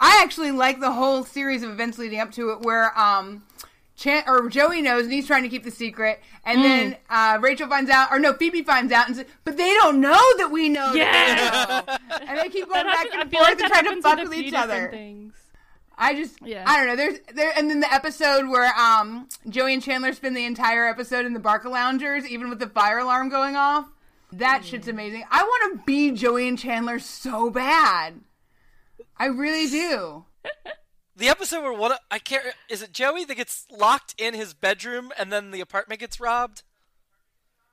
I 0.00 0.20
actually 0.22 0.50
like 0.50 0.80
the 0.80 0.90
whole 0.92 1.24
series 1.24 1.62
of 1.62 1.70
events 1.70 1.98
leading 1.98 2.18
up 2.20 2.32
to 2.32 2.50
it, 2.50 2.60
where 2.62 2.96
um, 2.98 3.44
Chan- 3.94 4.24
or 4.26 4.48
Joey 4.48 4.82
knows, 4.82 5.04
and 5.04 5.12
he's 5.12 5.26
trying 5.28 5.44
to 5.44 5.48
keep 5.48 5.62
the 5.62 5.70
secret, 5.70 6.20
and 6.44 6.58
Mm. 6.58 6.62
then 6.62 6.96
uh, 7.08 7.38
Rachel 7.40 7.68
finds 7.68 7.88
out, 7.90 8.08
or 8.10 8.18
no, 8.18 8.32
Phoebe 8.32 8.62
finds 8.62 8.92
out, 8.92 9.06
and 9.06 9.16
says, 9.16 9.26
but 9.44 9.56
they 9.56 9.72
don't 9.74 10.00
know 10.00 10.18
that 10.38 10.50
we 10.50 10.68
know. 10.68 10.92
they 10.92 10.98
know." 11.00 11.82
and 12.26 12.38
they 12.38 12.48
keep 12.48 12.64
going 12.68 12.84
That 12.84 12.86
back 12.86 13.12
happens- 13.12 13.22
and 13.22 13.30
forth 13.30 13.44
like 13.44 13.60
and 13.60 13.72
trying 13.72 13.84
to 13.96 14.02
fuck 14.02 14.18
with 14.18 14.26
a 14.26 14.30
with 14.30 14.38
few 14.38 14.48
each 14.48 14.54
other. 14.54 14.90
things. 14.90 15.34
I 15.98 16.14
just, 16.14 16.38
Yeah. 16.44 16.64
I 16.66 16.78
don't 16.78 16.86
know. 16.88 16.96
There's 16.96 17.18
there, 17.34 17.52
and 17.56 17.70
then 17.70 17.80
the 17.80 17.92
episode 17.92 18.48
where 18.48 18.72
um 18.78 19.28
Joey 19.48 19.74
and 19.74 19.82
Chandler 19.82 20.12
spend 20.12 20.36
the 20.36 20.44
entire 20.44 20.86
episode 20.88 21.26
in 21.26 21.32
the 21.34 21.40
Barca 21.40 21.68
Loungers, 21.68 22.26
even 22.26 22.48
with 22.50 22.58
the 22.58 22.68
fire 22.68 22.98
alarm 22.98 23.28
going 23.28 23.56
off. 23.56 23.86
That 24.32 24.64
shit's 24.64 24.88
amazing. 24.88 25.24
I 25.30 25.42
want 25.42 25.78
to 25.80 25.84
be 25.84 26.10
Joey 26.12 26.48
and 26.48 26.58
Chandler 26.58 26.98
so 26.98 27.50
bad. 27.50 28.20
I 29.16 29.26
really 29.26 29.68
do. 29.68 30.24
The 31.14 31.28
episode 31.28 31.62
where 31.62 31.74
what 31.74 32.00
I 32.10 32.18
can't 32.18 32.42
is 32.70 32.82
it 32.82 32.92
Joey 32.92 33.26
that 33.26 33.34
gets 33.36 33.66
locked 33.70 34.14
in 34.18 34.32
his 34.32 34.54
bedroom 34.54 35.12
and 35.18 35.30
then 35.30 35.50
the 35.50 35.60
apartment 35.60 36.00
gets 36.00 36.18
robbed, 36.18 36.62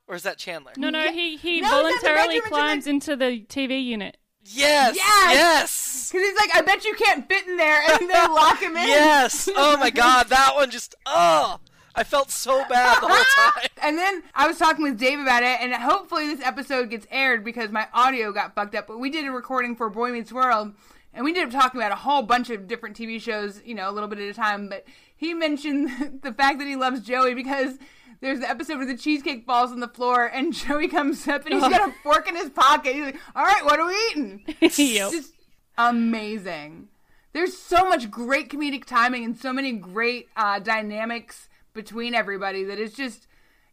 or 0.08 0.16
is 0.16 0.24
that 0.24 0.38
Chandler? 0.38 0.74
No, 0.76 0.90
no, 0.90 1.10
he 1.12 1.38
he 1.38 1.62
No, 1.62 1.68
he's 1.68 1.74
in 1.74 2.02
the 2.02 2.08
voluntarily 2.08 2.28
bedroom, 2.28 2.36
it's 2.36 2.46
in 2.46 2.50
climbs 2.50 2.88
into 2.88 3.16
the 3.16 3.46
TV 3.48 3.84
unit. 3.84 4.18
Yes, 4.52 4.96
Yes! 4.96 5.32
yes, 5.34 6.10
Because 6.12 6.28
he's 6.28 6.38
like, 6.38 6.56
I 6.56 6.62
bet 6.62 6.84
you 6.86 6.94
can't 6.96 7.28
fit 7.28 7.48
in 7.48 7.58
there, 7.58 7.82
and 7.90 8.10
they 8.10 8.14
lock 8.28 8.60
him 8.60 8.76
in. 8.76 8.88
yes. 8.88 9.48
Oh 9.56 9.78
my 9.78 9.90
god, 9.90 10.30
that 10.30 10.54
one 10.56 10.70
just 10.72 10.96
oh, 11.06 11.60
I 11.96 12.04
felt 12.04 12.32
so 12.32 12.64
bad 12.70 13.02
the 13.02 13.08
whole 13.08 13.52
time. 13.54 13.70
And 13.82 13.98
then 13.98 14.24
I 14.34 14.48
was 14.48 14.58
talking 14.58 14.84
with 14.84 14.98
Dave 15.00 15.20
about 15.20 15.44
it, 15.44 15.60
and 15.62 15.74
hopefully 15.74 16.28
this 16.28 16.46
episode 16.46 16.90
gets 16.90 17.06
aired 17.12 17.44
because 17.44 17.72
my 17.72 17.88
audio 17.94 18.32
got 18.32 18.56
fucked 18.56 18.76
up. 18.76 18.88
But 18.88 19.00
we 19.00 19.10
did 19.10 19.26
a 19.26 19.32
recording 19.32 19.76
for 19.76 19.90
Boy 19.90 20.12
Meets 20.12 20.32
World, 20.32 20.74
and 21.14 21.24
we 21.26 21.32
ended 21.32 21.54
up 21.54 21.62
talking 21.62 21.80
about 21.80 21.92
a 21.92 21.96
whole 21.96 22.22
bunch 22.24 22.50
of 22.50 22.68
different 22.68 22.98
TV 22.98 23.22
shows, 23.22 23.62
you 23.66 23.76
know, 23.76 23.90
a 23.90 23.92
little 23.94 24.10
bit 24.10 24.20
at 24.20 24.30
a 24.30 24.34
time. 24.34 24.70
But 24.70 24.86
he 25.16 25.34
mentioned 25.34 26.20
the 26.24 26.34
fact 26.34 26.60
that 26.60 26.68
he 26.68 26.76
loves 26.76 27.02
Joey 27.02 27.34
because 27.34 27.78
there's 28.22 28.40
the 28.40 28.50
episode 28.50 28.78
where 28.78 28.86
the 28.86 28.98
cheesecake 28.98 29.46
falls 29.46 29.72
on 29.72 29.80
the 29.80 29.88
floor, 29.88 30.26
and 30.26 30.54
Joey 30.54 30.88
comes 30.88 31.28
up 31.28 31.46
and 31.46 31.54
he's 31.54 31.64
got 31.64 31.90
a 31.90 31.94
fork 32.04 32.28
in 32.28 32.36
his 32.36 32.50
pocket. 32.50 32.94
He's 32.94 33.06
like, 33.06 33.18
"All 33.36 33.44
right, 33.44 33.64
what 33.64 33.80
are 33.80 33.88
we 33.88 33.98
eating?" 34.12 34.44
Yep. 34.62 35.12
Just 35.12 35.34
amazing. 35.78 36.90
There's 37.32 37.56
so 37.56 37.88
much 37.88 38.10
great 38.10 38.50
comedic 38.50 38.86
timing 38.86 39.24
and 39.24 39.38
so 39.38 39.54
many 39.54 39.72
great 39.74 40.30
uh, 40.36 40.60
dynamics 40.60 41.48
between 41.74 42.16
everybody 42.16 42.64
that 42.64 42.80
it's 42.80 42.96
just 42.96 43.28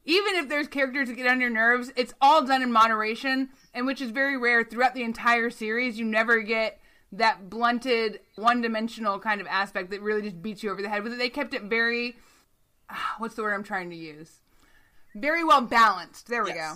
even 0.05 0.37
if 0.37 0.49
there's 0.49 0.69
characters 0.69 1.09
that 1.09 1.17
get 1.17 1.27
on 1.27 1.41
your 1.41 1.51
nerves, 1.51 1.93
it's 1.97 2.15
all 2.21 2.45
done 2.45 2.63
in 2.63 2.71
moderation, 2.71 3.49
and 3.75 3.87
which 3.87 4.01
is 4.01 4.11
very 4.11 4.37
rare 4.37 4.63
throughout 4.63 4.95
the 4.95 5.03
entire 5.03 5.51
series. 5.51 5.99
You 5.99 6.05
never 6.05 6.43
get 6.43 6.79
that 7.13 7.51
blunted, 7.51 8.21
one-dimensional 8.37 9.19
kind 9.19 9.41
of 9.41 9.47
aspect 9.49 9.91
that 9.91 10.01
really 10.01 10.23
just 10.23 10.41
beats 10.41 10.63
you 10.63 10.71
over 10.71 10.81
the 10.81 10.89
head 10.89 11.03
with 11.03 11.13
it. 11.13 11.19
They 11.19 11.29
kept 11.29 11.55
it 11.55 11.63
very 11.63 12.17
Ah, 12.91 13.15
what's 13.19 13.35
the 13.35 13.43
word 13.43 13.55
I'm 13.55 13.65
trying 13.65 13.91
to 13.91 13.97
use? 13.97 14.31
Very 15.15 15.43
well 15.45 15.63
balanced. 15.63 16.29
There 16.29 16.45
we 16.45 16.53
go. 16.53 16.75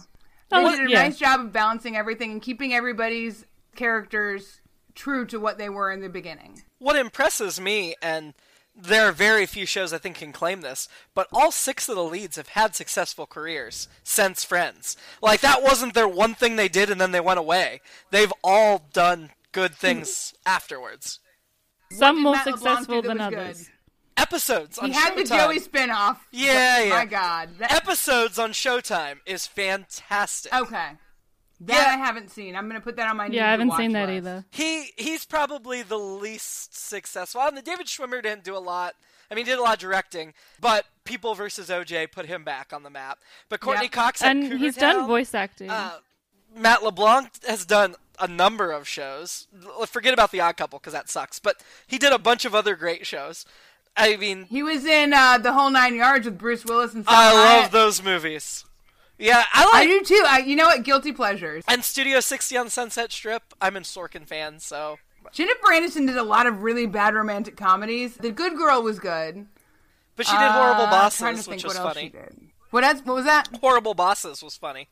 They 0.50 0.56
Oh, 0.56 0.70
did 0.76 0.86
a 0.86 0.90
yeah. 0.90 1.02
nice 1.02 1.18
job 1.18 1.40
of 1.40 1.52
balancing 1.52 1.96
everything 1.96 2.32
and 2.32 2.42
keeping 2.42 2.72
everybody's 2.74 3.44
characters 3.76 4.60
true 4.94 5.24
to 5.26 5.38
what 5.38 5.58
they 5.58 5.68
were 5.68 5.90
in 5.92 6.00
the 6.00 6.08
beginning. 6.08 6.62
What 6.78 6.96
impresses 6.96 7.60
me, 7.60 7.94
and 8.02 8.34
there 8.74 9.06
are 9.08 9.12
very 9.12 9.46
few 9.46 9.66
shows 9.66 9.92
I 9.92 9.98
think 9.98 10.16
can 10.16 10.32
claim 10.32 10.62
this, 10.62 10.88
but 11.14 11.28
all 11.32 11.52
six 11.52 11.88
of 11.88 11.96
the 11.96 12.04
leads 12.04 12.36
have 12.36 12.48
had 12.48 12.74
successful 12.74 13.26
careers 13.26 13.88
since 14.02 14.42
Friends. 14.44 14.96
Like 15.22 15.40
that 15.42 15.62
wasn't 15.62 15.94
their 15.94 16.08
one 16.08 16.34
thing 16.34 16.56
they 16.56 16.68
did 16.68 16.90
and 16.90 17.00
then 17.00 17.12
they 17.12 17.20
went 17.20 17.38
away. 17.38 17.80
They've 18.10 18.32
all 18.42 18.86
done 18.92 19.30
good 19.52 19.74
things 19.74 20.34
afterwards. 20.46 21.20
Some 21.92 22.22
more 22.22 22.34
Matt 22.34 22.46
LeBlanc 22.46 22.78
successful 22.78 23.02
than 23.02 23.20
others. 23.20 23.58
good? 23.64 23.66
Episodes 24.16 24.78
on 24.78 24.88
He 24.88 24.92
had 24.92 25.16
the 25.16 25.22
Showtime. 25.22 25.38
Joey 25.46 25.60
spinoff. 25.60 26.18
Yeah, 26.30 26.80
yeah. 26.82 26.88
My 26.90 27.04
God. 27.06 27.50
That- 27.58 27.72
Episodes 27.72 28.38
on 28.38 28.52
Showtime 28.52 29.18
is 29.26 29.46
fantastic. 29.46 30.52
okay. 30.54 30.90
That 31.62 31.74
Yeah. 31.74 31.94
I 31.94 32.06
haven't 32.06 32.30
seen. 32.30 32.56
I'm 32.56 32.66
gonna 32.68 32.80
put 32.80 32.96
that 32.96 33.06
on 33.08 33.18
my. 33.18 33.26
Yeah, 33.26 33.48
I 33.48 33.50
haven't 33.50 33.72
seen 33.76 33.92
that 33.92 34.08
list. 34.08 34.16
either. 34.16 34.44
He 34.50 34.92
he's 34.96 35.26
probably 35.26 35.82
the 35.82 35.98
least 35.98 36.74
successful. 36.74 37.42
And 37.42 37.54
the 37.56 37.60
David 37.62 37.86
Schwimmer 37.86 38.22
didn't 38.22 38.44
do 38.44 38.56
a 38.56 38.58
lot. 38.58 38.94
I 39.30 39.34
mean, 39.34 39.44
he 39.44 39.50
did 39.52 39.58
a 39.58 39.62
lot 39.62 39.74
of 39.74 39.78
directing, 39.78 40.32
but 40.58 40.86
People 41.04 41.34
versus 41.34 41.68
OJ 41.68 42.06
put 42.12 42.26
him 42.26 42.44
back 42.44 42.72
on 42.72 42.82
the 42.82 42.88
map. 42.90 43.18
But 43.50 43.60
Courteney 43.60 43.86
Yep. 43.86 43.92
Cox 43.92 44.22
had 44.22 44.36
and 44.36 44.44
Cougar 44.44 44.56
he's 44.56 44.76
Town. 44.76 44.94
done 44.96 45.06
voice 45.06 45.34
acting. 45.34 45.68
Uh, 45.70 45.98
Matt 46.54 46.82
LeBlanc 46.82 47.30
has 47.46 47.64
done 47.66 47.94
a 48.18 48.26
number 48.26 48.70
of 48.72 48.88
shows. 48.88 49.46
Forget 49.86 50.14
about 50.14 50.30
The 50.30 50.40
Odd 50.40 50.56
Couple 50.56 50.78
because 50.78 50.92
that 50.94 51.08
sucks. 51.10 51.38
But 51.38 51.62
he 51.86 51.98
did 51.98 52.12
a 52.12 52.18
bunch 52.18 52.44
of 52.44 52.54
other 52.54 52.74
great 52.74 53.06
shows. 53.06 53.44
I 53.96 54.16
mean, 54.16 54.44
He 54.44 54.62
was 54.62 54.84
in 54.84 55.12
uh, 55.12 55.38
the 55.38 55.52
whole 55.52 55.70
nine 55.70 55.94
yards 55.94 56.24
with 56.24 56.38
Bruce 56.38 56.64
Willis 56.64 56.94
and. 56.94 57.04
I 57.06 57.32
Salma 57.32 57.62
love 57.62 57.70
those 57.72 58.02
movies. 58.02 58.64
Yeah, 59.18 59.44
I 59.52 59.70
I 59.74 59.86
do 59.86 60.02
too. 60.02 60.24
I, 60.26 60.38
you 60.38 60.56
know 60.56 60.64
what? 60.66 60.82
Guilty 60.82 61.12
pleasures. 61.12 61.62
And 61.68 61.84
Studio 61.84 62.20
60 62.20 62.56
on 62.56 62.70
Sunset 62.70 63.12
Strip. 63.12 63.42
I'm 63.60 63.76
a 63.76 63.80
Sorkin 63.80 64.26
fan, 64.26 64.60
so 64.60 64.98
Jennifer 65.32 65.66
Aniston 65.72 66.06
did 66.06 66.16
a 66.16 66.22
lot 66.22 66.46
of 66.46 66.62
really 66.62 66.86
bad 66.86 67.14
romantic 67.14 67.56
comedies. 67.56 68.14
The 68.16 68.30
Good 68.30 68.56
Girl 68.56 68.82
was 68.82 68.98
good. 68.98 69.46
But 70.16 70.26
she 70.26 70.32
did 70.32 70.50
Horrible 70.50 70.82
Uh, 70.82 70.86
I'm 70.86 70.90
Bosses, 70.90 71.18
trying 71.20 71.36
to 71.36 71.42
think 71.42 71.56
which 71.56 71.64
was 71.64 71.74
what 71.76 71.84
else 71.86 71.94
funny. 71.94 72.06
she 72.06 72.12
did. 72.12 72.36
What 72.70 72.84
else? 72.84 73.00
What 73.04 73.14
was 73.16 73.24
that? 73.26 73.48
Horrible 73.60 73.94
Bosses 73.94 74.42
was 74.42 74.56
funny. 74.56 74.88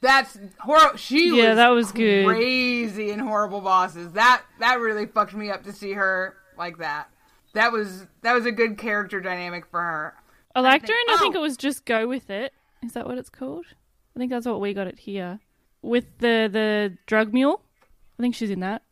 That's 0.00 0.38
horrible. 0.60 0.96
She 0.96 1.36
Yeah, 1.36 1.48
was 1.48 1.56
that 1.56 1.68
was 1.68 1.92
good. 1.92 2.24
Crazy 2.26 3.10
in 3.10 3.18
Horrible 3.18 3.60
Bosses. 3.60 4.12
That 4.12 4.42
that 4.60 4.78
really 4.78 5.06
fucked 5.06 5.34
me 5.34 5.50
up 5.50 5.64
to 5.64 5.72
see 5.72 5.92
her 5.94 6.36
like 6.56 6.78
that. 6.78 7.10
That 7.54 7.72
was 7.72 8.06
that 8.22 8.34
was 8.34 8.46
a 8.46 8.52
good 8.52 8.78
character 8.78 9.20
dynamic 9.20 9.66
for 9.66 9.80
her. 9.80 10.14
I 10.54 10.60
liked 10.60 10.88
her, 10.88 10.94
and 10.94 11.16
I 11.16 11.18
think 11.18 11.34
oh. 11.34 11.38
it 11.38 11.42
was 11.42 11.56
just 11.56 11.84
go 11.84 12.06
with 12.06 12.30
it. 12.30 12.52
Is 12.82 12.92
that 12.92 13.06
what 13.06 13.18
it's 13.18 13.30
called? 13.30 13.66
I 14.14 14.18
think 14.18 14.30
that's 14.30 14.46
what 14.46 14.60
we 14.60 14.74
got 14.74 14.86
it 14.86 15.00
here 15.00 15.40
with 15.82 16.18
the 16.18 16.48
the 16.52 16.96
drug 17.06 17.32
mule. 17.32 17.62
I 18.18 18.22
think 18.22 18.34
she's 18.34 18.50
in 18.50 18.60
that. 18.60 18.82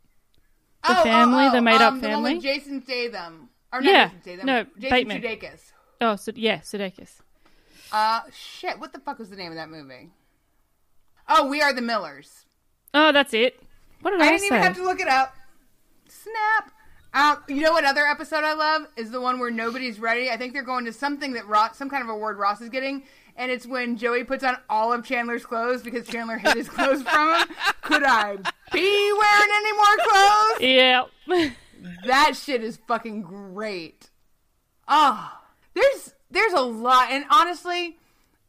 The 0.85 1.01
Oh, 1.01 1.03
family, 1.03 1.45
oh, 1.45 1.49
oh, 1.49 1.53
the 1.53 1.63
made 1.63 1.81
up 1.81 1.95
um, 1.95 2.01
The 2.01 2.09
family. 2.09 2.35
with 2.35 2.43
Jason 2.45 2.83
Statham. 2.85 3.49
Or 3.73 3.81
not 3.81 3.91
yeah, 3.91 4.07
Jason 4.07 4.23
Statham. 4.23 4.47
no, 4.47 4.65
Jason 4.79 4.91
Bateman. 4.91 5.23
Sudeikis. 5.23 5.61
Oh, 6.01 6.15
so, 6.17 6.33
yeah, 6.37 6.59
Sudeikis. 6.61 7.11
Uh, 7.91 8.21
shit. 8.33 8.79
What 8.79 8.93
the 8.93 9.01
fuck 9.01 9.19
was 9.19 9.31
the 9.31 9.37
name 9.37 9.51
of 9.51 9.57
that 9.57 9.69
movie? 9.69 10.11
Oh, 11.29 11.49
We 11.49 11.61
Are 11.63 11.73
the 11.73 11.83
Millers. 11.83 12.45
Oh, 12.95 13.11
that's 13.11 13.35
it. 13.35 13.61
What 14.03 14.13
did 14.13 14.21
I, 14.21 14.27
I 14.27 14.29
didn't 14.29 14.41
say? 14.41 14.47
even 14.47 14.63
have 14.63 14.77
to 14.77 14.85
look 14.85 15.01
it 15.01 15.09
up. 15.09 15.35
Snap. 16.09 16.71
Um, 17.17 17.43
you 17.49 17.63
know 17.63 17.73
what 17.73 17.87
other 17.87 18.05
episode 18.07 18.45
I 18.45 18.53
love 18.53 18.89
is 18.95 19.11
the 19.11 19.23
one 19.23 19.39
where 19.39 19.51
nobody's 19.51 19.99
ready. 19.99 20.29
I 20.29 20.37
think 20.37 20.53
they're 20.53 20.63
going 20.63 20.85
to 20.85 20.93
something 20.93 21.33
that 21.33 21.47
Ross, 21.49 21.79
some 21.79 21.89
kind 21.89 22.03
of 22.03 22.11
award 22.11 22.37
Ross 22.37 22.61
is 22.61 22.69
getting, 22.69 23.05
and 23.37 23.51
it's 23.51 23.67
when 23.67 23.97
Joey 23.97 24.23
puts 24.23 24.45
on 24.45 24.59
all 24.69 24.93
of 24.93 25.03
Chandler's 25.03 25.47
clothes 25.47 25.83
because 25.83 26.07
Chandler 26.07 26.37
hid 26.37 26.55
his 26.55 26.69
clothes 26.69 27.03
from 27.03 27.41
him. 27.41 27.49
Could 27.81 28.03
I 28.05 28.37
be 28.71 29.13
wearing 29.19 29.51
any 29.55 29.73
more 29.73 29.97
clothes? 29.97 30.61
Yeah. 30.61 31.05
that 32.05 32.37
shit 32.37 32.63
is 32.63 32.79
fucking 32.87 33.23
great. 33.23 34.11
Oh, 34.87 35.41
there's 35.73 36.13
there's 36.31 36.53
a 36.53 36.61
lot, 36.61 37.09
and 37.11 37.25
honestly, 37.31 37.97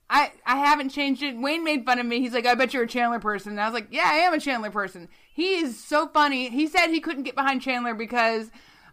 I 0.10 0.34
I 0.45 0.58
haven't 0.58 0.89
changed 0.89 1.23
it. 1.23 1.38
Wayne 1.38 1.63
made 1.63 1.86
fun 1.86 1.99
of 1.99 2.06
me. 2.06 2.19
He's 2.19 2.34
like, 2.34 2.45
"I 2.45 2.56
bet 2.56 2.73
you're 2.73 2.84
a 2.84 2.88
Chandler 2.88 3.19
person." 3.19 3.53
And 3.53 3.62
I 3.62 3.65
was 3.65 3.73
like, 3.73 3.88
"Yeah, 3.91 4.10
I 4.12 4.15
am 4.15 4.34
a 4.34 4.41
Chandler 4.41 4.71
person." 4.71 5.08
He 5.38 5.58
is 5.58 5.80
so 5.80 6.08
funny. 6.08 6.50
He 6.50 6.65
said 6.65 6.88
he 6.88 7.00
couldn't 7.00 7.21
get 7.21 7.36
behind 7.36 7.62
Chandler 7.62 7.93
because 7.93 8.50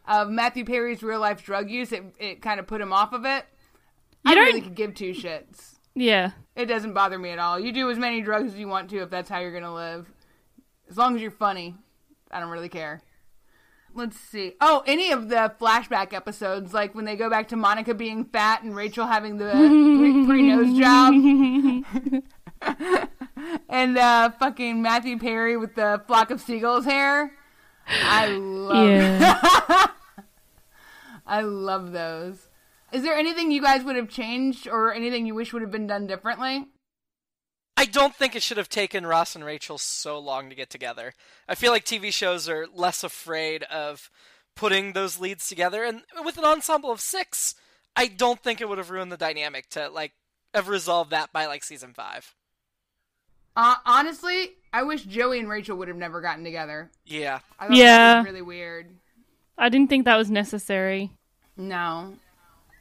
of 0.06 0.28
Matthew 0.28 0.66
Perry's 0.66 1.02
real 1.02 1.18
life 1.20 1.42
drug 1.42 1.70
use. 1.70 1.90
It 1.90 2.04
it 2.18 2.42
kind 2.42 2.60
of 2.60 2.66
put 2.66 2.82
him 2.82 2.92
off 2.92 3.14
of 3.14 3.24
it. 3.24 3.46
You 4.26 4.32
I 4.32 4.34
don't- 4.34 4.44
really 4.44 4.60
could 4.60 4.74
give 4.74 4.94
two 4.94 5.12
shits. 5.12 5.76
Yeah. 5.94 6.32
It 6.54 6.66
doesn't 6.66 6.92
bother 6.92 7.18
me 7.18 7.30
at 7.30 7.38
all. 7.38 7.58
You 7.58 7.72
do 7.72 7.90
as 7.90 7.98
many 7.98 8.20
drugs 8.20 8.52
as 8.52 8.58
you 8.58 8.68
want 8.68 8.90
to 8.90 8.98
if 8.98 9.08
that's 9.08 9.30
how 9.30 9.38
you're 9.38 9.52
gonna 9.58 9.72
live. 9.74 10.06
As 10.90 10.98
long 10.98 11.16
as 11.16 11.22
you're 11.22 11.30
funny, 11.30 11.76
I 12.30 12.40
don't 12.40 12.50
really 12.50 12.68
care. 12.68 13.00
Let's 13.94 14.18
see. 14.20 14.52
Oh, 14.60 14.82
any 14.86 15.12
of 15.12 15.30
the 15.30 15.54
flashback 15.58 16.12
episodes, 16.12 16.74
like 16.74 16.94
when 16.94 17.06
they 17.06 17.16
go 17.16 17.30
back 17.30 17.48
to 17.48 17.56
Monica 17.56 17.94
being 17.94 18.24
fat 18.26 18.62
and 18.64 18.76
Rachel 18.76 19.06
having 19.06 19.38
the 19.38 19.50
pre 20.26 20.42
nose 20.42 20.76
job, 20.78 21.14
and 23.68 23.98
uh, 23.98 24.30
fucking 24.38 24.82
Matthew 24.82 25.18
Perry 25.18 25.56
with 25.56 25.74
the 25.74 26.02
flock 26.06 26.30
of 26.30 26.40
seagulls 26.40 26.84
hair. 26.84 27.32
I 27.86 28.28
love. 28.28 28.88
Yeah. 28.88 29.86
I 31.26 31.40
love 31.40 31.92
those. 31.92 32.48
Is 32.92 33.02
there 33.02 33.16
anything 33.16 33.50
you 33.50 33.62
guys 33.62 33.82
would 33.82 33.96
have 33.96 34.08
changed, 34.08 34.68
or 34.68 34.94
anything 34.94 35.26
you 35.26 35.34
wish 35.34 35.52
would 35.52 35.62
have 35.62 35.70
been 35.70 35.86
done 35.86 36.06
differently? 36.06 36.66
I 37.76 37.86
don't 37.86 38.14
think 38.14 38.36
it 38.36 38.42
should 38.42 38.56
have 38.56 38.68
taken 38.68 39.04
Ross 39.04 39.34
and 39.34 39.44
Rachel 39.44 39.78
so 39.78 40.18
long 40.18 40.48
to 40.48 40.54
get 40.54 40.70
together. 40.70 41.12
I 41.48 41.56
feel 41.56 41.72
like 41.72 41.84
TV 41.84 42.12
shows 42.12 42.48
are 42.48 42.66
less 42.72 43.02
afraid 43.02 43.64
of 43.64 44.10
putting 44.54 44.92
those 44.92 45.18
leads 45.18 45.48
together, 45.48 45.82
and 45.82 46.02
with 46.24 46.38
an 46.38 46.44
ensemble 46.44 46.92
of 46.92 47.00
six, 47.00 47.56
I 47.96 48.06
don't 48.06 48.40
think 48.40 48.60
it 48.60 48.68
would 48.68 48.78
have 48.78 48.90
ruined 48.90 49.10
the 49.10 49.16
dynamic 49.16 49.68
to 49.70 49.88
like 49.88 50.12
have 50.54 50.68
resolved 50.68 51.10
that 51.10 51.32
by 51.32 51.46
like 51.46 51.64
season 51.64 51.92
five. 51.94 52.34
Uh, 53.56 53.74
honestly, 53.86 54.50
I 54.72 54.82
wish 54.82 55.02
Joey 55.04 55.38
and 55.38 55.48
Rachel 55.48 55.76
would 55.78 55.88
have 55.88 55.96
never 55.96 56.20
gotten 56.20 56.44
together. 56.44 56.90
Yeah. 57.06 57.38
I 57.58 57.68
thought 57.68 57.76
Yeah. 57.76 57.96
that 57.96 58.16
was 58.18 58.26
really 58.26 58.42
weird. 58.42 58.96
I 59.56 59.68
didn't 59.68 59.88
think 59.88 60.04
that 60.06 60.16
was 60.16 60.30
necessary. 60.30 61.12
No. 61.56 62.14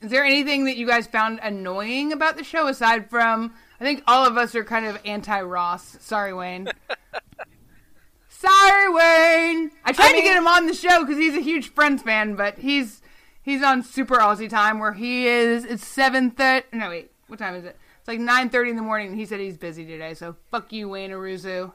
Is 0.02 0.10
there 0.12 0.24
anything 0.26 0.66
that 0.66 0.76
you 0.76 0.88
guys 0.88 1.06
found 1.08 1.40
annoying 1.44 2.12
about 2.12 2.36
the 2.36 2.44
show 2.44 2.68
aside 2.68 3.10
from? 3.10 3.54
I 3.80 3.84
think 3.84 4.04
all 4.08 4.26
of 4.26 4.38
us 4.38 4.56
are 4.56 4.64
kind 4.64 4.86
of 4.86 5.00
anti 5.06 5.40
Ross. 5.42 5.98
Sorry, 6.02 6.34
Wayne. 6.34 6.68
Sorry, 8.28 8.90
Wayne. 8.90 9.72
I 9.86 9.94
tried 9.94 10.14
to 10.14 10.22
get 10.22 10.38
him 10.38 10.48
on 10.48 10.66
the 10.66 10.74
show 10.74 11.02
because 11.02 11.18
he's 11.18 11.36
a 11.36 11.40
huge 11.42 11.70
Friends 11.74 12.02
fan, 12.02 12.36
but 12.36 12.58
he's 12.58 13.02
he's 13.42 13.64
on 13.64 13.84
Super 13.84 14.18
Aussie 14.18 14.50
time 14.50 14.80
where 14.80 14.94
he 14.94 15.28
is. 15.28 15.64
It's 15.64 15.86
seven 15.86 16.32
thirty. 16.32 16.66
No, 16.74 16.90
wait. 16.90 17.12
What 17.28 17.40
time 17.40 17.56
is 17.56 17.64
it? 17.64 17.78
It's 18.04 18.08
like 18.10 18.20
nine 18.20 18.50
thirty 18.50 18.70
in 18.70 18.76
the 18.76 18.82
morning. 18.82 19.08
and 19.12 19.18
He 19.18 19.26
said 19.26 19.40
he's 19.40 19.56
busy 19.56 19.86
today, 19.86 20.14
so 20.14 20.36
fuck 20.52 20.74
you, 20.74 20.90
Wayne 20.90 21.12
Aruzu. 21.12 21.72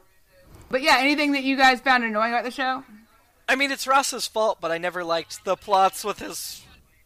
But 0.69 0.83
yeah, 0.83 0.97
anything 0.99 1.31
that 1.31 1.41
you 1.41 1.57
guys 1.57 1.79
found 1.81 2.03
annoying 2.03 2.31
about 2.31 2.43
the 2.43 2.51
show? 2.51 2.83
I 3.47 3.55
mean, 3.55 3.71
it's 3.71 3.87
Ross's 3.87 4.27
fault, 4.27 4.59
but 4.61 4.69
I 4.69 4.77
never 4.77 5.03
liked 5.03 5.43
the 5.43 5.55
plots 5.55 6.03
with 6.05 6.19
his. 6.19 6.63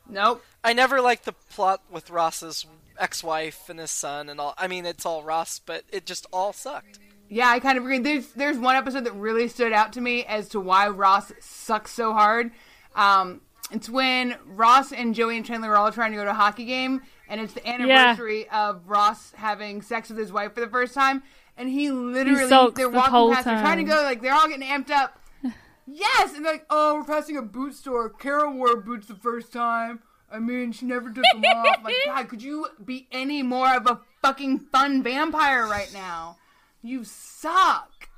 Nope. 0.10 0.44
I 0.62 0.74
never 0.74 1.00
liked 1.00 1.24
the 1.24 1.32
plot 1.32 1.82
with 1.90 2.10
Ross's 2.10 2.66
ex-wife 3.00 3.70
and 3.70 3.80
his 3.80 3.92
son 3.92 4.28
and 4.28 4.42
all. 4.42 4.54
I 4.58 4.68
mean, 4.68 4.86
it's 4.86 5.06
all 5.06 5.24
Ross, 5.24 5.60
but 5.60 5.84
it 5.90 6.06
just 6.06 6.26
all 6.34 6.52
sucked. 6.52 7.00
Yeah, 7.30 7.48
I 7.48 7.62
kind 7.62 7.78
of 7.78 7.86
agree. 7.86 8.00
There's 8.00 8.28
there's 8.34 8.58
one 8.58 8.76
episode 8.76 9.06
that 9.06 9.14
really 9.14 9.48
stood 9.48 9.72
out 9.72 9.94
to 9.94 10.02
me 10.02 10.26
as 10.26 10.50
to 10.50 10.60
why 10.60 10.90
Ross 10.90 11.32
sucks 11.40 11.92
so 11.92 12.12
hard. 12.12 12.52
Um, 12.94 13.40
it's 13.72 13.90
when 13.90 14.36
Ross 14.46 14.92
and 14.92 15.16
Joey 15.16 15.38
and 15.38 15.46
Chandler 15.46 15.72
are 15.72 15.78
all 15.78 15.92
trying 15.94 16.12
to 16.12 16.18
go 16.18 16.26
to 16.26 16.32
a 16.32 16.34
hockey 16.34 16.66
game, 16.66 17.02
and 17.34 17.42
it's 17.42 17.54
the 17.54 17.68
anniversary 17.68 18.48
of 18.50 18.88
Ross 18.88 19.32
having 19.36 19.82
sex 19.82 20.10
with 20.10 20.20
his 20.20 20.32
wife 20.32 20.54
for 20.54 20.60
the 20.60 20.68
first 20.68 20.94
time, 20.94 21.24
and 21.58 21.68
he 21.68 21.90
literally 21.90 22.48
sulks 22.48 22.78
they're 22.78 22.92
the 22.92 22.96
walking 22.96 23.34
past, 23.34 23.46
they're 23.46 23.60
trying 23.60 23.80
to 23.80 23.84
go 23.84 24.04
like 24.04 24.22
they're 24.22 24.36
all 24.36 24.48
getting 24.48 24.68
amped 24.68 24.92
up. 24.92 25.20
yes, 25.88 26.36
and 26.36 26.46
they're 26.46 26.54
like, 26.54 26.66
oh, 26.70 26.94
we're 26.94 27.04
passing 27.04 27.36
a 27.36 27.42
boot 27.42 27.74
store. 27.74 28.08
Carol 28.08 28.54
wore 28.54 28.76
boots 28.76 29.08
the 29.08 29.16
first 29.16 29.52
time. 29.52 30.02
I 30.32 30.38
mean, 30.38 30.72
she 30.74 30.86
never 30.86 31.12
took 31.12 31.24
them 31.34 31.44
off. 31.44 31.84
Like, 31.84 31.96
God, 32.06 32.30
could 32.30 32.44
you 32.44 32.68
be 32.86 33.08
any 33.12 33.42
more 33.42 33.76
of 33.76 33.88
a 33.88 34.02
fucking 34.22 34.60
fun 34.72 35.02
vampire 35.02 35.66
right 35.66 35.92
now? 35.92 36.38
You 36.84 37.04
suck. 37.04 38.10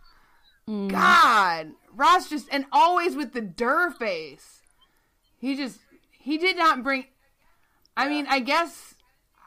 Mm. 0.68 0.89
God, 0.89 1.72
Ross 1.93 2.30
just 2.30 2.49
and 2.51 2.66
always 2.70 3.16
with 3.16 3.32
the 3.32 3.41
Durr 3.41 3.91
face. 3.91 4.61
He 5.38 5.55
just 5.55 5.80
he 6.11 6.38
did 6.38 6.57
not 6.57 6.84
bring. 6.84 7.05
I 7.95 8.09
mean, 8.09 8.26
I 8.28 8.39
guess 8.41 8.94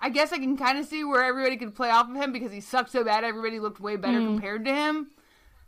I 0.01 0.11
guess 0.11 0.33
I 0.33 0.39
can 0.39 0.57
kind 0.57 0.79
of 0.79 0.87
see 0.87 1.03
where 1.05 1.23
everybody 1.25 1.57
could 1.57 1.75
play 1.75 1.91
off 1.91 2.09
of 2.09 2.17
him 2.17 2.33
because 2.33 2.53
he 2.53 2.61
sucked 2.61 2.91
so 2.93 3.03
bad. 3.05 3.25
Everybody 3.25 3.59
looked 3.61 3.81
way 3.81 3.97
better 3.97 4.19
Mm. 4.21 4.27
compared 4.27 4.65
to 4.67 4.75
him. 4.75 5.11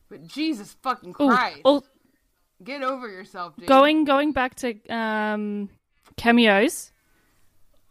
But 0.08 0.26
Jesus 0.26 0.76
fucking 0.82 1.10
Ooh, 1.20 1.28
Christ, 1.28 1.60
oh, 1.64 1.82
get 2.62 2.82
over 2.82 3.08
yourself, 3.08 3.56
dude. 3.56 3.68
going 3.68 4.04
going 4.04 4.32
back 4.32 4.54
to 4.56 4.74
um, 4.88 5.68
cameos. 6.16 6.92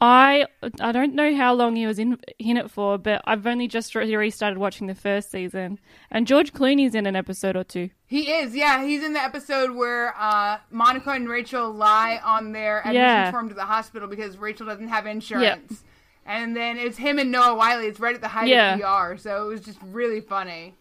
I 0.01 0.45
I 0.79 0.93
don't 0.93 1.13
know 1.13 1.35
how 1.35 1.53
long 1.53 1.75
he 1.75 1.85
was 1.85 1.99
in 1.99 2.17
in 2.39 2.55
it 2.55 2.71
for, 2.71 2.97
but 2.97 3.21
I've 3.25 3.45
only 3.45 3.67
just 3.67 3.93
re- 3.95 4.15
restarted 4.15 4.57
watching 4.57 4.87
the 4.87 4.95
first 4.95 5.29
season, 5.29 5.77
and 6.09 6.25
George 6.25 6.53
Clooney's 6.53 6.95
in 6.95 7.05
an 7.05 7.17
episode 7.17 7.57
or 7.57 7.65
two. 7.65 7.89
He 8.07 8.31
is, 8.31 8.55
yeah. 8.55 8.83
He's 8.85 9.03
in 9.03 9.11
the 9.11 9.21
episode 9.21 9.71
where 9.71 10.15
uh, 10.17 10.59
Monica 10.71 11.11
and 11.11 11.27
Rachel 11.27 11.69
lie 11.71 12.19
on 12.23 12.53
their 12.53 12.79
admission 12.79 12.95
Yeah. 12.95 13.31
form 13.31 13.49
to 13.49 13.55
the 13.55 13.65
hospital 13.65 14.07
because 14.07 14.37
Rachel 14.37 14.65
doesn't 14.67 14.87
have 14.87 15.05
insurance. 15.05 15.83
And 16.26 16.55
then 16.55 16.78
it's 16.78 16.97
him 16.97 17.17
and 17.20 17.32
Noah 17.32 17.55
Wyle. 17.55 17.80
It's 17.80 17.99
right 17.99 18.13
at 18.15 18.22
the 18.22 18.28
height 18.28 18.47
Yeah. 18.49 18.76
of 18.76 18.82
ER, 19.13 19.17
so 19.17 19.45
it 19.45 19.47
was 19.47 19.61
just 19.61 19.80
really 19.82 20.22
funny. 20.22 20.76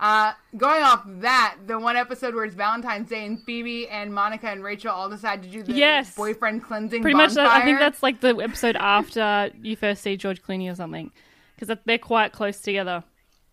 Uh, 0.00 0.32
going 0.56 0.82
off 0.82 1.02
that, 1.06 1.56
the 1.66 1.78
one 1.78 1.94
episode 1.94 2.34
where 2.34 2.44
it's 2.44 2.54
Valentine's 2.54 3.10
Day 3.10 3.26
and 3.26 3.40
Phoebe 3.42 3.86
and 3.88 4.14
Monica 4.14 4.48
and 4.48 4.64
Rachel 4.64 4.90
all 4.90 5.10
decide 5.10 5.42
to 5.42 5.48
do 5.48 5.62
the 5.62 5.74
Yes. 5.74 6.14
boyfriend 6.16 6.64
cleansing 6.64 7.02
Pretty 7.02 7.16
much, 7.16 7.34
that, 7.34 7.46
I 7.46 7.62
think 7.64 7.78
that's 7.78 8.02
like 8.02 8.20
the 8.20 8.34
episode 8.36 8.76
after 8.76 9.50
you 9.62 9.76
first 9.76 10.02
see 10.02 10.16
George 10.16 10.42
Clooney 10.42 10.72
or 10.72 10.74
something, 10.74 11.12
because 11.54 11.76
they're 11.84 11.98
quite 11.98 12.32
close 12.32 12.60
together. 12.62 13.04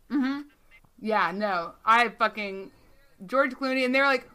hmm 0.09 0.41
Yeah, 1.01 1.31
no, 1.35 1.73
I 1.85 2.07
fucking 2.09 2.71
George 3.25 3.51
Clooney, 3.51 3.83
and 3.83 3.93
they're 3.93 4.05
like, 4.05 4.29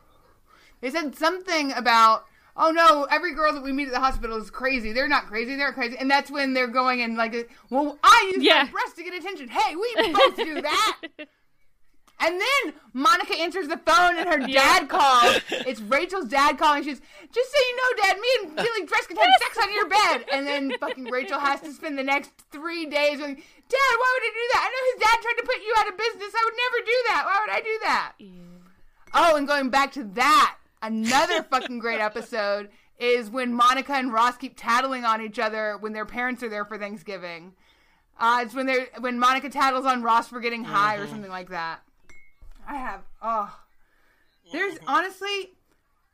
they 0.82 0.90
said 0.90 1.16
something 1.16 1.72
about, 1.72 2.26
oh 2.57 2.70
no, 2.70 3.05
every 3.11 3.34
girl 3.34 3.53
that 3.55 3.62
we 3.62 3.72
meet 3.72 3.88
at 3.88 3.94
the 3.94 4.00
hospital 4.00 4.36
is 4.36 4.50
crazy. 4.50 4.92
They're 4.92 5.09
not 5.09 5.26
crazy, 5.26 5.57
they're 5.57 5.72
crazy, 5.72 5.96
and 5.98 6.11
that's 6.11 6.30
when 6.30 6.53
they're 6.55 6.66
going 6.68 7.00
and 7.03 7.16
like, 7.16 7.50
well, 7.70 7.98
I 8.03 8.32
use 8.34 8.44
Yeah. 8.44 8.64
my 8.64 8.70
breast 8.70 8.96
to 8.96 9.03
get 9.05 9.14
attention. 9.14 9.48
Hey, 9.48 9.74
we 9.76 10.12
both 10.12 10.36
do 10.36 10.61
that. 10.61 10.98
And 12.24 12.40
then 12.40 12.74
Monica 12.92 13.34
answers 13.36 13.66
the 13.66 13.78
phone 13.78 14.16
and 14.16 14.28
her 14.28 14.46
dad 14.46 14.88
calls. 14.88 15.40
It's 15.50 15.80
Rachel's 15.80 16.26
dad 16.28 16.57
calling. 16.57 16.84
She's 16.84 17.00
just 17.32 17.50
so 17.50 17.59
you 17.59 17.76
know, 17.76 18.03
Dad, 18.03 18.16
me 18.20 18.28
and 18.42 18.55
Billy 18.57 18.86
Dress 18.86 19.07
can 19.09 19.16
have 19.16 19.26
sex 19.40 19.59
on 19.61 19.72
your 19.74 19.88
bed. 19.88 20.24
And 20.32 20.46
then 20.46 20.72
fucking 20.78 21.07
Rachel 21.07 21.40
has 21.40 21.61
to 21.62 21.72
spend 21.72 21.98
the 21.98 22.05
next 22.05 22.30
three 22.53 22.86
days 22.86 23.18
going, 23.18 23.34
Dad, 23.34 23.94
why 23.98 24.18
would 24.20 24.22
I 24.22 24.32
do 24.32 24.48
that? 24.53 24.62
I 24.62 24.70
know 24.70 24.92
his 24.92 25.03
dad 25.03 25.20
tried 25.20 25.40
to 25.40 25.46
put 25.46 25.57
you 25.66 25.74
out 25.78 25.88
of 25.88 25.96
business. 25.98 26.32
I 26.32 26.42
would 26.44 26.55
never 26.55 26.86
do 26.86 26.96
that. 27.09 27.22
Why 27.24 27.38
would 27.40 27.57
I 27.57 27.61
do 27.61 27.78
that? 27.82 28.12
Oh, 29.14 29.36
and 29.36 29.48
going 29.48 29.70
back 29.70 29.90
to 29.94 30.05
that, 30.14 30.59
another 30.83 31.43
fucking 31.51 31.78
great 31.78 32.01
episode 32.01 32.68
is 32.99 33.30
when 33.30 33.55
Monica 33.55 33.95
and 33.95 34.12
Ross 34.12 34.37
keep 34.37 34.55
tattling 34.57 35.05
on 35.05 35.22
each 35.22 35.39
other 35.39 35.76
when 35.80 35.93
their 35.93 36.07
parents 36.07 36.43
are 36.43 36.49
there 36.49 36.64
for 36.64 36.78
Thanksgiving. 36.78 37.55
Uh, 38.20 38.41
it's 38.45 38.55
when 38.55 38.66
they 38.66 38.87
when 39.01 39.18
Monica 39.18 39.49
tattles 39.49 39.87
on 39.87 40.03
Ross 40.03 40.28
for 40.28 40.39
getting 40.41 40.64
high 40.64 40.97
or 40.97 41.07
something 41.07 41.30
like 41.30 41.49
that. 41.49 41.80
I 42.68 42.76
have 42.76 43.01
oh, 43.22 43.59
there's 44.53 44.78
honestly, 44.87 45.55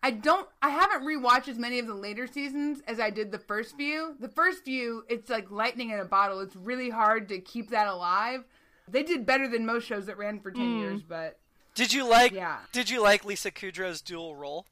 I 0.03 0.13
don't, 0.13 0.49
I 0.63 0.71
haven't 0.71 1.03
rewatched 1.03 1.49
as 1.49 1.59
many 1.59 1.79
of 1.81 1.87
the 1.87 1.95
later 1.95 2.27
seasons 2.27 2.81
as 2.87 3.01
I 3.01 3.11
did 3.11 3.33
the 3.33 3.39
first 3.39 3.77
few. 3.77 4.15
The 4.21 4.29
first 4.29 4.65
few, 4.65 5.05
it's 5.09 5.29
like 5.29 5.51
lightning 5.51 5.91
in 5.91 5.99
a 5.99 6.05
bottle. 6.05 6.41
It's 6.41 6.55
really 6.57 6.89
hard 6.89 7.29
to 7.31 7.41
keep 7.41 7.71
that 7.71 7.89
alive. 7.89 8.45
They 8.87 9.03
did 9.03 9.27
better 9.27 9.49
than 9.49 9.67
most 9.67 9.85
shows 9.87 10.07
that 10.07 10.17
ran 10.17 10.41
for 10.41 10.51
ten 10.53 10.65
Mm. 10.65 10.79
years, 10.81 11.03
but 11.03 11.39
Did 11.79 11.93
you 11.93 12.09
like? 12.09 12.33
Yeah. 12.33 12.59
Did 12.73 12.91
you 12.91 13.01
like 13.01 13.25
Lisa 13.25 13.53
Kudrow's 13.53 14.01
dual 14.01 14.35
role? 14.35 14.67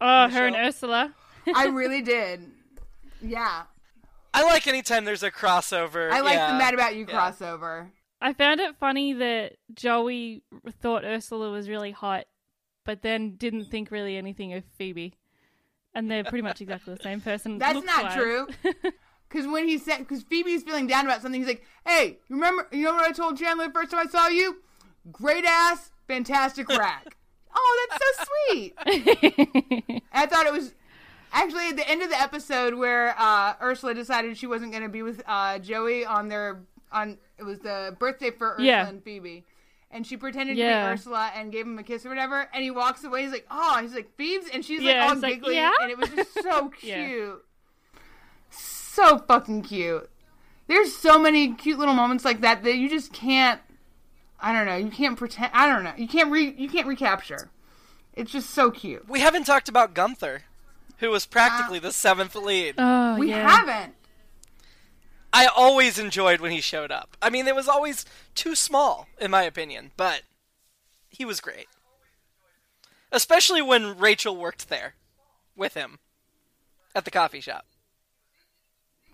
Oh, 0.00 0.28
her 0.28 0.46
and 0.46 0.56
Ursula. 0.56 1.14
I 1.54 1.66
really 1.68 2.02
did. 2.02 2.50
Yeah, 3.22 3.62
I 4.34 4.42
like 4.42 4.66
anytime 4.66 5.04
there's 5.04 5.22
a 5.22 5.30
crossover. 5.30 6.10
I 6.10 6.20
like 6.20 6.34
yeah. 6.34 6.52
the 6.52 6.58
Mad 6.58 6.74
About 6.74 6.96
You 6.96 7.06
Yeah. 7.08 7.14
crossover. 7.30 7.90
I 8.20 8.32
found 8.32 8.58
it 8.60 8.74
funny 8.80 9.12
that 9.12 9.52
Joey 9.72 10.42
thought 10.82 11.04
Ursula 11.04 11.50
was 11.50 11.68
really 11.68 11.92
hot, 11.92 12.24
but 12.84 13.02
then 13.02 13.36
didn't 13.36 13.66
think 13.66 13.92
really 13.92 14.16
anything 14.16 14.52
of 14.52 14.64
Phoebe. 14.76 15.14
And 15.94 16.10
they're 16.10 16.24
pretty 16.24 16.42
much 16.42 16.60
exactly 16.60 16.94
the 16.94 17.02
same 17.02 17.20
person. 17.20 17.58
That's 17.58 17.84
not 17.84 18.04
looks-wise. 18.04 18.14
true. 18.14 18.48
Because 19.28 19.46
when 19.46 19.68
he 19.68 19.76
said, 19.76 19.98
because 19.98 20.22
Phoebe's 20.22 20.62
feeling 20.62 20.86
down 20.86 21.04
about 21.04 21.20
something, 21.20 21.38
he's 21.38 21.48
like, 21.48 21.62
"Hey, 21.86 22.18
remember? 22.30 22.66
You 22.72 22.84
know 22.84 22.94
what 22.94 23.04
I 23.04 23.12
told 23.12 23.36
Chandler 23.36 23.66
the 23.66 23.72
first 23.74 23.90
time 23.90 24.06
I 24.06 24.10
saw 24.10 24.28
you? 24.28 24.62
Great 25.12 25.44
ass, 25.44 25.90
fantastic 26.08 26.68
rack. 26.68 27.06
oh, 27.54 27.86
that's 27.90 28.18
so 28.18 28.24
sweet. 28.50 28.74
I 30.12 30.26
thought 30.26 30.46
it 30.46 30.52
was 30.52 30.74
actually 31.32 31.68
at 31.68 31.76
the 31.76 31.88
end 31.88 32.02
of 32.02 32.08
the 32.10 32.20
episode 32.20 32.74
where 32.74 33.14
uh, 33.18 33.54
Ursula 33.62 33.94
decided 33.94 34.36
she 34.36 34.46
wasn't 34.46 34.72
going 34.72 34.82
to 34.82 34.88
be 34.88 35.02
with 35.02 35.22
uh, 35.26 35.58
Joey 35.60 36.04
on 36.04 36.28
their 36.28 36.60
on. 36.90 37.18
It 37.38 37.44
was 37.44 37.60
the 37.60 37.94
birthday 38.00 38.30
for 38.32 38.52
Ursula 38.54 38.66
Yeah. 38.66 38.88
and 38.88 39.02
Phoebe. 39.04 39.44
And 39.90 40.06
she 40.06 40.16
pretended 40.18 40.56
Yeah. 40.58 40.80
to 40.82 40.86
be 40.88 40.92
Ursula 40.94 41.30
and 41.34 41.50
gave 41.52 41.64
him 41.66 41.78
a 41.78 41.82
kiss 41.82 42.04
or 42.04 42.08
whatever. 42.10 42.48
And 42.52 42.62
he 42.62 42.70
walks 42.70 43.04
away. 43.04 43.22
He's 43.22 43.32
like, 43.32 43.46
"Oh," 43.50 43.78
he's 43.80 43.94
like, 43.94 44.14
"Phoebes," 44.16 44.48
and 44.52 44.62
she's 44.64 44.82
Yeah, 44.82 45.00
like 45.00 45.06
all 45.06 45.12
it's 45.14 45.22
like, 45.22 45.34
giggly, 45.36 45.54
"Yeah?" 45.54 45.70
and 45.80 45.90
it 45.90 45.96
was 45.98 46.10
just 46.10 46.34
so 46.42 46.68
cute 46.80 46.82
Yeah. 46.94 47.32
so 48.50 49.18
fucking 49.18 49.62
cute. 49.62 50.10
There's 50.66 50.94
so 50.94 51.18
many 51.18 51.54
cute 51.54 51.78
little 51.78 51.94
moments 51.94 52.24
like 52.24 52.42
that 52.42 52.62
that 52.64 52.76
you 52.76 52.88
just 52.90 53.12
can't. 53.12 53.60
I 54.40 54.52
don't 54.52 54.66
know. 54.66 54.76
You 54.76 54.90
can't 54.90 55.18
pretend. 55.18 55.50
I 55.52 55.66
don't 55.66 55.82
know. 55.84 55.92
You 55.96 56.06
can't 56.08 56.30
re. 56.30 56.54
You 56.56 56.68
can't 56.68 56.86
recapture. 56.86 57.50
It's 58.14 58.30
just 58.32 58.50
so 58.50 58.70
cute. 58.70 59.08
We 59.08 59.20
haven't 59.20 59.44
talked 59.44 59.68
about 59.68 59.94
Gunther, 59.94 60.42
who 60.98 61.10
was 61.10 61.26
practically 61.26 61.78
the 61.78 61.92
seventh 61.92 62.34
lead. 62.34 62.74
Oh, 62.78 63.16
we 63.18 63.30
yeah. 63.30 63.48
haven't. 63.48 63.94
I 65.32 65.46
always 65.46 65.98
enjoyed 65.98 66.40
when 66.40 66.52
he 66.52 66.60
showed 66.60 66.90
up. 66.90 67.16
I 67.20 67.30
mean, 67.30 67.46
it 67.46 67.54
was 67.54 67.68
always 67.68 68.04
too 68.34 68.54
small, 68.54 69.06
in 69.20 69.30
my 69.30 69.42
opinion, 69.42 69.90
but 69.96 70.22
he 71.08 71.24
was 71.24 71.40
great. 71.40 71.66
Especially 73.12 73.62
when 73.62 73.98
Rachel 73.98 74.36
worked 74.36 74.68
there 74.68 74.94
with 75.56 75.74
him 75.74 75.98
at 76.94 77.04
the 77.04 77.10
coffee 77.10 77.40
shop. 77.40 77.66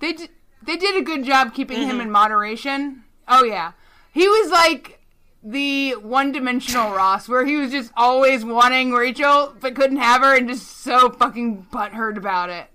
They 0.01 0.13
did. 0.13 0.31
They 0.63 0.77
did 0.77 0.97
a 0.97 1.05
good 1.05 1.25
job 1.25 1.55
keeping 1.55 1.83
him 1.87 1.99
Mhm. 1.99 2.03
in 2.03 2.11
moderation. 2.11 3.05
Oh 3.29 3.45
yeah, 3.45 3.73
he 4.13 4.27
was 4.27 4.51
like 4.51 5.01
the 5.45 5.93
one-dimensional 5.93 6.95
Ross, 6.95 7.29
where 7.29 7.45
he 7.45 7.57
was 7.57 7.71
just 7.71 7.93
always 7.97 8.45
wanting 8.45 8.93
Rachel 8.93 9.55
but 9.61 9.75
couldn't 9.75 9.99
have 9.99 10.23
her, 10.23 10.35
and 10.35 10.49
just 10.49 10.81
so 10.81 11.11
fucking 11.11 11.67
butthurt 11.71 12.17
about 12.17 12.51
it. 12.51 12.67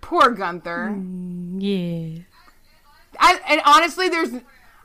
Poor 0.00 0.30
Gunther. 0.30 0.94
Mm, 0.94 1.58
yeah. 1.60 2.22
I, 3.18 3.40
and 3.48 3.60
honestly, 3.64 4.08
there's. 4.08 4.30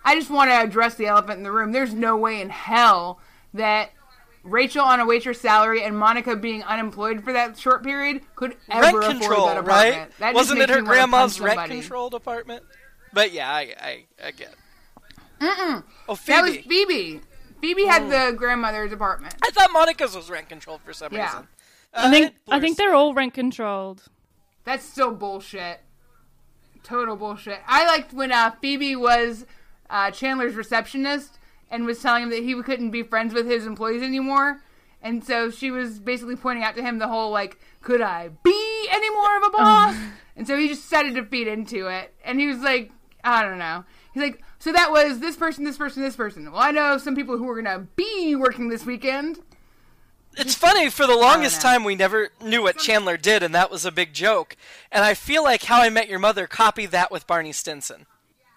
I 0.05 0.15
just 0.15 0.29
want 0.29 0.49
to 0.49 0.55
address 0.55 0.95
the 0.95 1.07
elephant 1.07 1.37
in 1.37 1.43
the 1.43 1.51
room. 1.51 1.71
There's 1.71 1.93
no 1.93 2.15
way 2.15 2.41
in 2.41 2.49
hell 2.49 3.19
that 3.53 3.91
Rachel 4.43 4.83
on 4.83 4.99
a 4.99 5.05
waitress 5.05 5.41
salary 5.41 5.83
and 5.83 5.97
Monica 5.97 6.35
being 6.35 6.63
unemployed 6.63 7.23
for 7.23 7.33
that 7.33 7.57
short 7.57 7.83
period 7.83 8.21
could 8.35 8.55
ever 8.69 8.99
rent 8.99 9.17
afford 9.17 9.19
control, 9.19 9.47
that 9.47 9.57
apartment. 9.57 9.99
right? 9.99 10.19
That 10.19 10.33
Wasn't 10.33 10.59
it 10.59 10.69
her 10.69 10.81
me 10.81 10.87
wanna 10.87 10.99
punch 10.99 11.37
grandma's 11.37 11.41
rent 11.41 11.59
control 11.59 11.81
controlled 11.81 12.13
apartment? 12.13 12.63
But 13.11 13.31
yeah, 13.33 13.51
I, 13.51 13.73
I, 13.79 14.05
I 14.23 14.31
get. 14.31 14.53
Mm-mm. 15.39 15.83
Oh, 16.07 16.15
That 16.27 16.43
was 16.43 16.55
Phoebe. 16.57 16.67
Phoebe. 16.67 17.21
Phoebe 17.61 17.85
had 17.85 18.03
Mm. 18.03 18.09
the 18.31 18.37
grandmother's 18.37 18.91
apartment. 18.93 19.35
I 19.43 19.49
thought 19.51 19.71
Monica's 19.71 20.15
was 20.15 20.29
rent 20.29 20.49
controlled 20.49 20.81
for 20.83 20.93
some 20.93 21.11
Yeah. 21.13 21.25
reason. 21.25 21.47
I 21.93 22.09
think 22.11 22.35
I 22.47 22.59
think 22.59 22.77
they're 22.77 22.93
all 22.93 23.13
rent 23.13 23.33
controlled. 23.33 24.03
That's 24.63 24.85
still 24.85 25.11
bullshit. 25.11 25.81
Total 26.83 27.15
bullshit. 27.15 27.59
I 27.67 27.85
liked 27.85 28.13
when 28.13 28.31
uh, 28.31 28.51
Phoebe 28.61 28.95
was 28.95 29.45
uh, 29.89 30.11
Chandler's 30.11 30.55
receptionist 30.55 31.37
and 31.69 31.85
was 31.85 32.01
telling 32.01 32.23
him 32.23 32.29
that 32.29 32.43
he 32.43 32.61
couldn't 32.63 32.91
be 32.91 33.03
friends 33.03 33.33
with 33.33 33.45
his 33.47 33.65
employees 33.65 34.01
anymore. 34.01 34.61
And 35.01 35.23
so 35.23 35.49
she 35.49 35.71
was 35.71 35.99
basically 35.99 36.35
pointing 36.35 36.63
out 36.63 36.75
to 36.75 36.81
him 36.81 36.99
the 36.99 37.07
whole, 37.07 37.31
like, 37.31 37.57
could 37.81 38.01
I 38.01 38.29
be 38.43 38.87
any 38.91 39.09
more 39.11 39.37
of 39.37 39.43
a 39.43 39.49
boss? 39.49 39.95
and 40.35 40.45
so 40.47 40.57
he 40.57 40.67
just 40.67 40.85
started 40.85 41.15
to 41.15 41.25
feed 41.25 41.47
into 41.47 41.87
it. 41.87 42.13
And 42.23 42.39
he 42.39 42.47
was 42.47 42.59
like, 42.59 42.91
I 43.23 43.43
don't 43.43 43.59
know. 43.59 43.85
He's 44.13 44.23
like, 44.23 44.41
so 44.59 44.71
that 44.73 44.91
was 44.91 45.19
this 45.19 45.35
person, 45.35 45.63
this 45.63 45.77
person, 45.77 46.03
this 46.03 46.15
person. 46.15 46.51
Well, 46.51 46.61
I 46.61 46.71
know 46.71 46.97
some 46.97 47.15
people 47.15 47.37
who 47.37 47.49
are 47.49 47.61
going 47.61 47.79
to 47.79 47.87
be 47.95 48.35
working 48.35 48.69
this 48.69 48.85
weekend. 48.85 49.39
It's 50.37 50.55
funny, 50.55 50.89
for 50.89 51.07
the 51.07 51.15
longest 51.15 51.61
time 51.61 51.83
we 51.83 51.95
never 51.95 52.29
knew 52.41 52.61
what 52.61 52.77
Chandler 52.77 53.17
did, 53.17 53.41
and 53.41 53.53
that 53.55 53.71
was 53.71 53.83
a 53.83 53.91
big 53.91 54.13
joke. 54.13 54.55
And 54.91 55.03
I 55.03 55.13
feel 55.13 55.43
like 55.43 55.63
How 55.63 55.81
I 55.81 55.89
Met 55.89 56.07
Your 56.07 56.19
Mother 56.19 56.45
copied 56.45 56.91
that 56.91 57.11
with 57.11 57.25
Barney 57.25 57.51
Stinson. 57.51 58.05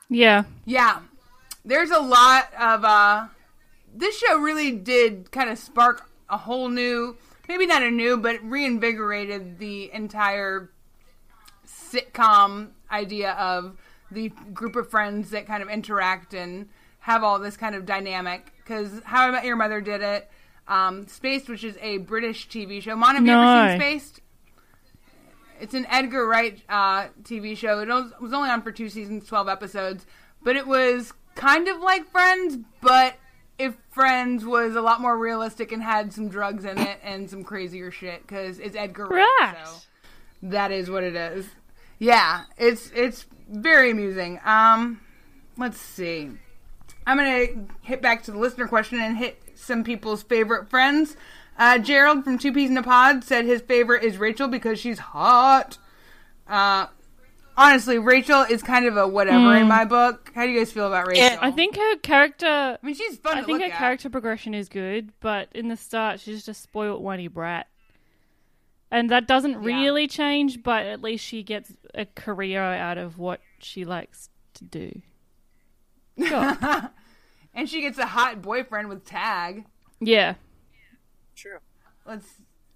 Yeah. 0.09 0.44
Yeah. 0.66 1.00
There's 1.64 1.90
a 1.90 2.00
lot 2.00 2.53
of 2.59 2.84
uh 2.84 3.28
this 3.94 4.18
show 4.18 4.38
really 4.38 4.72
did 4.72 5.30
kind 5.30 5.50
of 5.50 5.59
spark 5.59 6.09
a 6.28 6.36
whole 6.36 6.68
new 6.68 7.16
maybe 7.48 7.66
not 7.66 7.82
a 7.82 7.90
new 7.90 8.16
but 8.16 8.42
reinvigorated 8.42 9.59
the 9.59 9.92
entire 9.92 10.70
sitcom 11.66 12.70
idea 12.90 13.32
of 13.32 13.76
the 14.12 14.30
group 14.52 14.76
of 14.76 14.90
friends 14.90 15.30
that 15.30 15.46
kind 15.46 15.62
of 15.62 15.68
interact 15.68 16.34
and 16.34 16.68
have 17.00 17.24
all 17.24 17.38
this 17.38 17.56
kind 17.56 17.74
of 17.74 17.84
dynamic 17.86 18.52
cuz 18.64 19.02
How 19.04 19.26
I 19.26 19.30
Met 19.30 19.44
Your 19.44 19.56
Mother 19.56 19.80
did 19.80 20.02
it. 20.02 20.30
Um 20.68 21.06
Spaced 21.06 21.48
which 21.48 21.64
is 21.64 21.76
a 21.80 21.98
British 21.98 22.48
TV 22.48 22.80
show. 22.82 22.96
Mon, 22.96 23.14
have 23.14 23.26
you 23.26 23.32
ever 23.32 23.70
seen 23.70 23.80
Spaced? 23.80 24.20
It's 25.62 25.74
an 25.74 25.86
Edgar 25.88 26.26
Wright 26.26 26.60
uh, 26.68 27.06
TV 27.22 27.56
show. 27.56 27.78
It 27.78 27.88
was, 27.88 28.12
was 28.20 28.32
only 28.32 28.50
on 28.50 28.62
for 28.62 28.72
two 28.72 28.88
seasons, 28.88 29.28
12 29.28 29.48
episodes, 29.48 30.06
but 30.42 30.56
it 30.56 30.66
was 30.66 31.12
kind 31.36 31.68
of 31.68 31.78
like 31.78 32.10
Friends, 32.10 32.58
but 32.80 33.14
if 33.60 33.74
Friends 33.90 34.44
was 34.44 34.74
a 34.74 34.80
lot 34.80 35.00
more 35.00 35.16
realistic 35.16 35.70
and 35.70 35.80
had 35.80 36.12
some 36.12 36.28
drugs 36.28 36.64
in 36.64 36.78
it 36.78 36.98
and 37.04 37.30
some 37.30 37.44
crazier 37.44 37.92
shit, 37.92 38.26
because 38.26 38.58
it's 38.58 38.74
Edgar 38.74 39.06
Wright. 39.06 39.24
Right. 39.40 39.56
So 39.64 39.86
that 40.42 40.72
is 40.72 40.90
what 40.90 41.04
it 41.04 41.14
is. 41.14 41.46
Yeah, 42.00 42.42
it's 42.58 42.90
it's 42.90 43.26
very 43.53 43.90
amusing. 43.90 44.40
Um, 44.44 45.00
let's 45.57 45.78
see. 45.80 46.30
I'm 47.07 47.16
gonna 47.16 47.46
hit 47.82 48.00
back 48.03 48.22
to 48.24 48.30
the 48.32 48.38
listener 48.38 48.66
question 48.68 49.00
and 49.00 49.16
hit 49.16 49.40
some 49.55 49.84
people's 49.84 50.22
favorite 50.22 50.68
friends. 50.70 51.16
Uh, 51.59 51.78
Gerald 51.78 52.24
from 52.24 52.38
Two 52.38 52.53
Peas 52.53 52.70
in 52.70 52.76
a 52.78 52.82
Pod 52.82 53.24
said 53.24 53.44
his 53.44 53.61
favorite 53.61 54.03
is 54.05 54.18
Rachel 54.18 54.48
because 54.48 54.78
she's 54.80 54.98
hot. 54.98 55.78
Uh, 56.48 56.86
honestly, 57.57 57.98
Rachel 57.98 58.42
is 58.42 58.62
kind 58.62 58.86
of 58.86 58.96
a 58.96 59.07
whatever 59.07 59.55
in 59.57 59.62
Hmm. 59.62 59.68
my 59.68 59.84
book. 59.84 60.30
How 60.34 60.44
do 60.46 60.50
you 60.50 60.59
guys 60.59 60.72
feel 60.72 60.86
about 60.86 61.07
Rachel? 61.09 61.38
I 61.40 61.50
think 61.50 61.76
her 61.76 61.96
character. 61.96 62.46
I 62.46 62.78
mean, 62.82 62.94
she's 62.94 63.18
fun. 63.18 63.38
I 63.38 63.42
think 63.42 63.61
her 63.61 63.66
at. 63.66 63.72
character 63.78 64.09
progression 64.09 64.55
is 64.55 64.68
good, 64.68 65.12
but 65.20 65.48
in 65.55 65.68
the 65.68 65.76
start, 65.76 66.20
she's 66.20 66.36
just 66.36 66.48
a 66.48 66.55
spoiled 66.55 67.03
whiny 67.03 67.28
brat, 67.28 67.66
and 68.93 69.11
that 69.11 69.26
doesn't 69.26 69.57
really 69.57 70.07
change. 70.07 70.62
But 70.62 70.86
at 70.86 71.03
least 71.03 71.24
she 71.24 71.43
gets 71.43 71.72
a 71.95 72.05
career 72.07 72.62
out 72.62 72.99
of 72.99 73.18
what 73.18 73.40
she 73.59 73.84
likes 73.84 74.28
to 74.55 74.64
do. 74.64 75.01
and 76.16 77.68
she 77.68 77.80
gets 77.80 77.99
a 77.99 78.07
hot 78.07 78.40
boyfriend 78.43 78.88
with 78.88 79.05
Tag. 79.05 79.64
Yeah, 80.01 80.34
True. 81.34 81.59
Let's. 82.07 82.26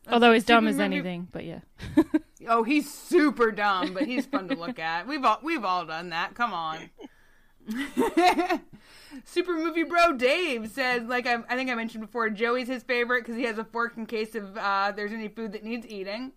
although 0.08 0.32
he's 0.32 0.44
dumb 0.44 0.66
as 0.66 0.76
movie- 0.76 0.84
anything, 0.84 1.28
but 1.30 1.44
yeah. 1.44 1.60
Oh, 2.48 2.62
he's 2.62 2.92
super 2.92 3.50
dumb, 3.50 3.92
but 3.92 4.04
he's 4.04 4.24
fun 4.26 4.46
to 4.48 4.54
look 4.58 4.78
at. 4.78 5.08
We've 5.08 5.24
all 5.24 5.40
we've 5.42 5.64
all 5.64 5.84
done 5.84 6.10
that. 6.10 6.34
Come 6.34 6.52
on. 6.52 6.78
Super 9.24 9.54
movie 9.54 9.82
bro 9.82 10.12
Dave 10.12 10.70
said, 10.70 11.08
like 11.08 11.26
I, 11.26 11.42
I 11.48 11.56
think 11.56 11.70
I 11.70 11.74
mentioned 11.74 12.04
before, 12.04 12.28
Joey's 12.30 12.68
his 12.68 12.82
favorite 12.82 13.20
because 13.20 13.36
he 13.36 13.44
has 13.44 13.58
a 13.58 13.64
fork 13.64 13.96
in 13.96 14.06
case 14.06 14.34
of 14.34 14.56
uh, 14.56 14.92
there's 14.94 15.12
any 15.12 15.28
food 15.28 15.52
that 15.52 15.64
needs 15.64 15.86
eating. 15.86 16.32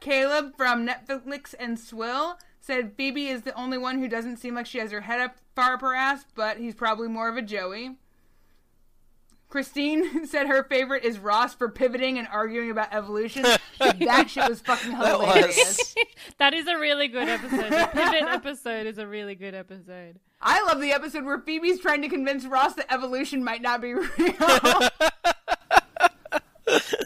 Caleb 0.00 0.56
from 0.56 0.86
Netflix 0.86 1.54
and 1.58 1.78
Swill 1.78 2.38
said 2.60 2.94
Phoebe 2.96 3.28
is 3.28 3.42
the 3.42 3.54
only 3.54 3.78
one 3.78 3.98
who 3.98 4.08
doesn't 4.08 4.36
seem 4.36 4.54
like 4.54 4.66
she 4.66 4.78
has 4.78 4.92
her 4.92 5.02
head 5.02 5.20
up 5.20 5.36
far 5.54 5.74
up 5.74 5.80
her 5.80 5.94
ass, 5.94 6.24
but 6.34 6.58
he's 6.58 6.74
probably 6.74 7.08
more 7.08 7.28
of 7.28 7.36
a 7.36 7.42
Joey. 7.42 7.96
Christine 9.48 10.26
said 10.26 10.46
her 10.46 10.62
favorite 10.64 11.04
is 11.04 11.18
Ross 11.18 11.54
for 11.54 11.68
pivoting 11.70 12.18
and 12.18 12.28
arguing 12.30 12.70
about 12.70 12.92
evolution. 12.92 13.42
that 13.80 14.28
shit 14.30 14.48
was 14.48 14.60
fucking 14.60 14.92
That 14.92 15.18
was. 15.18 15.26
hilarious. 15.34 15.94
that 16.38 16.52
is 16.54 16.66
a 16.66 16.78
really 16.78 17.08
good 17.08 17.28
episode. 17.28 17.70
The 17.72 17.88
pivot 17.92 18.22
episode 18.28 18.86
is 18.86 18.98
a 18.98 19.06
really 19.06 19.34
good 19.34 19.54
episode. 19.54 20.18
I 20.42 20.62
love 20.64 20.80
the 20.80 20.92
episode 20.92 21.24
where 21.24 21.38
Phoebe's 21.40 21.80
trying 21.80 22.02
to 22.02 22.08
convince 22.08 22.44
Ross 22.44 22.74
that 22.74 22.92
evolution 22.92 23.42
might 23.42 23.62
not 23.62 23.80
be 23.80 23.94
real. 23.94 24.06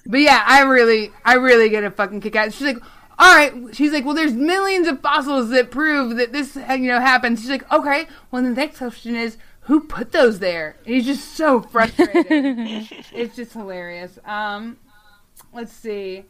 but 0.07 0.21
yeah, 0.21 0.43
I 0.47 0.63
really, 0.63 1.11
I 1.25 1.35
really 1.35 1.69
get 1.69 1.85
a 1.85 1.91
fucking 1.91 2.21
kick 2.21 2.37
out. 2.37 2.53
She's 2.53 2.67
like, 2.67 2.79
all 3.19 3.35
right. 3.37 3.75
She's 3.75 3.93
like, 3.93 4.05
well, 4.05 4.15
there's 4.15 4.35
millions 4.35 4.89
of 4.89 5.01
fossils 5.01 5.51
that 5.51 5.71
prove 5.71 6.17
that 6.17 6.33
this, 6.33 6.57
you 6.57 6.79
know, 6.89 7.01
happens. 7.01 7.41
She's 7.41 7.51
like, 7.51 7.71
okay. 7.73 8.09
Well, 8.31 8.43
the 8.43 8.51
next 8.51 8.79
question 8.79 9.15
is, 9.15 9.37
who 9.63 9.81
put 9.81 10.13
those 10.13 10.39
there? 10.39 10.77
And 10.85 10.95
he's 10.95 11.07
just 11.07 11.35
so 11.35 11.61
frustrated. 11.73 12.27
it's 13.13 13.37
just 13.37 13.53
hilarious. 13.53 14.19
Um, 14.25 14.79
let's 15.53 15.73
see. 15.73 16.25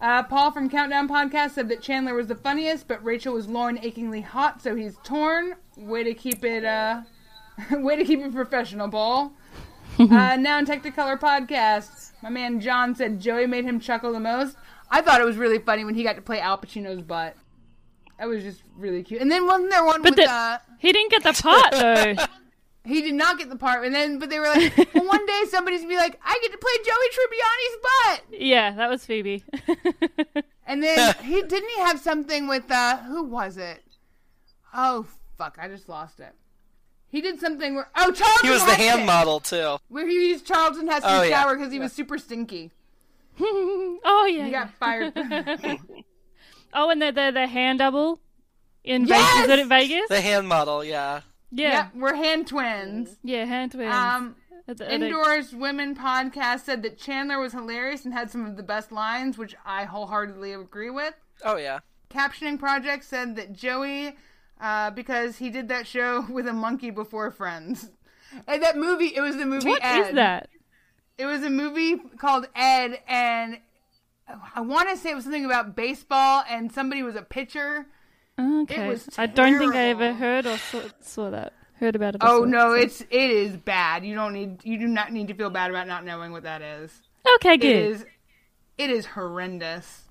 Uh, 0.00 0.22
Paul 0.22 0.50
from 0.50 0.70
Countdown 0.70 1.08
Podcast 1.08 1.50
said 1.50 1.68
that 1.68 1.82
Chandler 1.82 2.14
was 2.14 2.26
the 2.28 2.34
funniest, 2.34 2.88
but 2.88 3.04
Rachel 3.04 3.34
was 3.34 3.48
Lauren 3.48 3.78
achingly 3.82 4.22
hot, 4.22 4.62
so 4.62 4.74
he's 4.74 4.96
torn. 5.04 5.54
Way 5.76 6.04
to 6.04 6.14
keep 6.14 6.42
it, 6.44 6.64
uh, 6.64 7.02
way 7.72 7.96
to 7.96 8.04
keep 8.04 8.20
it 8.20 8.32
professional, 8.32 8.88
Paul. 8.88 9.32
uh, 9.98 10.36
now 10.36 10.58
in 10.58 10.64
Technicolor 10.64 11.18
Podcast, 11.20 12.12
my 12.22 12.30
man 12.30 12.60
John 12.60 12.94
said 12.94 13.20
Joey 13.20 13.46
made 13.46 13.64
him 13.64 13.78
chuckle 13.78 14.12
the 14.12 14.20
most. 14.20 14.56
I 14.90 15.02
thought 15.02 15.20
it 15.20 15.24
was 15.24 15.36
really 15.36 15.58
funny 15.58 15.84
when 15.84 15.94
he 15.94 16.02
got 16.02 16.16
to 16.16 16.22
play 16.22 16.40
Al 16.40 16.56
Pacino's 16.56 17.02
butt. 17.02 17.36
That 18.18 18.26
was 18.28 18.42
just 18.42 18.62
really 18.76 19.02
cute. 19.02 19.20
And 19.20 19.30
then 19.30 19.44
wasn't 19.46 19.70
there 19.70 19.84
one 19.84 20.00
But 20.02 20.12
with 20.16 20.24
the- 20.24 20.30
uh, 20.32 20.58
he 20.78 20.92
didn't 20.92 21.10
get 21.10 21.22
the 21.24 21.32
pot 21.42 21.72
though. 21.72 22.14
He 22.84 23.02
did 23.02 23.14
not 23.14 23.38
get 23.38 23.50
the 23.50 23.56
part, 23.56 23.84
and 23.84 23.94
then 23.94 24.18
but 24.18 24.30
they 24.30 24.38
were 24.38 24.46
like, 24.46 24.76
well, 24.94 25.06
one 25.06 25.26
day 25.26 25.42
somebody's 25.50 25.80
gonna 25.80 25.92
be 25.92 25.96
like, 25.96 26.18
I 26.24 26.38
get 26.42 26.52
to 26.52 26.58
play 26.58 26.72
Joey 26.84 27.08
Tribbiani's 27.14 27.76
butt. 28.30 28.40
yeah, 28.40 28.70
that 28.72 28.88
was 28.90 29.04
Phoebe. 29.04 29.44
And 30.66 30.82
then 30.84 31.14
he 31.24 31.42
didn't 31.42 31.68
he 31.68 31.80
have 31.80 31.98
something 31.98 32.46
with 32.46 32.70
uh 32.70 32.98
who 32.98 33.24
was 33.24 33.56
it? 33.56 33.82
Oh 34.72 35.04
fuck, 35.36 35.58
I 35.60 35.66
just 35.66 35.88
lost 35.88 36.20
it. 36.20 36.32
He 37.08 37.20
did 37.20 37.40
something 37.40 37.74
where 37.74 37.88
oh 37.96 38.12
Charlton 38.12 38.44
He 38.46 38.50
was 38.50 38.64
the 38.64 38.70
Heston, 38.74 38.86
hand 38.98 39.06
model 39.06 39.40
too. 39.40 39.78
where 39.88 40.06
he 40.06 40.28
used 40.28 40.46
Charlton 40.46 40.86
Heston's 40.86 41.12
Oh, 41.12 41.22
yeah. 41.22 41.42
shower 41.42 41.56
because 41.56 41.72
he 41.72 41.80
was 41.80 41.92
super 41.92 42.18
stinky. 42.18 42.70
oh 43.40 44.28
yeah. 44.32 44.44
He 44.44 44.50
got 44.52 44.70
fired. 44.74 45.12
oh, 46.72 46.90
and 46.90 47.02
the 47.02 47.10
the, 47.10 47.30
the 47.34 47.46
hand 47.48 47.80
double 47.80 48.20
in 48.84 49.06
Yes! 49.06 49.18
Vegas. 49.26 49.40
Is 49.42 49.46
that 49.48 49.58
in 49.58 49.68
Vegas? 49.68 50.08
The 50.08 50.20
hand 50.20 50.46
model, 50.48 50.84
yeah. 50.84 51.22
Yeah. 51.50 51.88
we're 51.94 52.14
hand 52.14 52.46
twins. 52.46 53.16
Yeah, 53.22 53.44
hand 53.44 53.72
twins. 53.72 53.94
Um, 53.94 54.36
At 54.68 54.78
the- 54.78 54.92
Indoors 54.94 55.52
Women 55.54 55.94
podcast 55.96 56.60
said 56.60 56.82
that 56.82 56.98
Chandler 56.98 57.38
was 57.38 57.52
hilarious 57.52 58.04
and 58.04 58.14
had 58.14 58.30
some 58.30 58.46
of 58.46 58.56
the 58.56 58.62
best 58.62 58.92
lines, 58.92 59.36
which 59.38 59.54
I 59.64 59.84
wholeheartedly 59.84 60.52
agree 60.52 60.90
with. 60.90 61.14
Oh 61.44 61.56
yeah. 61.56 61.80
Captioning 62.10 62.58
Project 62.58 63.04
said 63.04 63.36
that 63.36 63.52
Joey, 63.52 64.16
uh, 64.60 64.90
because 64.90 65.38
he 65.38 65.48
did 65.50 65.68
that 65.68 65.86
show 65.86 66.26
with 66.30 66.46
a 66.46 66.52
monkey 66.52 66.90
before 66.90 67.30
Friends. 67.30 67.90
And 68.46 68.62
that 68.62 68.76
movie, 68.76 69.12
it 69.16 69.20
was 69.20 69.36
the 69.36 69.46
movie 69.46 69.70
What 69.70 69.84
Ed. 69.84 70.08
is 70.10 70.14
that? 70.14 70.48
It 71.18 71.26
was 71.26 71.42
a 71.42 71.50
movie 71.50 71.96
called 72.18 72.46
Ed, 72.54 73.00
and 73.08 73.58
I 74.54 74.60
want 74.60 74.88
to 74.88 74.96
say 74.96 75.10
it 75.10 75.14
was 75.16 75.24
something 75.24 75.44
about 75.44 75.74
baseball, 75.74 76.44
and 76.48 76.70
somebody 76.72 77.02
was 77.02 77.16
a 77.16 77.22
pitcher. 77.22 77.86
Okay. 78.40 78.86
It 78.86 78.88
was 78.88 79.08
I 79.18 79.26
don't 79.26 79.58
think 79.58 79.74
I 79.74 79.88
ever 79.88 80.12
heard 80.14 80.46
or 80.46 80.56
saw, 80.58 80.82
saw 81.00 81.30
that. 81.30 81.52
Heard 81.78 81.96
about 81.96 82.14
it. 82.14 82.22
or 82.22 82.28
Oh 82.28 82.44
no, 82.44 82.70
so- 82.70 82.74
it's 82.74 83.00
it 83.02 83.30
is 83.30 83.56
bad. 83.56 84.04
You 84.04 84.14
don't 84.14 84.32
need 84.32 84.64
you 84.64 84.78
do 84.78 84.86
not 84.86 85.12
need 85.12 85.28
to 85.28 85.34
feel 85.34 85.50
bad 85.50 85.70
about 85.70 85.86
not 85.86 86.04
knowing 86.04 86.32
what 86.32 86.42
that 86.44 86.62
is. 86.62 86.92
Okay, 87.36 87.56
good. 87.56 87.68
is 87.70 88.06
it 88.78 88.90
is 88.90 89.06
horrendous. 89.06 90.02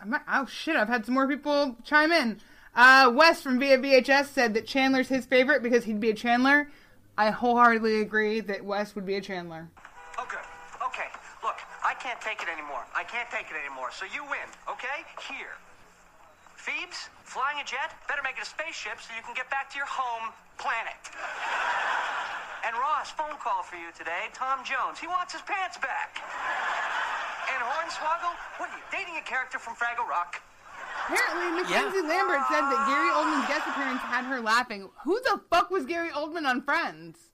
I'm 0.00 0.10
not, 0.10 0.22
oh 0.30 0.44
shit! 0.46 0.76
I've 0.76 0.88
had 0.88 1.06
some 1.06 1.14
more 1.14 1.26
people 1.26 1.76
chime 1.84 2.12
in. 2.12 2.40
Uh, 2.74 3.10
Wes 3.14 3.40
from 3.40 3.58
Via 3.58 3.78
VHS 3.78 4.26
said 4.26 4.52
that 4.54 4.66
Chandler's 4.66 5.08
his 5.08 5.24
favorite 5.24 5.62
because 5.62 5.84
he'd 5.84 6.00
be 6.00 6.10
a 6.10 6.14
Chandler. 6.14 6.68
I 7.16 7.30
wholeheartedly 7.30 8.02
agree 8.02 8.40
that 8.40 8.62
Wes 8.62 8.94
would 8.94 9.06
be 9.06 9.14
a 9.16 9.20
Chandler. 9.22 9.70
Okay, 10.20 10.36
okay. 10.84 11.08
Look, 11.42 11.56
I 11.82 11.94
can't 11.94 12.20
take 12.20 12.42
it 12.42 12.48
anymore. 12.52 12.84
I 12.94 13.04
can't 13.04 13.30
take 13.30 13.46
it 13.50 13.56
anymore. 13.64 13.88
So 13.90 14.04
you 14.14 14.22
win, 14.24 14.44
okay? 14.68 15.04
Here. 15.32 15.56
Phoebes, 16.66 17.14
flying 17.22 17.62
a 17.62 17.66
jet, 17.66 17.94
better 18.10 18.26
make 18.26 18.34
it 18.34 18.42
a 18.42 18.50
spaceship 18.50 18.98
so 18.98 19.14
you 19.14 19.22
can 19.22 19.38
get 19.38 19.46
back 19.54 19.70
to 19.70 19.78
your 19.78 19.86
home 19.86 20.34
planet. 20.58 20.98
And 22.66 22.74
Ross, 22.74 23.14
phone 23.14 23.38
call 23.38 23.62
for 23.62 23.78
you 23.78 23.94
today. 23.94 24.26
Tom 24.34 24.66
Jones. 24.66 24.98
He 24.98 25.06
wants 25.06 25.30
his 25.30 25.46
pants 25.46 25.78
back. 25.78 26.18
And 27.54 27.62
Hornswoggle, 27.62 28.34
what 28.58 28.66
are 28.66 28.74
you, 28.74 28.82
dating 28.90 29.14
a 29.14 29.22
character 29.22 29.62
from 29.62 29.78
Fraggle 29.78 30.10
Rock? 30.10 30.42
Apparently, 31.06 31.62
Mackenzie 31.62 32.02
Lambert 32.02 32.42
said 32.50 32.66
that 32.66 32.82
Gary 32.90 33.14
Oldman's 33.14 33.46
guest 33.46 33.70
appearance 33.70 34.02
had 34.02 34.24
her 34.24 34.40
laughing. 34.40 34.90
Who 35.04 35.20
the 35.22 35.40
fuck 35.48 35.70
was 35.70 35.86
Gary 35.86 36.10
Oldman 36.10 36.50
on 36.50 36.62
Friends? 36.62 37.30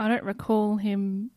I 0.00 0.08
don't 0.08 0.24
recall 0.24 0.78
him 0.78 1.30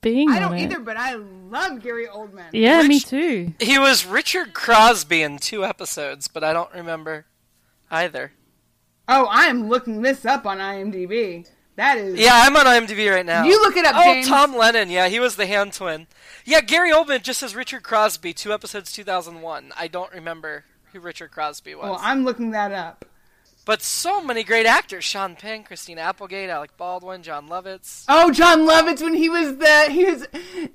being 0.00 0.30
I 0.30 0.38
don't 0.38 0.54
it. 0.56 0.62
either, 0.62 0.80
but 0.80 0.96
I 0.96 1.14
love 1.14 1.82
Gary 1.82 2.06
Oldman. 2.06 2.48
Yeah, 2.52 2.82
me 2.82 3.00
too. 3.00 3.52
He 3.60 3.78
was 3.78 4.04
Richard 4.06 4.54
Crosby 4.54 5.22
in 5.22 5.38
two 5.38 5.64
episodes, 5.64 6.28
but 6.28 6.42
I 6.44 6.52
don't 6.52 6.72
remember 6.72 7.26
either. 7.90 8.32
Oh, 9.08 9.26
I 9.26 9.44
am 9.46 9.68
looking 9.68 10.02
this 10.02 10.24
up 10.26 10.46
on 10.46 10.58
IMDb. 10.58 11.48
That 11.76 11.96
is 11.96 12.18
Yeah, 12.18 12.32
I'm 12.34 12.56
on 12.56 12.66
IMDb 12.66 13.08
right 13.10 13.24
now. 13.24 13.44
You 13.44 13.60
look 13.62 13.76
it 13.76 13.84
up, 13.86 13.94
Oh, 13.96 14.02
James. 14.04 14.26
Tom 14.28 14.56
Lennon. 14.56 14.90
Yeah, 14.90 15.08
he 15.08 15.20
was 15.20 15.36
the 15.36 15.46
hand 15.46 15.72
twin. 15.72 16.08
Yeah, 16.44 16.60
Gary 16.60 16.90
Oldman 16.92 17.22
just 17.22 17.40
says 17.40 17.54
Richard 17.54 17.84
Crosby. 17.84 18.32
Two 18.32 18.52
episodes, 18.52 18.92
2001. 18.92 19.72
I 19.78 19.86
don't 19.86 20.12
remember 20.12 20.64
who 20.92 21.00
Richard 21.00 21.30
Crosby 21.30 21.74
was. 21.76 21.84
Well, 21.84 21.98
I'm 22.02 22.24
looking 22.24 22.50
that 22.50 22.72
up. 22.72 23.04
But 23.68 23.82
so 23.82 24.22
many 24.22 24.44
great 24.44 24.64
actors: 24.64 25.04
Sean 25.04 25.36
Penn, 25.36 25.62
Christina 25.62 26.00
Applegate, 26.00 26.48
Alec 26.48 26.74
Baldwin, 26.78 27.22
Jon 27.22 27.50
Lovitz. 27.50 28.06
Oh, 28.08 28.30
Jon 28.32 28.60
Lovitz 28.60 29.02
when 29.02 29.12
he 29.12 29.28
was 29.28 29.58
the 29.58 29.90
he 29.90 30.06
was 30.06 30.26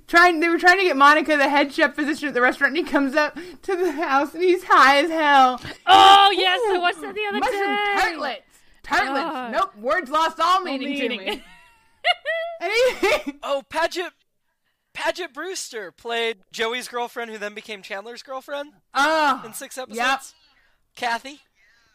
trying. 0.06 0.41
They 0.41 0.48
were 0.48 0.60
trying 0.60 0.78
to 0.78 0.84
get 0.84 0.96
Monica 0.96 1.36
the 1.36 1.50
head 1.50 1.74
chef 1.74 1.96
position 1.96 2.28
at 2.28 2.36
the 2.36 2.41
restaurant, 2.41 2.78
and 2.78 2.86
he 2.86 2.91
comes 2.91 3.16
up 3.16 3.36
to 3.64 3.76
the 3.76 3.94
house 3.94 4.36
and 4.36 4.44
he's 4.44 4.64
high 4.66 5.04
as 5.04 5.10
hell. 5.10 5.60
Oh 5.88 6.36
yes, 6.38 6.62
I 6.72 6.78
watched 6.78 7.02
that 7.02 7.16
the 7.16 7.26
other 7.30 7.39
Mushroom 7.39 7.76
day. 7.76 7.96
tartlets. 7.96 8.41
Tartlets. 8.84 9.32
Oh. 9.34 9.50
Nope. 9.52 9.76
Words 9.78 10.12
lost 10.12 10.39
all 10.39 10.62
meaning 10.62 10.96
to 11.00 11.10
me. 11.10 11.44
Oh, 13.41 13.64
Paget. 13.68 14.14
Paget 14.94 15.34
Brewster 15.34 15.91
played 15.91 16.41
Joey's 16.52 16.88
girlfriend, 16.88 17.32
who 17.32 17.39
then 17.39 17.56
became 17.56 17.82
Chandler's 17.82 18.22
girlfriend 18.22 18.74
oh, 18.94 19.41
in 19.44 19.54
six 19.56 19.80
episodes. 19.80 19.98
yep. 19.98 20.22
Kathy. 20.96 21.41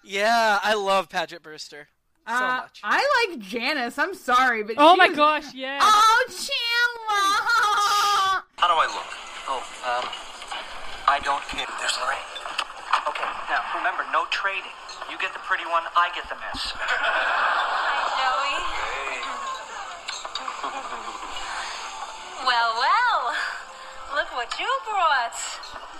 Yeah, 0.09 0.59
I 0.65 0.73
love 0.73 1.11
Paget 1.11 1.43
Brewster 1.43 1.89
so 2.27 2.33
Uh, 2.35 2.65
much. 2.65 2.81
I 2.83 3.05
like 3.29 3.39
Janice. 3.41 3.99
I'm 3.99 4.15
sorry, 4.15 4.63
but 4.63 4.77
Oh 4.79 4.97
my 4.97 5.09
was- 5.09 5.17
gosh, 5.17 5.53
yeah. 5.53 5.79
Oh, 5.83 6.25
Chandler. 6.29 7.29
How 8.57 8.69
do 8.69 8.75
I 8.81 8.87
look? 8.89 9.13
Oh, 9.53 9.61
um, 9.85 10.09
I 11.09 11.21
don't 11.21 11.45
care. 11.53 11.69
There's 11.77 11.97
Lorraine. 12.01 12.25
Okay, 13.09 13.29
now, 13.53 13.61
Remember, 13.77 14.05
no 14.11 14.25
trading. 14.31 14.73
You 15.13 15.19
get 15.21 15.33
the 15.37 15.41
pretty 15.45 15.65
one, 15.69 15.85
I 15.97 16.09
get 16.17 16.25
the 16.33 16.37
mess. 16.41 16.73
Hi, 16.81 18.01
Joey. 18.17 18.57
Hey. 18.65 19.21
well, 22.49 22.73
well. 22.81 23.37
Look 24.17 24.33
what 24.33 24.57
you 24.59 24.69
brought. 24.89 25.37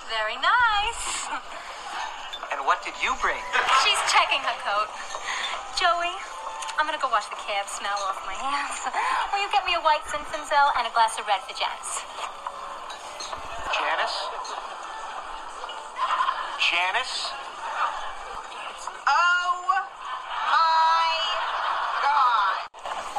Very 0.09 0.37
nice. 0.41 1.29
And 2.69 2.77
what 2.77 2.85
did 2.85 3.01
you 3.03 3.17
bring? 3.25 3.41
She's 3.83 3.97
checking 4.13 4.45
her 4.45 4.59
coat. 4.61 4.93
Joey, 5.81 6.13
I'm 6.77 6.85
gonna 6.85 7.01
go 7.01 7.09
wash 7.09 7.25
the 7.33 7.41
cab 7.41 7.65
smell 7.67 7.97
off 8.05 8.21
my 8.27 8.35
hands. 8.37 8.85
Will 9.33 9.41
you 9.41 9.49
get 9.51 9.65
me 9.65 9.73
a 9.73 9.81
white 9.81 10.05
Zinfandel 10.05 10.77
and 10.77 10.87
a 10.87 10.93
glass 10.93 11.19
of 11.19 11.27
red 11.27 11.41
for 11.49 11.57
Janice? 11.57 12.05
Janice? 13.73 14.21
Janice? 16.61 17.33
Oh 19.09 19.89
my 20.53 21.09
god! 22.05 22.69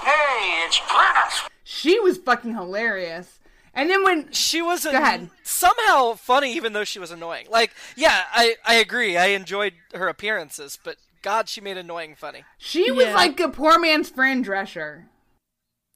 Hey, 0.05 0.65
it's 0.67 0.77
Janice! 0.77 1.49
She 1.63 1.99
was 1.99 2.19
fucking 2.19 2.53
hilarious. 2.53 3.39
And 3.73 3.89
then 3.89 4.03
when 4.03 4.31
she 4.31 4.61
was 4.61 4.83
go 4.83 4.91
ahead. 4.91 5.29
Somehow 5.59 6.13
funny, 6.13 6.53
even 6.55 6.73
though 6.73 6.85
she 6.85 6.99
was 6.99 7.11
annoying. 7.11 7.47
Like, 7.49 7.71
yeah, 7.95 8.23
I 8.31 8.55
I 8.65 8.75
agree. 8.75 9.17
I 9.17 9.27
enjoyed 9.27 9.73
her 9.93 10.07
appearances, 10.07 10.79
but 10.81 10.95
God, 11.21 11.49
she 11.49 11.59
made 11.59 11.77
annoying 11.77 12.15
funny. 12.15 12.43
She 12.57 12.91
was 12.91 13.07
like 13.07 13.39
a 13.41 13.49
poor 13.49 13.77
man's 13.77 14.09
Fran 14.09 14.43
Drescher. 14.43 15.03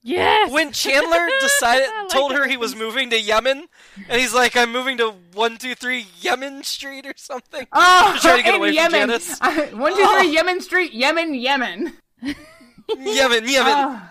Yes. 0.05 0.51
When 0.51 0.74
Chandler 0.74 1.30
decided, 1.41 1.88
told 2.09 2.34
her 2.34 2.45
he 2.45 2.57
was 2.57 2.76
moving 2.76 3.09
to 3.11 3.18
Yemen, 3.18 3.68
and 4.09 4.20
he's 4.20 4.34
like, 4.34 4.57
"I'm 4.57 4.74
moving 4.74 4.97
to 4.97 5.14
one 5.34 5.55
two 5.57 5.76
three 5.76 6.07
Yemen 6.20 6.64
Street 6.64 7.05
or 7.05 7.14
something." 7.16 7.66
Oh, 7.72 8.14
to 8.18 8.22
try 8.22 8.36
to 8.36 8.43
get 8.43 8.49
in 8.55 8.59
away 8.59 8.72
Yemen. 8.72 8.99
from 8.99 9.09
Janice. 9.11 9.39
Uh, 9.41 9.66
one, 9.78 9.91
two, 9.93 9.95
three, 10.05 10.05
Oh. 10.05 10.22
Yemen 10.24 10.59
Street, 10.59 10.91
Yemen, 10.93 11.34
Yemen. 11.36 11.93
Yemen, 12.22 13.47
Yemen. 13.47 13.47
Oh. 13.78 14.01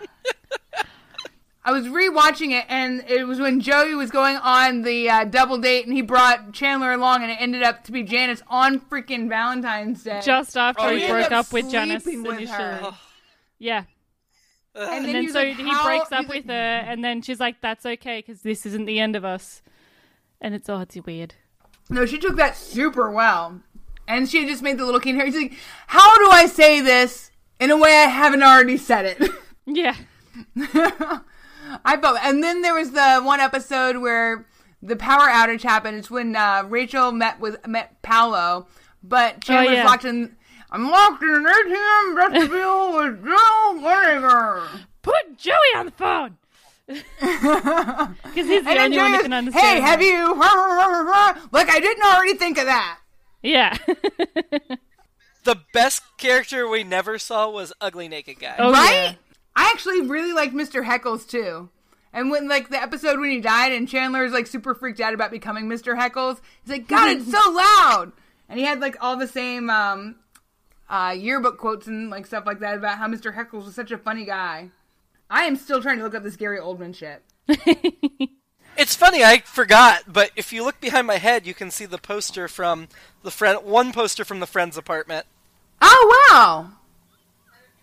I 1.65 1.71
was 1.73 1.87
rewatching 1.87 2.51
it, 2.59 2.65
and 2.69 3.05
it 3.09 3.25
was 3.25 3.39
when 3.39 3.61
Joey 3.61 3.95
was 3.95 4.11
going 4.11 4.37
on 4.37 4.83
the 4.83 5.09
uh, 5.09 5.25
double 5.25 5.59
date, 5.59 5.87
and 5.87 5.95
he 5.95 6.03
brought 6.03 6.53
Chandler 6.53 6.93
along, 6.93 7.23
and 7.23 7.31
it 7.31 7.37
ended 7.41 7.63
up 7.63 7.85
to 7.85 7.93
be 7.93 8.03
Janice 8.03 8.43
on 8.49 8.81
freaking 8.81 9.29
Valentine's 9.29 10.03
Day. 10.03 10.21
Just 10.25 10.57
after 10.57 10.83
And 10.83 10.99
he 10.99 11.05
ended 11.05 11.29
broke 11.29 11.33
up 11.33 11.53
with 11.53 11.71
Janice 11.71 12.05
with 12.05 12.15
initially. 12.17 12.47
her. 12.49 12.93
Yeah. 13.61 13.85
And 14.75 14.91
And, 14.91 15.05
then 15.05 15.13
then, 15.13 15.29
so 15.33 15.39
like, 15.39 15.57
he 15.57 15.63
breaks 15.85 16.11
up 16.13 16.21
he's 16.21 16.29
with 16.29 16.37
like- 16.39 16.47
her, 16.47 16.53
and 16.87 17.05
then 17.05 17.23
she's 17.23 17.39
like, 17.39 17.61
"That's 17.61 17.85
okay, 17.87 18.19
because 18.27 18.43
this 18.43 18.67
isn't 18.67 18.87
the 18.87 18.99
end 18.99 19.15
of 19.15 19.25
us." 19.25 19.63
And 20.41 20.55
it's 20.55 20.69
oh, 20.69 20.81
it's 20.81 20.97
weird. 21.07 21.35
No, 21.91 22.07
she 22.07 22.19
took 22.19 22.37
that 22.37 22.57
super 22.57 23.11
well. 23.11 23.61
And 24.09 24.29
she 24.29 24.47
just 24.47 24.63
made 24.63 24.79
the 24.79 24.85
little 24.85 24.99
kid 24.99 25.15
hair. 25.15 25.27
She's 25.27 25.37
like, 25.37 25.55
How 25.87 26.17
do 26.19 26.29
I 26.31 26.47
say 26.47 26.81
this 26.81 27.31
in 27.61 27.71
a 27.71 27.77
way 27.77 27.91
I 27.91 28.09
haven't 28.09 28.43
already 28.43 28.77
said 28.77 29.05
it? 29.21 29.31
Yeah. 29.67 29.95
I 31.85 31.97
felt 31.97 32.19
and 32.23 32.43
then 32.43 32.63
there 32.63 32.75
was 32.75 32.93
the 32.93 33.21
one 33.23 33.41
episode 33.41 33.99
where 33.99 34.47
the 34.83 34.97
power 34.97 35.29
outage 35.29 35.63
happened. 35.63 35.99
It's 35.99 36.11
when 36.11 36.35
uh, 36.37 36.65
Rachel 36.69 37.13
met 37.13 37.39
with 37.41 37.65
met 37.67 38.01
Paolo, 38.03 38.67
but 39.03 39.41
Chandler's 39.43 39.75
Oh, 39.75 39.81
yeah. 39.81 39.85
locked 39.85 40.05
in 40.05 40.37
I'm 40.71 40.91
locked 40.91 41.23
in 41.23 41.29
an 41.29 41.45
ATM 41.45 42.15
vestibule 42.33 42.97
with 42.97 43.25
Jill 43.25 43.83
Goodacre. 43.83 44.67
Put 45.03 45.37
Joey 45.39 45.55
on 45.77 45.87
the 45.87 45.93
phone. 45.93 46.39
Because 46.89 48.49
he's 48.49 48.65
the 48.65 48.71
And 48.71 48.79
only 48.79 48.99
one 48.99 49.09
Joey 49.11 49.17
who 49.19 49.23
can 49.23 49.33
understand. 49.33 49.65
Hey, 49.67 49.81
her. 49.81 49.87
have 49.87 50.03
you 50.03 50.35
like 51.53 51.69
I 51.69 51.79
didn't 51.81 52.03
already 52.05 52.35
think 52.35 52.59
of 52.59 52.67
that. 52.67 52.99
Yeah. 53.43 53.77
The 55.45 55.57
best 55.73 56.03
character 56.19 56.69
we 56.69 56.85
never 56.85 57.19
saw 57.19 57.51
was 57.51 57.73
Ugly 57.81 58.07
Naked 58.09 58.39
Guy. 58.39 58.55
Oh, 58.59 58.71
right? 58.73 59.17
I 59.55 59.71
actually 59.73 60.03
really 60.03 60.33
liked 60.33 60.55
Mr. 60.55 60.85
Heckles 60.85 61.29
too. 61.29 61.69
And 62.13 62.31
when 62.31 62.49
like 62.49 62.69
the 62.69 62.81
episode 62.81 63.19
when 63.19 63.31
he 63.31 63.41
died 63.41 63.73
and 63.73 63.89
Chandler 63.89 64.25
is 64.25 64.33
like 64.33 64.47
super 64.47 64.75
freaked 64.75 65.01
out 65.01 65.15
about 65.15 65.31
becoming 65.31 65.67
Mr. 65.67 65.99
Heckles, 65.99 66.41
he's 66.63 66.73
like, 66.73 66.89
God, 66.89 67.11
it's 67.11 67.31
so 67.31 67.51
loud. 67.51 68.13
And 68.49 68.59
he 68.59 68.65
had 68.65 68.81
like 68.81 68.97
all 69.01 69.17
the 69.17 69.29
same 69.29 69.71
um 69.71 70.17
uh 70.91 71.15
yearbook 71.17 71.59
quotes 71.59 71.87
and 71.87 72.11
like 72.11 72.27
stuff 72.27 72.45
like 72.47 72.61
that 72.61 72.77
about 72.77 72.99
how 72.99 73.09
Mr. 73.09 73.35
Heckles 73.35 73.65
was 73.65 73.75
such 73.75 73.91
a 73.91 73.99
funny 73.99 74.25
guy. 74.25 74.71
I 75.31 75.45
am 75.45 75.57
still 75.57 75.81
trying 75.81 75.99
to 75.99 76.05
look 76.05 76.15
up 76.15 76.23
this 76.23 76.37
Gary 76.37 76.59
Oldman 76.59 76.95
shit. 76.95 77.23
It's 78.77 78.97
funny, 78.97 79.23
I 79.23 79.41
forgot, 79.41 80.05
but 80.09 80.31
if 80.35 80.53
you 80.53 80.65
look 80.65 80.81
behind 80.81 81.07
my 81.07 81.19
head, 81.19 81.47
you 81.47 81.53
can 81.53 81.71
see 81.71 81.85
the 81.85 81.99
poster 81.99 82.49
from 82.49 82.89
the 83.23 83.31
friend, 83.31 83.59
one 83.65 83.93
poster 83.93 84.25
from 84.25 84.41
the 84.41 84.47
friend's 84.47 84.79
apartment. 84.79 85.27
Oh 85.81 86.29
wow! 86.31 86.71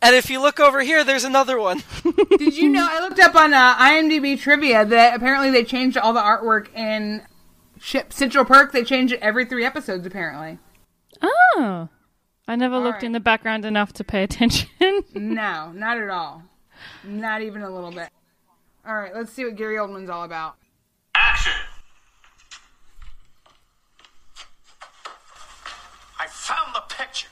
And 0.02 0.16
if 0.16 0.30
you 0.30 0.41
look 0.41 0.60
over 0.60 0.82
here, 0.82 1.04
there's 1.04 1.26
another 1.26 1.60
one. 1.60 1.84
Did 2.38 2.56
you 2.56 2.70
know? 2.70 2.88
I 2.89 3.02
looked 3.02 3.20
up 3.20 3.36
on 3.36 3.54
uh, 3.54 3.76
IMDb 3.76 4.39
trivia 4.39 4.86
that 4.86 5.16
apparently 5.16 5.52
they 5.52 5.64
changed 5.66 5.97
all 5.97 6.14
the 6.14 6.22
artwork 6.22 6.74
in 6.74 7.22
Ship 7.82 8.12
Central 8.14 8.45
Perk. 8.45 8.72
They 8.72 8.84
change 8.86 9.12
it 9.12 9.20
every 9.22 9.43
three 9.45 9.66
episodes. 9.66 10.06
Apparently, 10.08 10.58
Oh. 11.22 11.89
I 12.47 12.56
never 12.56 12.76
All 12.76 12.82
looked 12.82 12.95
right. 12.95 13.04
in 13.04 13.12
the 13.12 13.20
background 13.20 13.66
enough 13.66 13.91
to 13.93 14.04
pay 14.04 14.24
attention. 14.24 14.70
no, 15.14 15.72
not 15.74 15.97
at 16.00 16.10
all. 16.10 16.43
Not 17.04 17.41
even 17.41 17.62
a 17.62 17.70
little 17.70 17.91
bit. 17.91 18.10
All 18.88 18.95
right, 18.95 19.14
let's 19.14 19.32
see 19.34 19.43
what 19.43 19.56
Gary 19.58 19.76
Oldman's 19.76 20.10
all 20.10 20.24
about. 20.24 20.56
Action! 21.14 21.52
I 26.20 26.28
found 26.28 26.74
the 26.76 26.82
picture. 26.95 27.28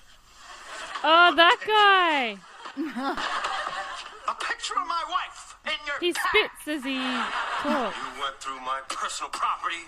oh, 1.04 1.34
that 1.36 1.58
guy. 1.66 2.38
A 2.78 4.36
picture 4.40 4.76
of 4.76 4.86
my 4.88 5.04
wife 5.10 5.56
in 5.66 5.72
your 5.88 5.96
He 6.00 6.14
spits 6.14 6.68
as 6.68 6.84
he 6.84 7.00
talks. 7.64 7.98
You 7.98 8.22
went 8.22 8.40
through 8.40 8.60
my 8.60 8.82
personal 8.88 9.32
property. 9.32 9.82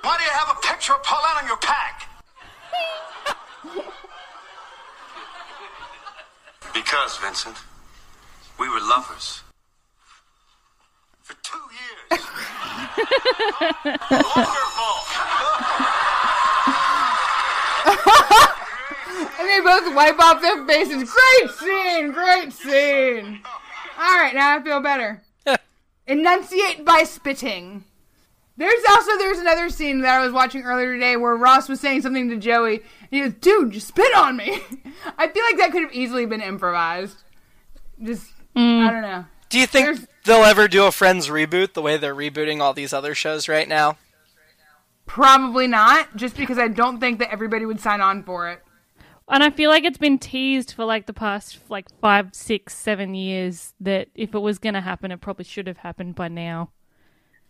Why 0.00 0.16
do 0.16 0.24
you 0.24 0.30
have 0.30 0.56
a 0.56 0.66
picture 0.66 0.94
of 0.94 1.02
Paulette 1.02 1.42
on 1.42 1.46
your 1.46 1.58
pack? 1.58 2.08
because, 6.72 7.18
Vincent, 7.18 7.58
we 8.58 8.66
were 8.70 8.80
lovers. 8.80 9.42
For 11.22 11.34
two 11.42 11.60
years. 12.08 12.22
And 19.18 19.48
they 19.48 19.60
both 19.60 19.94
wipe 19.94 20.18
off 20.18 20.40
their 20.40 20.66
faces. 20.66 21.10
Great 21.10 21.50
scene, 21.50 22.12
great 22.12 22.52
scene. 22.52 23.40
All 23.98 24.18
right, 24.18 24.34
now 24.34 24.56
I 24.56 24.62
feel 24.62 24.80
better. 24.80 25.22
Enunciate 26.06 26.84
by 26.84 27.04
spitting. 27.04 27.84
There's 28.56 28.82
also 28.90 29.16
there's 29.18 29.38
another 29.38 29.70
scene 29.70 30.00
that 30.02 30.20
I 30.20 30.24
was 30.24 30.32
watching 30.32 30.62
earlier 30.62 30.94
today 30.94 31.16
where 31.16 31.36
Ross 31.36 31.68
was 31.68 31.80
saying 31.80 32.02
something 32.02 32.28
to 32.30 32.36
Joey, 32.36 32.76
and 32.76 33.08
he 33.10 33.20
goes, 33.20 33.34
"Dude, 33.34 33.72
just 33.72 33.88
spit 33.88 34.14
on 34.14 34.36
me." 34.36 34.50
I 35.18 35.28
feel 35.28 35.42
like 35.44 35.56
that 35.56 35.72
could 35.72 35.82
have 35.82 35.94
easily 35.94 36.26
been 36.26 36.42
improvised. 36.42 37.16
Just 38.02 38.30
I 38.54 38.90
don't 38.90 39.02
know. 39.02 39.24
Do 39.48 39.58
you 39.58 39.66
think 39.66 40.06
they'll 40.24 40.44
ever 40.44 40.68
do 40.68 40.84
a 40.84 40.92
Friends 40.92 41.28
reboot 41.28 41.72
the 41.72 41.82
way 41.82 41.96
they're 41.96 42.14
rebooting 42.14 42.60
all 42.60 42.72
these 42.74 42.92
other 42.92 43.14
shows 43.14 43.48
right 43.48 43.68
now? 43.68 43.96
Probably 45.06 45.66
not, 45.66 46.16
just 46.16 46.36
because 46.36 46.58
I 46.58 46.68
don't 46.68 47.00
think 47.00 47.18
that 47.18 47.32
everybody 47.32 47.66
would 47.66 47.80
sign 47.80 48.00
on 48.00 48.22
for 48.22 48.48
it. 48.48 48.62
And 49.28 49.42
I 49.42 49.50
feel 49.50 49.70
like 49.70 49.84
it's 49.84 49.98
been 49.98 50.18
teased 50.18 50.72
for 50.72 50.84
like 50.84 51.06
the 51.06 51.12
past 51.12 51.58
like 51.68 51.86
five, 52.00 52.34
six, 52.34 52.76
seven 52.76 53.14
years 53.14 53.72
that 53.80 54.08
if 54.14 54.34
it 54.34 54.40
was 54.40 54.58
going 54.58 54.74
to 54.74 54.80
happen, 54.80 55.10
it 55.10 55.20
probably 55.20 55.44
should 55.44 55.66
have 55.66 55.78
happened 55.78 56.14
by 56.14 56.28
now. 56.28 56.70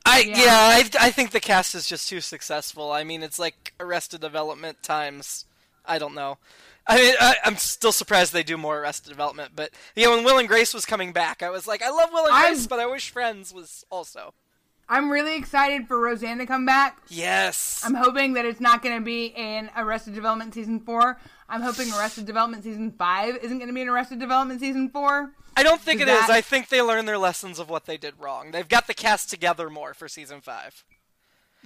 I 0.05 0.21
yeah, 0.21 0.37
I, 0.49 1.07
I 1.07 1.11
think 1.11 1.31
the 1.31 1.41
cast 1.41 1.75
is 1.75 1.87
just 1.87 2.09
too 2.09 2.21
successful. 2.21 2.91
I 2.91 3.05
mean, 3.05 3.23
it's 3.23 3.39
like 3.39 3.73
Arrested 3.79 4.21
Development 4.21 4.83
times. 4.83 5.47
I 5.85 5.99
don't 5.99 6.15
know. 6.15 6.39
I 6.87 6.97
mean, 6.97 7.15
I, 7.21 7.37
I'm 7.45 7.57
still 7.57 7.93
surprised 7.93 8.33
they 8.33 8.43
do 8.43 8.57
more 8.57 8.81
Arrested 8.81 9.11
Development. 9.11 9.53
But 9.55 9.71
yeah, 9.95 10.09
when 10.09 10.25
Will 10.25 10.39
and 10.39 10.49
Grace 10.49 10.75
was 10.75 10.85
coming 10.85 11.13
back, 11.13 11.43
I 11.43 11.51
was 11.51 11.67
like, 11.67 11.83
I 11.83 11.91
love 11.91 12.11
Will 12.13 12.27
and 12.27 12.35
I'm- 12.35 12.53
Grace, 12.53 12.67
but 12.67 12.81
I 12.81 12.87
wish 12.87 13.11
Friends 13.11 13.53
was 13.55 13.85
also. 13.91 14.35
I'm 14.89 15.11
really 15.11 15.37
excited 15.37 15.87
for 15.89 15.99
Roseanne 15.99 16.39
to 16.39 16.47
come 16.47 16.67
back. 16.67 17.01
Yes. 17.09 17.81
I'm 17.85 17.95
hoping 17.95 18.35
that 18.35 18.45
it's 18.45 18.61
not 18.61 18.83
going 18.83 18.97
to 18.97 19.01
be 19.05 19.27
in 19.27 19.71
Arrested 19.77 20.13
Development 20.13 20.53
season 20.53 20.81
four. 20.81 21.19
I'm 21.53 21.61
hoping 21.63 21.93
Arrested 21.93 22.27
Development 22.27 22.65
season 22.65 22.91
five 22.99 23.37
isn't 23.37 23.59
going 23.59 23.69
to 23.69 23.75
be 23.75 23.83
an 23.83 23.89
Arrested 23.89 24.19
Development 24.19 24.59
season 24.59 24.89
four. 24.89 25.33
I 25.57 25.63
don't 25.63 25.81
think 25.81 26.01
Is 26.01 26.09
it 26.09 26.11
is. 26.13 26.21
that- 26.21 26.31
I 26.31 26.41
think 26.41 26.69
they 26.71 26.81
learned 26.81 27.07
their 27.07 27.19
lessons 27.19 27.59
of 27.59 27.69
what 27.69 27.85
they 27.85 27.99
did 27.99 28.15
wrong. 28.19 28.51
They've 28.53 28.67
got 28.69 28.87
the 28.87 28.95
cast 28.95 29.29
together 29.31 29.69
more 29.69 29.93
for 29.95 30.09
season 30.09 30.41
five. 30.41 30.83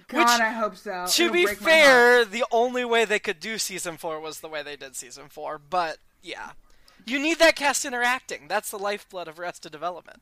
God, 0.09 0.19
Which, 0.19 0.29
I 0.29 0.51
hope 0.51 0.77
so. 0.77 1.07
to 1.09 1.23
It'll 1.23 1.33
be 1.33 1.45
break 1.45 1.61
my 1.63 1.71
heart. 1.71 1.83
fair, 1.85 2.25
the 2.27 2.45
only 2.53 2.85
way 2.85 3.05
they 3.05 3.19
could 3.19 3.41
do 3.41 3.59
season 3.59 3.97
four 3.97 4.21
was 4.21 4.41
the 4.41 4.49
way 4.49 4.63
they 4.63 4.77
did 4.77 4.95
season 4.97 5.29
four. 5.31 5.59
But 5.59 5.99
yeah, 6.23 6.51
you 7.07 7.19
need 7.19 7.39
that 7.39 7.57
cast 7.57 7.85
interacting. 7.85 8.47
That's 8.49 8.71
the 8.71 8.79
lifeblood 8.79 9.27
of 9.29 9.39
Arrested 9.41 9.73
Development. 9.73 10.21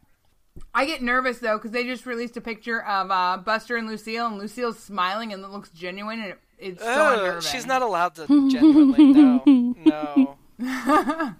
I 0.73 0.85
get 0.87 1.03
nervous 1.03 1.39
though 1.39 1.57
because 1.59 1.73
they 1.73 1.85
just 1.85 2.07
released 2.07 2.37
a 2.37 2.41
picture 2.41 2.83
of 2.85 3.11
uh, 3.11 3.39
Buster 3.39 3.77
and 3.77 3.89
Lucille, 3.89 4.27
and 4.27 4.39
Lucille's 4.39 4.79
smiling 4.79 5.33
and 5.33 5.43
it 5.43 5.49
looks 5.51 5.71
genuine, 5.71 6.21
and 6.21 6.31
it 6.33 6.39
It's 6.59 6.83
so 6.83 6.89
Oh, 6.89 7.13
unnerving. 7.21 7.41
she's 7.43 7.67
not 7.67 7.83
allowed 7.83 8.15
to 8.17 8.27
genuinely. 8.51 9.13
No, 9.85 10.37
no. 10.59 11.35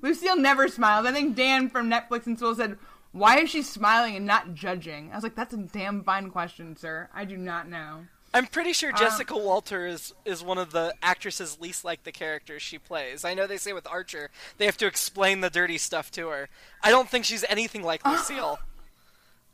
Lucille 0.00 0.36
never 0.36 0.68
smiles. 0.68 1.06
I 1.06 1.12
think 1.12 1.36
Dan 1.36 1.68
from 1.68 1.90
Netflix 1.90 2.26
and 2.26 2.38
Soul 2.38 2.54
said, 2.54 2.78
"Why 3.12 3.38
is 3.40 3.50
she 3.50 3.62
smiling 3.62 4.16
and 4.16 4.26
not 4.26 4.54
judging?" 4.54 5.10
I 5.12 5.14
was 5.16 5.22
like, 5.24 5.34
"That's 5.34 5.54
a 5.54 5.58
damn 5.58 6.02
fine 6.04 6.30
question, 6.30 6.76
sir. 6.76 7.08
I 7.14 7.24
do 7.24 7.36
not 7.36 7.68
know." 7.68 8.06
I'm 8.34 8.46
pretty 8.46 8.72
sure 8.72 8.90
Um, 8.92 8.96
Jessica 8.96 9.36
Walter 9.36 9.86
is, 9.86 10.14
is 10.24 10.42
one 10.42 10.56
of 10.56 10.70
the 10.72 10.94
actresses 11.02 11.60
least 11.60 11.84
like 11.84 12.04
the 12.04 12.12
characters 12.12 12.62
she 12.62 12.78
plays. 12.78 13.26
I 13.26 13.34
know 13.34 13.46
they 13.46 13.58
say 13.58 13.74
with 13.74 13.86
Archer 13.86 14.30
they 14.56 14.64
have 14.64 14.78
to 14.78 14.86
explain 14.86 15.40
the 15.42 15.50
dirty 15.50 15.76
stuff 15.76 16.10
to 16.12 16.28
her. 16.28 16.48
I 16.82 16.88
don't 16.90 17.10
think 17.10 17.26
she's 17.26 17.44
anything 17.50 17.82
like 17.82 18.06
Lucille. 18.06 18.58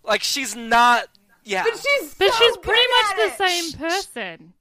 like 0.05 0.23
she's 0.23 0.55
not. 0.55 1.07
Yeah, 1.45 1.65
But 1.65 1.73
she's 1.75 2.15
But 2.15 2.33
so 2.33 2.39
she's 2.39 2.55
good 2.57 2.63
pretty 2.63 2.83
much 3.03 3.11
at 3.11 3.17
the 3.39 3.45
it. 3.45 3.49
same 3.49 3.73
person. 3.81 4.53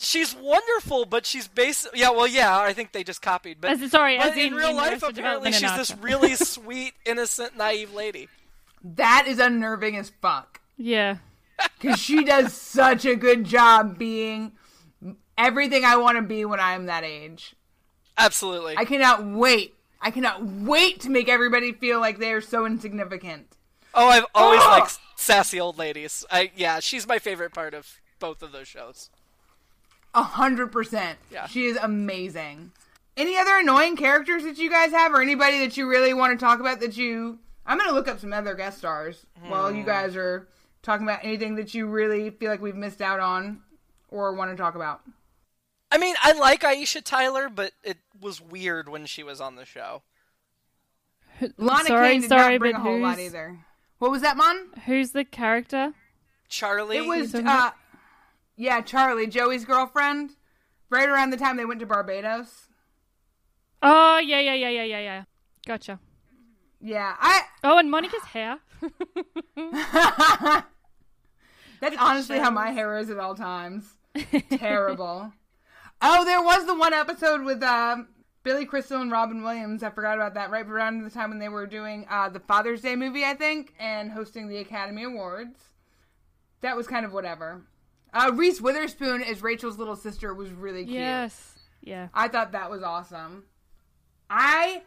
She's 0.00 0.34
wonderful, 0.34 1.04
but 1.04 1.26
she's 1.26 1.48
basic. 1.48 1.90
Yeah, 1.94 2.10
well, 2.10 2.26
yeah, 2.26 2.58
I 2.58 2.72
think 2.72 2.92
they 2.92 3.04
just 3.04 3.22
copied. 3.22 3.60
But 3.60 3.72
As- 3.72 3.90
sorry, 3.90 4.16
but 4.18 4.28
as 4.28 4.32
in, 4.34 4.48
in- 4.48 4.54
real 4.54 4.70
in 4.70 4.76
life, 4.76 5.02
apparently 5.02 5.52
she's 5.52 5.76
this 5.76 5.94
really 5.96 6.34
sweet, 6.36 6.94
innocent, 7.04 7.56
naive 7.56 7.92
lady. 7.92 8.28
That 8.82 9.24
is 9.26 9.38
unnerving 9.38 9.96
as 9.96 10.10
fuck. 10.22 10.60
Yeah. 10.76 11.16
Because 11.80 11.98
she 11.98 12.24
does 12.24 12.52
such 12.54 13.04
a 13.04 13.16
good 13.16 13.44
job 13.44 13.98
being 13.98 14.52
everything 15.36 15.84
I 15.84 15.96
want 15.96 16.16
to 16.16 16.22
be 16.22 16.44
when 16.44 16.60
I'm 16.60 16.86
that 16.86 17.04
age. 17.04 17.54
Absolutely. 18.16 18.76
I 18.76 18.84
cannot 18.84 19.24
wait. 19.26 19.74
I 20.00 20.10
cannot 20.12 20.44
wait 20.44 21.00
to 21.00 21.10
make 21.10 21.28
everybody 21.28 21.72
feel 21.72 21.98
like 21.98 22.18
they 22.18 22.32
are 22.32 22.40
so 22.40 22.66
insignificant. 22.66 23.56
Oh, 23.94 24.08
I've 24.08 24.26
always 24.34 24.60
liked 24.64 24.98
sassy 25.16 25.58
old 25.58 25.78
ladies. 25.78 26.24
I 26.30 26.52
yeah, 26.56 26.78
she's 26.80 27.06
my 27.06 27.18
favorite 27.18 27.52
part 27.52 27.74
of 27.74 28.00
both 28.20 28.42
of 28.42 28.52
those 28.52 28.68
shows. 28.68 29.10
A 30.18 30.22
hundred 30.22 30.72
percent. 30.72 31.18
Yeah. 31.30 31.46
She 31.46 31.66
is 31.66 31.76
amazing. 31.76 32.72
Any 33.16 33.36
other 33.36 33.56
annoying 33.58 33.96
characters 33.96 34.44
that 34.44 34.58
you 34.58 34.70
guys 34.70 34.90
have, 34.92 35.12
or 35.12 35.20
anybody 35.22 35.58
that 35.60 35.76
you 35.76 35.88
really 35.88 36.14
want 36.14 36.38
to 36.38 36.44
talk 36.44 36.60
about 36.60 36.80
that 36.80 36.96
you? 36.96 37.38
I'm 37.66 37.78
gonna 37.78 37.92
look 37.92 38.08
up 38.08 38.18
some 38.20 38.32
other 38.32 38.54
guest 38.54 38.78
stars 38.78 39.26
while 39.48 39.70
you 39.70 39.82
Hmm. 39.82 39.88
guys 39.88 40.16
are 40.16 40.48
talking 40.82 41.06
about 41.06 41.20
anything 41.24 41.54
that 41.56 41.74
you 41.74 41.86
really 41.86 42.30
feel 42.30 42.50
like 42.50 42.60
we've 42.62 42.74
missed 42.76 43.00
out 43.02 43.20
on 43.20 43.62
or 44.08 44.32
want 44.32 44.50
to 44.50 44.56
talk 44.56 44.74
about. 44.74 45.02
I 45.92 45.98
mean, 45.98 46.14
I 46.22 46.32
like 46.32 46.62
Aisha 46.62 47.02
Tyler, 47.02 47.48
but 47.48 47.72
it 47.82 47.98
was 48.20 48.40
weird 48.40 48.88
when 48.88 49.06
she 49.06 49.22
was 49.22 49.40
on 49.40 49.56
the 49.56 49.64
show. 49.64 50.02
Lana 51.56 51.84
sorry, 51.84 52.08
Kane 52.10 52.20
did 52.22 52.28
sorry, 52.28 52.54
not 52.54 52.58
bring 52.60 52.72
but 52.72 52.78
a 52.78 52.82
whole 52.82 52.98
lot 53.00 53.18
either. 53.18 53.58
What 53.98 54.10
was 54.10 54.22
that, 54.22 54.36
Mon? 54.36 54.68
Who's 54.86 55.10
the 55.12 55.24
character? 55.24 55.92
Charlie. 56.48 56.98
It 56.98 57.06
was, 57.06 57.34
uh, 57.34 57.38
about? 57.40 57.74
Yeah, 58.58 58.80
Charlie, 58.82 59.28
Joey's 59.28 59.64
girlfriend. 59.64 60.32
Right 60.90 61.08
around 61.08 61.30
the 61.30 61.36
time 61.36 61.56
they 61.56 61.64
went 61.64 61.80
to 61.80 61.86
Barbados. 61.86 62.66
Oh, 63.82 64.18
yeah, 64.18 64.40
yeah, 64.40 64.54
yeah, 64.54 64.70
yeah, 64.70 64.84
yeah, 64.84 65.00
yeah. 65.00 65.24
Gotcha. 65.66 66.00
Yeah, 66.80 67.14
I. 67.18 67.42
Oh, 67.62 67.78
and 67.78 67.90
Monica's 67.90 68.24
hair. 68.24 68.58
That's 71.80 71.96
honestly 71.98 72.38
how 72.38 72.50
my 72.50 72.70
hair 72.70 72.98
is 72.98 73.10
at 73.10 73.18
all 73.18 73.34
times. 73.34 73.84
Terrible. 74.50 75.32
Oh, 76.00 76.24
there 76.24 76.42
was 76.42 76.66
the 76.66 76.74
one 76.74 76.94
episode 76.94 77.42
with 77.42 77.62
uh, 77.62 77.98
Billy 78.42 78.64
Crystal 78.64 79.00
and 79.00 79.12
Robin 79.12 79.42
Williams. 79.42 79.82
I 79.82 79.90
forgot 79.90 80.16
about 80.16 80.34
that. 80.34 80.50
Right 80.50 80.66
around 80.66 81.04
the 81.04 81.10
time 81.10 81.30
when 81.30 81.38
they 81.38 81.48
were 81.48 81.66
doing 81.66 82.06
uh, 82.10 82.28
the 82.28 82.40
Father's 82.40 82.80
Day 82.80 82.96
movie, 82.96 83.24
I 83.24 83.34
think, 83.34 83.74
and 83.78 84.10
hosting 84.10 84.48
the 84.48 84.58
Academy 84.58 85.04
Awards. 85.04 85.60
That 86.62 86.76
was 86.76 86.88
kind 86.88 87.04
of 87.04 87.12
whatever. 87.12 87.62
Uh, 88.12 88.32
Reese 88.34 88.60
Witherspoon 88.60 89.22
as 89.22 89.42
Rachel's 89.42 89.78
little 89.78 89.96
sister 89.96 90.34
was 90.34 90.50
really 90.50 90.84
cute. 90.84 90.96
Yes. 90.96 91.58
Yeah. 91.82 92.08
I 92.14 92.28
thought 92.28 92.52
that 92.52 92.70
was 92.70 92.82
awesome. 92.82 93.44
I 94.30 94.82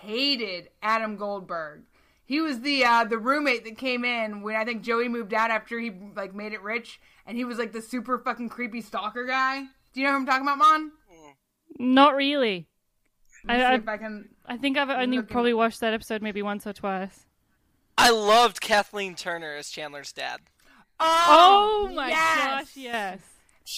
hated 0.00 0.68
Adam 0.82 1.16
Goldberg. 1.16 1.82
He 2.24 2.40
was 2.40 2.60
the 2.60 2.84
uh, 2.84 3.04
the 3.04 3.16
roommate 3.16 3.64
that 3.64 3.78
came 3.78 4.04
in 4.04 4.42
when 4.42 4.54
I 4.54 4.64
think 4.64 4.82
Joey 4.82 5.08
moved 5.08 5.32
out 5.32 5.50
after 5.50 5.78
he 5.78 5.90
like 6.14 6.34
made 6.34 6.52
it 6.52 6.62
rich, 6.62 7.00
and 7.26 7.38
he 7.38 7.44
was 7.44 7.58
like 7.58 7.72
the 7.72 7.80
super 7.80 8.18
fucking 8.18 8.50
creepy 8.50 8.82
stalker 8.82 9.24
guy. 9.24 9.62
Do 9.94 10.00
you 10.00 10.04
know 10.04 10.12
who 10.12 10.18
I'm 10.18 10.26
talking 10.26 10.42
about, 10.42 10.58
Mon? 10.58 10.92
Not 11.78 12.14
really. 12.14 12.68
I, 13.48 13.62
I, 13.62 13.74
I 13.86 13.96
can. 13.96 14.28
I 14.44 14.58
think 14.58 14.76
I've 14.76 14.90
only 14.90 15.16
look 15.16 15.28
him 15.28 15.32
probably 15.32 15.54
watched 15.54 15.80
that 15.80 15.94
episode 15.94 16.20
maybe 16.20 16.42
once 16.42 16.66
or 16.66 16.74
twice. 16.74 17.24
I 17.96 18.10
loved 18.10 18.60
Kathleen 18.60 19.14
Turner 19.14 19.54
as 19.54 19.70
Chandler's 19.70 20.12
dad. 20.12 20.40
Oh, 21.00 21.90
my 21.94 22.08
yes! 22.08 22.44
gosh, 22.46 22.76
yes. 22.76 23.20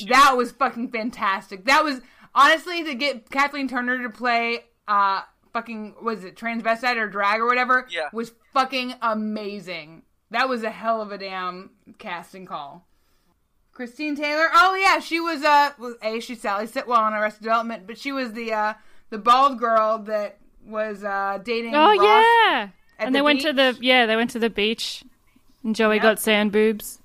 That 0.09 0.37
was 0.37 0.53
fucking 0.53 0.91
fantastic. 0.91 1.64
That 1.66 1.85
was 1.85 2.01
honestly 2.35 2.85
to 2.85 2.95
get 2.95 3.29
Kathleen 3.31 3.68
Turner 3.68 4.03
to 4.03 4.11
play 4.11 4.64
uh 4.87 5.23
fucking 5.53 5.97
was 6.03 6.23
it 6.25 6.37
transvestite 6.37 6.97
or 6.97 7.09
drag 7.09 7.41
or 7.41 7.47
whatever 7.47 7.87
Yeah. 7.91 8.09
was 8.12 8.33
fucking 8.53 8.95
amazing. 9.03 10.03
That 10.31 10.49
was 10.49 10.62
a 10.62 10.71
hell 10.71 11.03
of 11.03 11.11
a 11.11 11.18
damn 11.18 11.71
casting 11.99 12.47
call. 12.47 12.87
Christine 13.73 14.14
Taylor. 14.14 14.47
Oh 14.55 14.75
yeah, 14.77 15.01
she 15.01 15.18
was 15.18 15.43
uh 15.43 15.71
well, 15.79 15.97
a 16.03 16.21
she's 16.21 16.41
Sally 16.41 16.66
Sitwell 16.66 16.99
on 16.99 17.14
Arrested 17.14 17.43
Development, 17.43 17.87
but 17.87 17.99
she 17.99 18.12
was 18.12 18.33
the 18.33 18.53
uh 18.53 18.75
the 19.11 19.18
bald 19.18 19.59
girl 19.59 19.99
that 20.07 20.39
was 20.64 21.03
uh 21.03 21.39
dating. 21.45 21.75
Oh 21.75 21.89
Ross 21.97 22.03
yeah. 22.05 22.68
at 22.99 23.07
And 23.07 23.14
the 23.14 23.18
they 23.18 23.23
went 23.23 23.41
to 23.41 23.53
the 23.53 23.77
yeah, 23.81 24.07
they 24.07 24.14
went 24.16 24.31
to 24.31 24.39
the 24.39 24.51
beach. 24.51 25.03
And 25.64 25.75
Joey 25.75 25.97
Yep. 25.97 26.03
got 26.03 26.18
sand 26.21 26.53
boobs. 26.53 26.99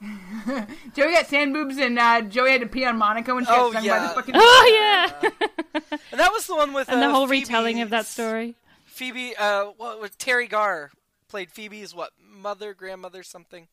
Joey 0.94 1.12
got 1.12 1.26
sand 1.26 1.52
boobs 1.52 1.76
and 1.78 1.98
uh, 1.98 2.20
Joey 2.22 2.52
had 2.52 2.60
to 2.60 2.66
pee 2.68 2.84
on 2.84 2.96
Monica 2.96 3.34
when 3.34 3.44
she 3.44 3.50
Oh, 3.52 3.72
got 3.72 3.82
stung 3.82 3.98
by 3.98 4.02
the 4.06 4.08
fucking. 4.14 4.34
Oh 4.36 5.10
yeah. 5.20 5.30
And 5.74 6.00
that 6.20 6.30
was 6.32 6.46
the 6.46 6.54
one 6.54 6.72
with 6.72 6.88
and 6.88 7.02
the 7.02 7.06
uh, 7.06 7.10
whole 7.12 7.26
Phoebe- 7.26 7.40
retelling 7.40 7.80
of 7.80 7.90
that 7.90 8.06
story. 8.06 8.54
Phoebe, 8.84 9.34
uh, 9.36 9.66
what 9.76 10.00
was 10.00 10.10
Teri 10.12 10.48
Garr 10.48 10.90
played 11.28 11.50
Phoebe's 11.50 11.94
what 11.94 12.10
mother, 12.20 12.74
grandmother, 12.74 13.22
something. 13.22 13.66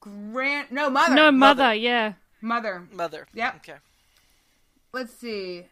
Grand 0.00 0.70
no 0.72 0.90
mother. 0.90 1.14
No, 1.14 1.30
mother, 1.30 1.74
yeah. 1.74 2.14
Mother. 2.40 2.88
Mother. 2.92 3.26
yeah. 3.34 3.52
Okay. 3.56 3.76
Let's 4.92 5.12
see. 5.14 5.66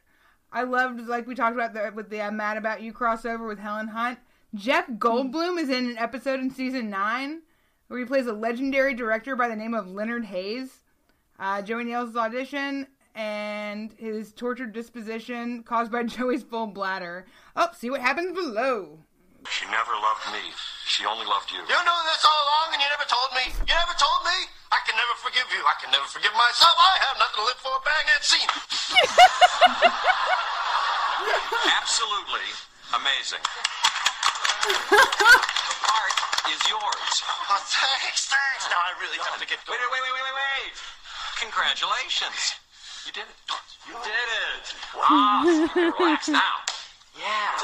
I 0.53 0.62
loved 0.62 1.07
like 1.09 1.26
we 1.26 1.34
talked 1.34 1.55
about 1.55 1.74
the, 1.74 1.93
with 1.95 2.11
the 2.11 2.20
"I'm 2.22 2.36
Mad 2.36 2.57
About 2.57 2.82
You" 2.82 2.93
crossover 2.93 3.47
with 3.49 3.59
Helen 3.59 3.88
Hunt. 3.88 4.18
Jeff 4.55 4.88
Goldblum 4.88 5.59
is 5.59 5.68
in 5.68 5.91
an 5.91 5.99
episode 5.99 6.41
in 6.41 6.51
season 6.51 6.91
nine 6.91 7.43
where 7.91 7.99
he 7.99 8.07
plays 8.07 8.28
a 8.28 8.32
legendary 8.32 8.95
director 8.95 9.34
by 9.34 9.49
the 9.49 9.57
name 9.57 9.74
of 9.74 9.91
Leonard 9.91 10.24
Hayes. 10.26 10.70
Uh, 11.41 11.61
Joey 11.61 11.82
nails 11.82 12.14
audition 12.14 12.86
and 13.16 13.91
his 13.99 14.32
tortured 14.32 14.72
disposition 14.72 15.64
caused 15.64 15.91
by 15.91 16.03
Joey's 16.07 16.45
full 16.45 16.68
bladder. 16.68 17.26
Oh, 17.57 17.66
see 17.74 17.91
what 17.91 18.01
happens 18.01 18.30
below. 18.30 19.03
She 19.51 19.66
never 19.66 19.91
loved 19.91 20.22
me. 20.30 20.55
She 20.86 21.03
only 21.03 21.26
loved 21.26 21.51
you. 21.51 21.59
You 21.59 21.82
knew 21.82 22.01
this 22.07 22.22
all 22.22 22.38
along 22.47 22.78
and 22.78 22.80
you 22.80 22.86
never 22.95 23.11
told 23.11 23.34
me. 23.34 23.51
You 23.66 23.74
never 23.74 23.99
told 23.99 24.22
me. 24.22 24.38
I 24.70 24.78
can 24.86 24.95
never 24.95 25.18
forgive 25.18 25.51
you. 25.51 25.59
I 25.66 25.74
can 25.82 25.91
never 25.91 26.07
forgive 26.07 26.30
myself. 26.38 26.78
I 26.78 26.95
have 27.11 27.18
nothing 27.18 27.43
to 27.43 27.47
live 27.51 27.59
for. 27.59 27.74
Bang 27.82 28.07
and 28.07 28.22
scene. 28.22 28.51
Absolutely 31.74 32.55
amazing. 32.95 33.43
The 34.65 35.75
part 35.85 36.15
is 36.53 36.61
yours. 36.69 37.15
Oh, 37.51 37.61
thanks, 37.65 38.29
thanks. 38.29 38.65
Now 38.71 38.77
I 38.81 38.93
really 39.01 39.19
have 39.19 39.41
to 39.41 39.47
get 39.47 39.59
Wait, 39.69 39.79
wait, 39.81 39.91
wait, 39.91 40.03
wait, 40.03 40.13
wait, 40.15 40.25
wait, 40.25 40.37
wait. 40.37 40.73
Congratulations. 41.41 42.55
You 43.07 43.13
did 43.13 43.25
it. 43.25 43.37
You 43.89 43.95
did 44.05 44.29
it. 44.55 44.75
Ah, 44.97 45.43
you 45.45 45.69
can 45.69 45.93
relax 45.99 46.29
now. 46.29 46.57
Yeah. 47.19 47.57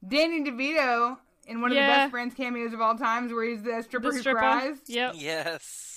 Danny 0.06 0.44
DeVito 0.44 1.16
in 1.46 1.60
one 1.60 1.70
of 1.70 1.76
Yeah. 1.76 1.86
the 1.86 1.92
best 1.92 2.10
friends 2.10 2.34
cameos 2.34 2.72
of 2.72 2.80
all 2.80 2.96
times, 2.96 3.32
where 3.32 3.44
he's 3.44 3.62
the 3.62 3.82
stripper 3.82 4.08
The 4.10 4.14
who 4.14 4.20
stripper. 4.20 4.38
cries. 4.38 4.76
Yep. 4.86 5.14
Yes. 5.16 5.93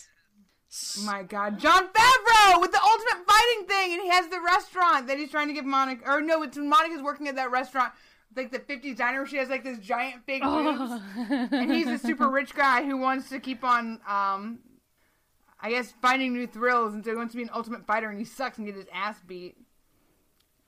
My 1.06 1.24
God, 1.24 1.60
Jon 1.60 1.88
Favreau 1.88 2.60
with 2.62 2.72
the 2.72 2.82
ultimate 2.82 3.26
fighting 3.26 3.68
thing, 3.68 3.94
and 3.94 4.02
he 4.02 4.10
has 4.10 4.28
the 4.28 4.40
restaurant 4.42 5.08
that 5.08 5.18
he's 5.18 5.32
trying 5.32 5.48
to 5.48 5.54
give 5.54 5.66
Monica. 5.66 6.04
Or 6.10 6.20
no, 6.22 6.44
it's 6.44 6.58
when 6.58 6.68
Monica's 6.70 7.02
working 7.02 7.28
at 7.30 7.36
that 7.38 7.52
restaurant, 7.52 7.94
like 8.36 8.52
the 8.52 8.60
'50s 8.60 8.98
diner. 8.98 9.20
Where 9.20 9.28
she 9.28 9.38
has 9.38 9.48
like 9.50 9.64
this 9.64 9.80
giant 9.80 10.26
fake 10.26 10.44
boobs, 10.44 10.78
Oh. 10.82 11.48
and 11.52 11.72
he's 11.72 11.88
a 11.88 11.98
super 11.98 12.30
rich 12.30 12.54
guy 12.54 12.84
who 12.84 12.98
wants 12.98 13.30
to 13.30 13.40
keep 13.40 13.64
on, 13.64 14.02
um, 14.08 14.60
I 15.62 15.70
guess, 15.70 15.94
finding 16.02 16.34
new 16.34 16.48
thrills, 16.48 16.94
and 16.94 17.04
so 17.04 17.12
he 17.12 17.16
wants 17.18 17.32
to 17.32 17.38
be 17.38 17.44
an 17.44 17.50
ultimate 17.54 17.86
fighter, 17.88 18.10
and 18.10 18.20
he 18.20 18.26
sucks 18.26 18.58
and 18.58 18.68
get 18.68 18.76
his 18.76 18.88
ass 18.94 19.18
beat. 19.26 19.56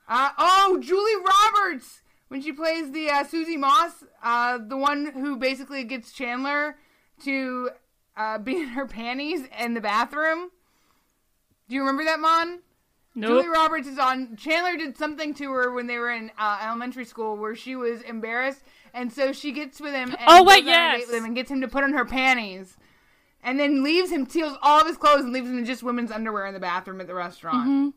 Uh, 0.07 0.29
oh, 0.37 0.79
Julie 0.81 1.23
Roberts 1.23 2.01
when 2.29 2.41
she 2.41 2.51
plays 2.53 2.91
the 2.91 3.09
uh, 3.09 3.23
Susie 3.25 3.57
Moss, 3.57 4.03
uh, 4.23 4.59
the 4.65 4.77
one 4.77 5.07
who 5.13 5.35
basically 5.35 5.83
gets 5.83 6.11
Chandler 6.13 6.77
to 7.25 7.69
uh, 8.19 8.37
be 8.43 8.57
in 8.57 8.67
her 8.69 8.85
panties 8.85 9.41
in 9.59 9.73
the 9.73 9.81
bathroom. 9.81 10.51
Do 11.67 11.75
you 11.75 11.81
remember 11.81 12.03
that, 12.03 12.19
Mon? 12.19 12.59
Nope. 13.15 13.29
Julie 13.43 13.47
Roberts 13.47 13.87
is 13.87 13.97
on. 13.97 14.35
Chandler 14.37 14.77
did 14.77 14.95
something 14.97 15.33
to 15.35 15.51
her 15.51 15.71
when 15.71 15.87
they 15.87 15.97
were 15.97 16.11
in 16.11 16.31
uh, 16.37 16.59
elementary 16.63 17.05
school 17.05 17.35
where 17.37 17.55
she 17.55 17.75
was 17.75 18.01
embarrassed, 18.03 18.61
and 18.93 19.11
so 19.11 19.33
she 19.33 19.51
gets 19.51 19.79
with 19.81 19.93
him. 19.93 20.09
And 20.11 20.19
Oh, 20.27 20.43
wait, 20.43 20.63
goes 20.65 20.75
on 20.75 20.91
date 20.91 20.97
yes. 20.99 21.07
with 21.07 21.15
him 21.15 21.25
and 21.25 21.35
gets 21.35 21.49
him 21.51 21.61
to 21.61 21.67
put 21.67 21.83
on 21.83 21.93
her 21.93 22.05
panties, 22.05 22.77
and 23.43 23.59
then 23.59 23.83
leaves 23.83 24.11
him, 24.11 24.27
steals 24.29 24.57
all 24.61 24.79
of 24.81 24.87
his 24.87 24.97
clothes, 24.97 25.23
and 25.23 25.33
leaves 25.33 25.49
him 25.49 25.57
in 25.57 25.65
just 25.65 25.81
women's 25.83 26.11
underwear 26.11 26.45
in 26.45 26.53
the 26.53 26.59
bathroom 26.59 27.01
at 27.01 27.07
the 27.07 27.15
restaurant. 27.15 27.67
Mhm. 27.69 27.93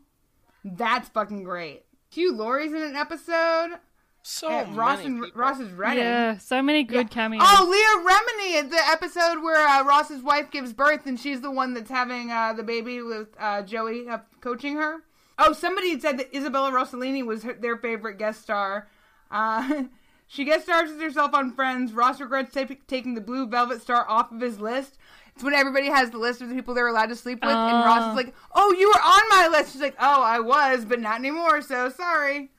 That's 0.77 1.09
fucking 1.09 1.43
great. 1.43 1.85
Hugh 2.09 2.33
Laurie's 2.33 2.73
in 2.73 2.81
an 2.81 2.95
episode. 2.95 3.79
So 4.25 4.49
at 4.49 4.73
Ross 4.73 4.99
many 5.03 5.17
and 5.17 5.35
Ross's 5.35 5.73
wedding. 5.77 5.99
Yeah, 5.99 6.37
so 6.37 6.61
many 6.61 6.83
good 6.83 7.11
cameos. 7.11 7.43
Oh, 7.45 7.67
Leah 7.69 8.09
Remini 8.09 8.63
at 8.63 8.69
the 8.69 8.89
episode 8.89 9.43
where 9.43 9.67
uh, 9.67 9.83
Ross's 9.83 10.23
wife 10.23 10.49
gives 10.49 10.71
birth 10.71 11.05
and 11.05 11.19
she's 11.19 11.41
the 11.41 11.51
one 11.51 11.73
that's 11.73 11.89
having 11.89 12.31
uh, 12.31 12.53
the 12.53 12.63
baby 12.63 13.01
with 13.01 13.27
uh, 13.37 13.61
Joey 13.63 14.07
uh, 14.07 14.19
coaching 14.39 14.75
her. 14.77 15.03
Oh, 15.37 15.51
somebody 15.51 15.99
said 15.99 16.17
that 16.19 16.33
Isabella 16.35 16.71
Rossellini 16.71 17.25
was 17.25 17.43
her, 17.43 17.53
their 17.53 17.75
favorite 17.75 18.17
guest 18.17 18.41
star. 18.41 18.87
Uh, 19.29 19.83
she 20.27 20.45
guest 20.45 20.63
stars 20.65 20.89
as 20.91 21.01
herself 21.01 21.33
on 21.33 21.51
Friends. 21.51 21.91
Ross 21.91 22.21
regrets 22.21 22.53
ta- 22.53 22.65
taking 22.87 23.15
the 23.15 23.21
Blue 23.21 23.45
Velvet 23.45 23.81
Star 23.81 24.07
off 24.09 24.31
of 24.31 24.39
his 24.39 24.59
list. 24.59 24.97
It's 25.35 25.43
when 25.43 25.53
everybody 25.53 25.87
has 25.87 26.11
the 26.11 26.17
list 26.19 26.41
of 26.41 26.47
the 26.47 26.55
people 26.55 26.73
they're 26.75 26.87
allowed 26.87 27.07
to 27.09 27.15
sleep 27.15 27.39
with, 27.41 27.51
and 27.51 27.85
Ross 27.85 28.03
Oh. 28.03 28.09
is 28.11 28.15
like, 28.15 28.33
"Oh, 28.53 28.71
you 28.79 28.87
were 28.87 29.01
on 29.01 29.29
my 29.29 29.47
list." 29.57 29.73
She's 29.73 29.81
like, 29.81 29.95
"Oh, 29.99 30.21
I 30.21 30.39
was, 30.39 30.85
but 30.85 30.99
not 31.01 31.17
anymore. 31.19 31.61
So 31.63 31.89
sorry." 31.89 32.51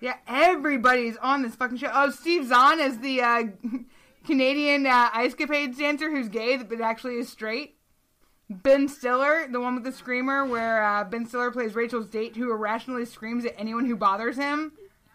Yeah, 0.00 0.16
everybody's 0.28 1.16
on 1.18 1.42
this 1.42 1.54
fucking 1.54 1.78
show. 1.78 1.90
Oh, 1.92 2.10
Steve 2.10 2.46
Zahn 2.46 2.80
is 2.80 2.98
the 2.98 3.22
uh, 3.22 3.42
Canadian 4.26 4.86
uh, 4.86 5.08
ice 5.12 5.34
capades 5.34 5.78
dancer 5.78 6.10
who's 6.10 6.28
gay 6.28 6.56
but 6.58 6.80
actually 6.80 7.14
is 7.16 7.28
straight. 7.28 7.76
Ben 8.48 8.88
Stiller, 8.88 9.48
the 9.50 9.60
one 9.60 9.74
with 9.74 9.82
the 9.84 9.90
screamer, 9.90 10.44
where 10.44 10.84
uh, 10.84 11.02
Ben 11.02 11.26
Stiller 11.26 11.50
plays 11.50 11.74
Rachel's 11.74 12.08
date 12.08 12.36
who 12.36 12.52
irrationally 12.52 13.04
screams 13.04 13.44
at 13.44 13.54
anyone 13.58 13.86
who 13.86 13.96
bothers 13.96 14.36
him. 14.36 14.72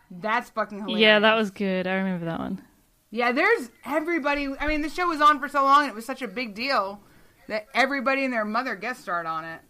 That's 0.10 0.50
fucking 0.50 0.80
hilarious. 0.80 1.00
yeah, 1.00 1.20
that 1.20 1.36
was 1.36 1.52
good. 1.52 1.88
I 1.88 1.94
remember 1.94 2.26
that 2.26 2.40
one. 2.40 2.62
Yeah, 3.10 3.32
there's 3.32 3.70
everybody. 3.86 4.50
I 4.60 4.68
mean, 4.68 4.82
the 4.82 4.90
show 4.90 5.08
was 5.08 5.22
on 5.22 5.40
for 5.40 5.48
so 5.48 5.64
long 5.64 5.82
and 5.82 5.90
it 5.90 5.96
was 5.96 6.06
such 6.06 6.22
a 6.22 6.28
big 6.28 6.56
deal 6.56 7.00
that 7.48 7.68
everybody 7.74 8.26
and 8.26 8.34
their 8.34 8.46
mother 8.46 8.76
guest 8.76 9.02
starred 9.02 9.26
on 9.26 9.46
it. 9.46 9.62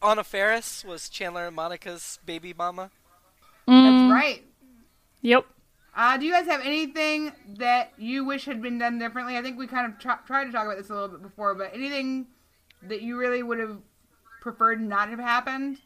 Anna 0.00 0.22
Faris 0.22 0.84
was 0.84 1.08
Chandler 1.08 1.46
and 1.48 1.56
Monica's 1.56 2.20
baby 2.24 2.54
mama. 2.56 2.90
Mm. 3.68 4.08
That's 4.08 4.12
right. 4.12 4.44
Yep. 5.22 5.44
Uh, 5.96 6.16
do 6.16 6.26
you 6.26 6.32
guys 6.32 6.46
have 6.46 6.60
anything 6.60 7.32
that 7.56 7.92
you 7.98 8.24
wish 8.24 8.44
had 8.44 8.62
been 8.62 8.78
done 8.78 8.98
differently? 8.98 9.36
I 9.36 9.42
think 9.42 9.58
we 9.58 9.66
kind 9.66 9.92
of 9.92 9.98
tr- 9.98 10.24
tried 10.26 10.44
to 10.44 10.52
talk 10.52 10.64
about 10.66 10.78
this 10.78 10.90
a 10.90 10.94
little 10.94 11.08
bit 11.08 11.22
before, 11.22 11.54
but 11.54 11.72
anything 11.74 12.26
that 12.82 13.02
you 13.02 13.16
really 13.18 13.42
would 13.42 13.58
have 13.58 13.78
preferred 14.40 14.80
not 14.80 15.08
have 15.08 15.18
happened? 15.18 15.78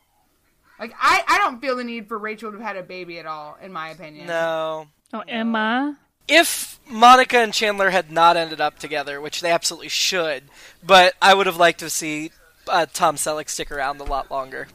Like, 0.79 0.93
I, 1.01 1.23
I 1.27 1.39
don't 1.39 1.61
feel 1.61 1.77
the 1.77 1.85
need 1.85 2.09
for 2.09 2.19
Rachel 2.19 2.51
to 2.53 2.59
have 2.59 2.67
had 2.67 2.77
a 2.77 2.83
baby 2.83 3.19
at 3.19 3.27
all, 3.27 3.57
in 3.63 3.73
my 3.73 3.89
opinion. 3.89 4.27
No. 4.27 4.89
Oh, 5.15 5.23
Emma. 5.27 5.99
If 6.29 6.79
Monica 6.89 7.39
and 7.39 7.55
Chandler 7.55 7.91
had 7.91 8.11
not 8.11 8.37
ended 8.37 8.61
up 8.61 8.79
together, 8.79 9.21
which 9.21 9.41
they 9.41 9.51
absolutely 9.51 9.89
should, 9.89 10.45
but 10.83 11.15
I 11.23 11.35
would 11.35 11.47
have 11.47 11.57
liked 11.57 11.81
to 11.81 11.91
see 11.91 12.33
uh, 12.69 12.87
Tom 12.93 13.17
Selleck 13.17 13.49
stick 13.49 13.71
around 13.71 14.01
a 14.01 14.05
lot 14.05 14.31
longer. 14.31 14.69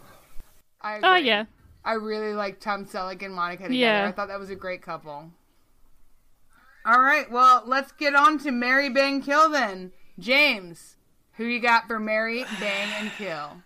I 0.81 0.99
Oh, 1.03 1.15
yeah. 1.15 1.45
I 1.87 1.93
really 1.93 2.33
like 2.33 2.59
Tom 2.59 2.85
Selleck 2.85 3.23
and 3.23 3.33
Monica 3.33 3.63
together. 3.63 3.73
Yeah. 3.75 4.07
I 4.09 4.11
thought 4.11 4.27
that 4.27 4.39
was 4.39 4.49
a 4.49 4.55
great 4.55 4.81
couple. 4.81 5.31
All 6.85 6.99
right, 6.99 7.31
well, 7.31 7.63
let's 7.65 7.93
get 7.93 8.13
on 8.13 8.37
to 8.39 8.51
Marry 8.51 8.89
Bang 8.89 9.21
Kill 9.21 9.49
then. 9.49 9.93
James, 10.19 10.97
who 11.37 11.45
you 11.45 11.61
got 11.61 11.87
for 11.87 11.97
Marry 11.97 12.43
Bang 12.59 12.89
and 12.99 13.11
Kill? 13.17 13.63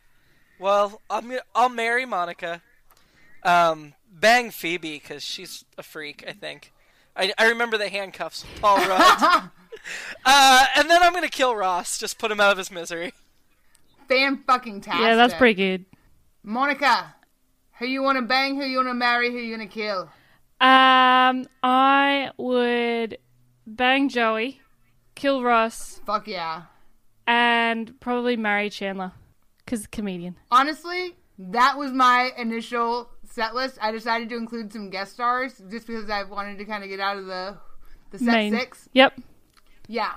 Well, 0.60 1.02
I'm, 1.10 1.30
gonna- 1.30 1.42
I'll 1.56 1.70
marry 1.70 2.06
Monica. 2.06 2.62
Um, 3.42 3.94
bang 4.12 4.52
Phoebe 4.52 5.00
because 5.00 5.24
she's 5.24 5.66
a 5.80 5.82
freak. 5.82 6.24
I 6.28 6.34
think. 6.34 6.72
I, 7.16 7.34
I 7.40 7.50
remember 7.50 7.80
the 7.80 7.90
handcuffs 7.90 8.44
with 8.44 8.62
Paul 8.62 8.78
Rudd. 8.78 9.50
uh, 10.26 10.66
and 10.76 10.88
then 10.88 11.02
I'm 11.02 11.14
gonna 11.14 11.28
kill 11.28 11.56
Ross. 11.56 11.98
Just 11.98 12.20
put 12.20 12.30
him 12.32 12.40
out 12.40 12.52
of 12.52 12.60
his 12.60 12.70
misery. 12.70 13.14
Fan 14.08 14.44
fucking 14.46 14.82
tastic. 14.82 15.02
Yeah, 15.02 15.16
that's 15.16 15.34
pretty 15.34 15.56
good. 15.56 15.86
Monica, 16.44 17.16
who 17.82 17.88
you 17.88 18.04
want 18.04 18.18
to 18.18 18.22
bang? 18.22 18.56
Who 18.56 18.64
you 18.64 18.78
want 18.78 18.90
to 18.90 18.94
marry? 18.94 19.32
Who 19.32 19.38
you 19.38 19.56
gonna 19.56 19.68
kill? 19.68 20.04
Um, 20.62 21.48
I 21.64 22.30
would 22.38 23.18
bang 23.66 24.08
Joey, 24.08 24.62
kill 25.16 25.42
Ross, 25.44 26.00
Fuck 26.06 26.28
yeah. 26.28 26.64
and 27.26 28.00
probably 28.00 28.38
marry 28.38 28.70
Chandler 28.70 29.14
because 29.66 29.88
comedian. 29.88 30.36
Honestly, 30.52 31.16
that 31.40 31.76
was 31.80 31.92
my 31.92 32.30
initial 32.38 33.10
set 33.28 33.56
list. 33.56 33.80
I 33.82 33.92
decided 33.92 34.30
to 34.30 34.38
include 34.38 34.72
some 34.72 34.92
guest 34.92 35.14
stars 35.14 35.60
just 35.72 35.88
because 35.88 36.08
I 36.12 36.22
wanted 36.24 36.60
to 36.60 36.66
kind 36.66 36.84
of 36.84 36.90
get 36.92 37.00
out 37.00 37.18
of 37.18 37.26
the 37.26 37.58
the 38.12 38.20
set 38.20 38.28
Main. 38.28 38.54
six. 38.54 38.88
Yep. 38.94 39.20
Yeah. 39.88 40.12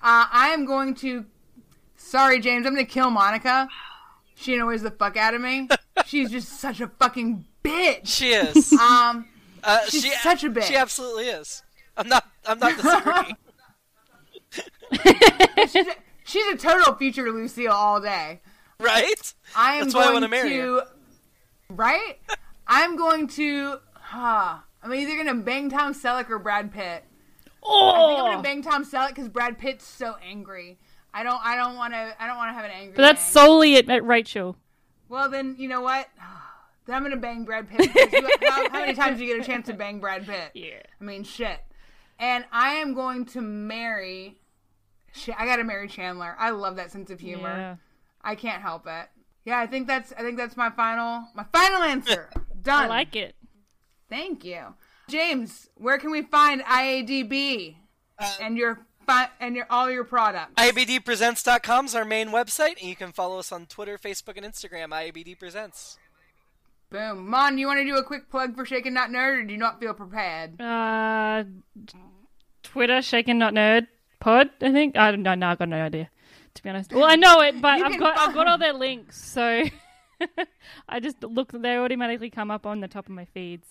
Uh, 0.00 0.26
I 0.30 0.50
am 0.54 0.64
going 0.64 0.94
to. 0.96 1.24
Sorry, 1.96 2.38
James. 2.40 2.64
I'm 2.66 2.74
going 2.74 2.86
to 2.86 2.92
kill 2.92 3.10
Monica. 3.10 3.66
She 4.36 4.54
annoys 4.54 4.82
the 4.82 4.92
fuck 4.92 5.16
out 5.16 5.34
of 5.34 5.40
me. 5.40 5.68
She's 6.08 6.30
just 6.30 6.48
such 6.60 6.80
a 6.80 6.88
fucking 6.88 7.44
bitch. 7.62 8.00
She 8.06 8.30
is. 8.32 8.72
Um, 8.80 9.28
Uh, 9.62 9.80
she's 9.88 10.02
she, 10.04 10.10
such 10.10 10.42
a 10.44 10.48
bitch. 10.50 10.62
She 10.64 10.76
absolutely 10.76 11.26
is. 11.26 11.62
I'm 11.96 12.08
not. 12.08 12.24
I'm 12.46 12.58
not 12.58 12.76
disagreeing. 12.76 13.36
she's, 15.68 15.86
a, 15.86 15.94
she's 16.24 16.46
a 16.46 16.56
total 16.56 16.94
future 16.94 17.30
Lucille 17.30 17.72
all 17.72 18.00
day. 18.00 18.40
right? 18.80 19.34
I 19.56 19.74
am 19.74 19.84
That's 19.84 19.94
why 19.94 20.00
I 20.00 20.04
going 20.04 20.14
want 20.14 20.24
to 20.24 20.28
marry 20.30 20.50
to. 20.50 20.74
her. 20.76 20.86
Right? 21.70 22.18
I'm 22.66 22.96
going 22.96 23.26
to. 23.28 23.78
Huh, 23.94 24.58
I'm 24.82 24.94
either 24.94 25.12
going 25.22 25.26
to 25.26 25.42
bang 25.44 25.68
Tom 25.68 25.92
Selleck 25.92 26.30
or 26.30 26.38
Brad 26.38 26.72
Pitt. 26.72 27.04
I 27.62 28.06
think 28.06 28.18
I'm 28.18 28.24
going 28.24 28.36
to 28.38 28.42
bang 28.42 28.62
Tom 28.62 28.84
Selleck 28.86 29.08
because 29.08 29.28
Brad 29.28 29.58
Pitt's 29.58 29.86
so 29.86 30.14
angry. 30.26 30.78
I 31.12 31.22
don't. 31.24 31.40
I 31.44 31.56
don't 31.56 31.76
want 31.76 31.92
to. 31.92 32.14
I 32.18 32.26
don't 32.26 32.36
want 32.36 32.50
to 32.50 32.54
have 32.54 32.64
an 32.64 32.70
angry. 32.70 32.94
But 32.96 33.02
that's 33.02 33.22
bang. 33.24 33.44
solely 33.44 33.76
at, 33.76 33.90
at 33.90 34.04
Rachel. 34.04 34.56
Well, 35.08 35.28
then 35.28 35.56
you 35.58 35.68
know 35.68 35.80
what? 35.80 36.08
Then 36.86 36.96
I'm 36.96 37.02
gonna 37.02 37.18
bang 37.18 37.44
Brad 37.44 37.68
Pitt. 37.68 37.90
how, 38.48 38.70
how 38.70 38.80
many 38.80 38.94
times 38.94 39.18
do 39.18 39.24
you 39.26 39.36
get 39.36 39.44
a 39.44 39.46
chance 39.46 39.66
to 39.66 39.74
bang 39.74 40.00
Brad 40.00 40.24
Pitt? 40.24 40.52
Yeah. 40.54 40.80
I 40.98 41.04
mean, 41.04 41.22
shit. 41.22 41.60
And 42.18 42.46
I 42.50 42.76
am 42.76 42.94
going 42.94 43.26
to 43.26 43.42
marry. 43.42 44.38
Shit, 45.12 45.34
I 45.38 45.44
gotta 45.44 45.64
marry 45.64 45.86
Chandler. 45.86 46.34
I 46.38 46.48
love 46.48 46.76
that 46.76 46.90
sense 46.90 47.10
of 47.10 47.20
humor. 47.20 47.54
Yeah. 47.54 47.76
I 48.22 48.36
can't 48.36 48.62
help 48.62 48.86
it. 48.86 49.10
Yeah, 49.44 49.58
I 49.58 49.66
think 49.66 49.86
that's. 49.86 50.14
I 50.16 50.22
think 50.22 50.38
that's 50.38 50.56
my 50.56 50.70
final. 50.70 51.24
My 51.34 51.44
final 51.52 51.82
answer. 51.82 52.30
Done. 52.62 52.84
I 52.84 52.88
like 52.88 53.14
it. 53.14 53.34
Thank 54.08 54.44
you, 54.44 54.74
James. 55.08 55.68
Where 55.74 55.98
can 55.98 56.10
we 56.10 56.22
find 56.22 56.62
IABD 56.62 57.76
uh, 58.18 58.34
and 58.40 58.56
your 58.56 58.86
fi- 59.08 59.30
and 59.40 59.56
your 59.56 59.66
all 59.70 59.90
your 59.90 60.04
products? 60.04 60.52
IABDpresents.com 60.56 61.86
is 61.86 61.94
our 61.94 62.04
main 62.04 62.28
website, 62.28 62.78
and 62.80 62.88
you 62.88 62.94
can 62.96 63.10
follow 63.12 63.38
us 63.38 63.50
on 63.50 63.66
Twitter, 63.66 63.98
Facebook, 63.98 64.36
and 64.36 64.46
Instagram. 64.46 64.90
IABD 64.90 65.38
Presents. 65.38 65.98
Boom, 66.90 67.28
Mon. 67.28 67.58
You 67.58 67.66
want 67.66 67.78
to 67.80 67.84
do 67.84 67.96
a 67.96 68.02
quick 68.04 68.30
plug 68.30 68.54
for 68.54 68.64
Shaken 68.64 68.94
Not 68.94 69.10
Nerd, 69.10 69.40
or 69.40 69.44
do 69.44 69.52
you 69.52 69.58
not 69.58 69.78
feel 69.80 69.92
prepared? 69.94 70.60
Uh, 70.60 71.44
Twitter, 72.62 73.02
shaken 73.02 73.38
not 73.38 73.54
nerd 73.54 73.86
pod. 74.20 74.50
I 74.60 74.72
think 74.72 74.96
I 74.96 75.10
don't 75.10 75.22
know. 75.22 75.34
No, 75.34 75.48
I 75.48 75.54
got 75.54 75.68
no 75.68 75.76
idea. 75.82 76.10
To 76.54 76.62
be 76.62 76.68
honest, 76.70 76.92
well, 76.92 77.04
I 77.04 77.16
know 77.16 77.40
it, 77.40 77.60
but 77.60 77.80
I've 77.80 77.90
can 77.92 78.00
got 78.00 78.18
I've 78.18 78.34
got 78.34 78.46
all 78.46 78.52
find- 78.58 78.62
their 78.62 78.72
links, 78.86 79.22
so 79.22 79.62
I 80.88 81.00
just 81.00 81.22
look. 81.22 81.52
They 81.52 81.76
automatically 81.76 82.30
come 82.30 82.50
up 82.50 82.66
on 82.66 82.80
the 82.80 82.88
top 82.88 83.06
of 83.06 83.12
my 83.12 83.24
feeds. 83.26 83.66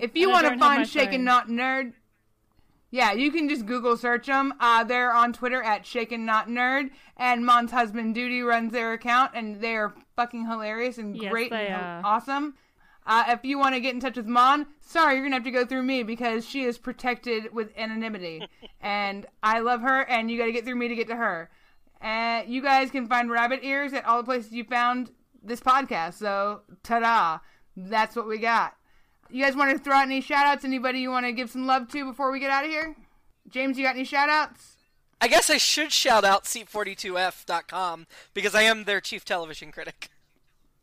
If 0.00 0.16
you 0.16 0.30
want 0.30 0.44
to 0.44 0.50
don't 0.50 0.58
have 0.58 0.68
my 0.70 0.76
find 0.76 0.88
Shaken 0.88 1.10
phone. 1.12 1.24
Not 1.24 1.48
Nerd, 1.48 1.92
yeah, 2.94 3.12
you 3.12 3.32
can 3.32 3.48
just 3.48 3.66
Google 3.66 3.96
search 3.96 4.28
them. 4.28 4.54
Uh, 4.60 4.84
they're 4.84 5.12
on 5.12 5.32
Twitter 5.32 5.60
at 5.60 5.84
Shaken 5.84 6.24
Not 6.24 6.46
Nerd, 6.46 6.90
and 7.16 7.44
Mon's 7.44 7.72
husband 7.72 8.14
Duty 8.14 8.40
runs 8.42 8.72
their 8.72 8.92
account, 8.92 9.32
and 9.34 9.60
they 9.60 9.74
are 9.74 9.92
fucking 10.14 10.46
hilarious 10.46 10.96
and 10.98 11.16
Yes, 11.16 11.28
great 11.28 11.50
they 11.50 11.66
and 11.66 12.06
awesome. 12.06 12.54
Uh, 13.04 13.24
if 13.30 13.40
you 13.42 13.58
want 13.58 13.74
to 13.74 13.80
get 13.80 13.94
in 13.94 14.00
touch 14.00 14.16
with 14.16 14.28
Mon, 14.28 14.66
sorry, 14.80 15.14
you're 15.14 15.24
gonna 15.24 15.34
have 15.34 15.42
to 15.42 15.50
go 15.50 15.66
through 15.66 15.82
me 15.82 16.04
because 16.04 16.46
she 16.46 16.62
is 16.62 16.78
protected 16.78 17.52
with 17.52 17.76
anonymity, 17.76 18.46
and 18.80 19.26
I 19.42 19.58
love 19.58 19.80
her, 19.80 20.02
and 20.02 20.30
you 20.30 20.38
got 20.38 20.46
to 20.46 20.52
get 20.52 20.64
through 20.64 20.76
me 20.76 20.86
to 20.86 20.94
get 20.94 21.08
to 21.08 21.16
her. 21.16 21.50
Uh, 22.00 22.42
you 22.46 22.62
guys 22.62 22.92
can 22.92 23.08
find 23.08 23.28
rabbit 23.28 23.64
ears 23.64 23.92
at 23.92 24.04
all 24.04 24.18
the 24.18 24.24
places 24.24 24.52
you 24.52 24.62
found 24.62 25.10
this 25.42 25.58
podcast. 25.58 26.14
So, 26.14 26.60
ta-da! 26.84 27.40
That's 27.76 28.14
what 28.14 28.28
we 28.28 28.38
got. 28.38 28.76
You 29.30 29.42
guys 29.42 29.56
want 29.56 29.76
to 29.76 29.82
throw 29.82 29.96
out 29.96 30.06
any 30.06 30.20
shout 30.20 30.46
outs? 30.46 30.64
Anybody 30.64 31.00
you 31.00 31.10
want 31.10 31.26
to 31.26 31.32
give 31.32 31.50
some 31.50 31.66
love 31.66 31.88
to 31.92 32.04
before 32.04 32.30
we 32.30 32.40
get 32.40 32.50
out 32.50 32.64
of 32.64 32.70
here? 32.70 32.96
James, 33.50 33.78
you 33.78 33.84
got 33.84 33.96
any 33.96 34.04
shout 34.04 34.28
outs? 34.28 34.76
I 35.20 35.28
guess 35.28 35.48
I 35.48 35.56
should 35.56 35.92
shout 35.92 36.24
out 36.24 36.44
seat42f.com 36.44 38.06
because 38.34 38.54
I 38.54 38.62
am 38.62 38.84
their 38.84 39.00
chief 39.00 39.24
television 39.24 39.72
critic. 39.72 40.10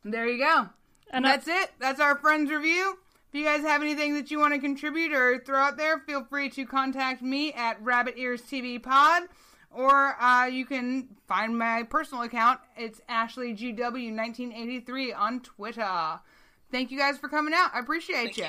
There 0.03 0.27
you 0.27 0.39
go. 0.39 0.69
And 1.11 1.25
that's 1.25 1.47
it. 1.47 1.71
That's 1.79 1.99
our 1.99 2.17
friends 2.17 2.49
review. 2.49 2.97
If 3.29 3.39
you 3.39 3.45
guys 3.45 3.61
have 3.61 3.81
anything 3.81 4.15
that 4.15 4.31
you 4.31 4.39
want 4.39 4.53
to 4.53 4.59
contribute 4.59 5.13
or 5.13 5.39
throw 5.39 5.59
out 5.59 5.77
there, 5.77 5.99
feel 5.99 6.23
free 6.23 6.49
to 6.49 6.65
contact 6.65 7.21
me 7.21 7.53
at 7.53 7.81
Rabbit 7.81 8.15
Ears 8.17 8.41
TV 8.41 8.81
Pod 8.81 9.23
or 9.73 10.21
uh, 10.21 10.45
you 10.45 10.65
can 10.65 11.07
find 11.27 11.57
my 11.57 11.83
personal 11.83 12.23
account. 12.23 12.59
It's 12.75 13.01
Ashley 13.07 13.53
GW 13.55 14.15
1983 14.15 15.13
on 15.13 15.39
Twitter. 15.39 16.19
Thank 16.71 16.89
you 16.91 16.97
guys 16.97 17.17
for 17.17 17.27
coming 17.29 17.53
out. 17.53 17.71
I 17.73 17.79
appreciate 17.79 18.35
Thank 18.35 18.37
you. 18.37 18.45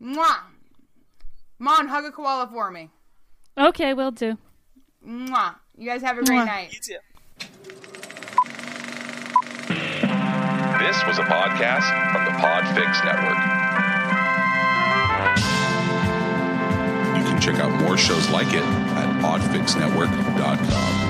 you. 0.00 0.16
Mwah. 0.16 0.38
Mon, 1.58 1.88
hug 1.88 2.04
a 2.04 2.10
koala 2.12 2.48
for 2.52 2.70
me. 2.70 2.90
Okay, 3.56 3.94
will 3.94 4.10
do. 4.10 4.36
Mwah. 5.06 5.54
You 5.78 5.88
guys 5.88 6.02
have 6.02 6.18
a 6.18 6.22
great 6.24 6.40
Mwah. 6.40 6.46
night. 6.46 6.72
You 6.72 6.80
too. 6.80 6.98
This 10.78 11.04
was 11.06 11.18
a 11.18 11.22
podcast 11.24 11.86
from 12.12 12.24
the 12.24 12.32
Podfix 12.42 13.04
Network. 13.04 13.38
You 17.16 17.22
can 17.24 17.40
check 17.40 17.56
out 17.56 17.70
more 17.82 17.96
shows 17.96 18.28
like 18.30 18.48
it 18.48 18.62
at 18.62 19.22
podfixnetwork.com. 19.22 21.05